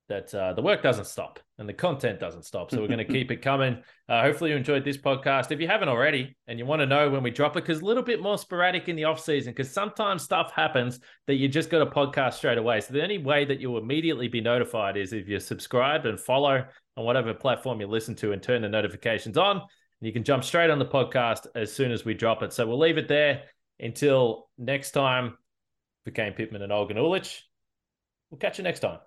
that 0.07 0.33
uh, 0.35 0.53
the 0.53 0.61
work 0.61 0.83
doesn't 0.83 1.05
stop 1.05 1.39
and 1.57 1.67
the 1.67 1.73
content 1.73 2.19
doesn't 2.19 2.43
stop. 2.43 2.69
So 2.69 2.79
we're 2.79 2.87
going 2.87 2.99
to 2.99 3.05
keep 3.05 3.31
it 3.31 3.37
coming. 3.41 3.81
Uh, 4.07 4.21
hopefully 4.21 4.51
you 4.51 4.55
enjoyed 4.55 4.85
this 4.85 4.97
podcast. 4.97 5.51
If 5.51 5.59
you 5.59 5.67
haven't 5.67 5.89
already 5.89 6.35
and 6.47 6.59
you 6.59 6.65
want 6.65 6.81
to 6.81 6.85
know 6.85 7.09
when 7.09 7.23
we 7.23 7.31
drop 7.31 7.57
it, 7.57 7.63
because 7.63 7.81
a 7.81 7.85
little 7.85 8.03
bit 8.03 8.21
more 8.21 8.37
sporadic 8.37 8.87
in 8.87 8.95
the 8.95 9.05
off 9.05 9.19
season, 9.19 9.53
because 9.53 9.71
sometimes 9.71 10.23
stuff 10.23 10.51
happens 10.51 10.99
that 11.27 11.35
you 11.35 11.47
just 11.47 11.69
got 11.69 11.81
a 11.81 11.85
podcast 11.89 12.33
straight 12.33 12.57
away. 12.57 12.81
So 12.81 12.93
the 12.93 13.01
only 13.01 13.17
way 13.17 13.45
that 13.45 13.59
you'll 13.59 13.79
immediately 13.79 14.27
be 14.27 14.41
notified 14.41 14.97
is 14.97 15.11
if 15.11 15.27
you 15.27 15.39
subscribe 15.39 16.05
and 16.05 16.19
follow 16.19 16.63
on 16.97 17.05
whatever 17.05 17.33
platform 17.33 17.81
you 17.81 17.87
listen 17.87 18.15
to 18.15 18.31
and 18.31 18.43
turn 18.43 18.61
the 18.61 18.69
notifications 18.69 19.37
on. 19.37 19.57
And 19.57 19.67
you 20.01 20.13
can 20.13 20.23
jump 20.23 20.43
straight 20.43 20.69
on 20.69 20.79
the 20.79 20.85
podcast 20.85 21.47
as 21.55 21.73
soon 21.73 21.91
as 21.91 22.05
we 22.05 22.13
drop 22.13 22.43
it. 22.43 22.53
So 22.53 22.67
we'll 22.67 22.79
leave 22.79 22.97
it 22.97 23.07
there 23.07 23.43
until 23.79 24.49
next 24.57 24.91
time. 24.91 25.37
For 26.03 26.11
Kane 26.11 26.33
Pitman 26.33 26.61
and 26.61 26.71
Olgun 26.71 26.97
Uluc. 26.97 27.41
We'll 28.29 28.37
catch 28.37 28.59
you 28.59 28.63
next 28.63 28.81
time 28.81 28.99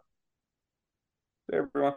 everyone. 1.52 1.94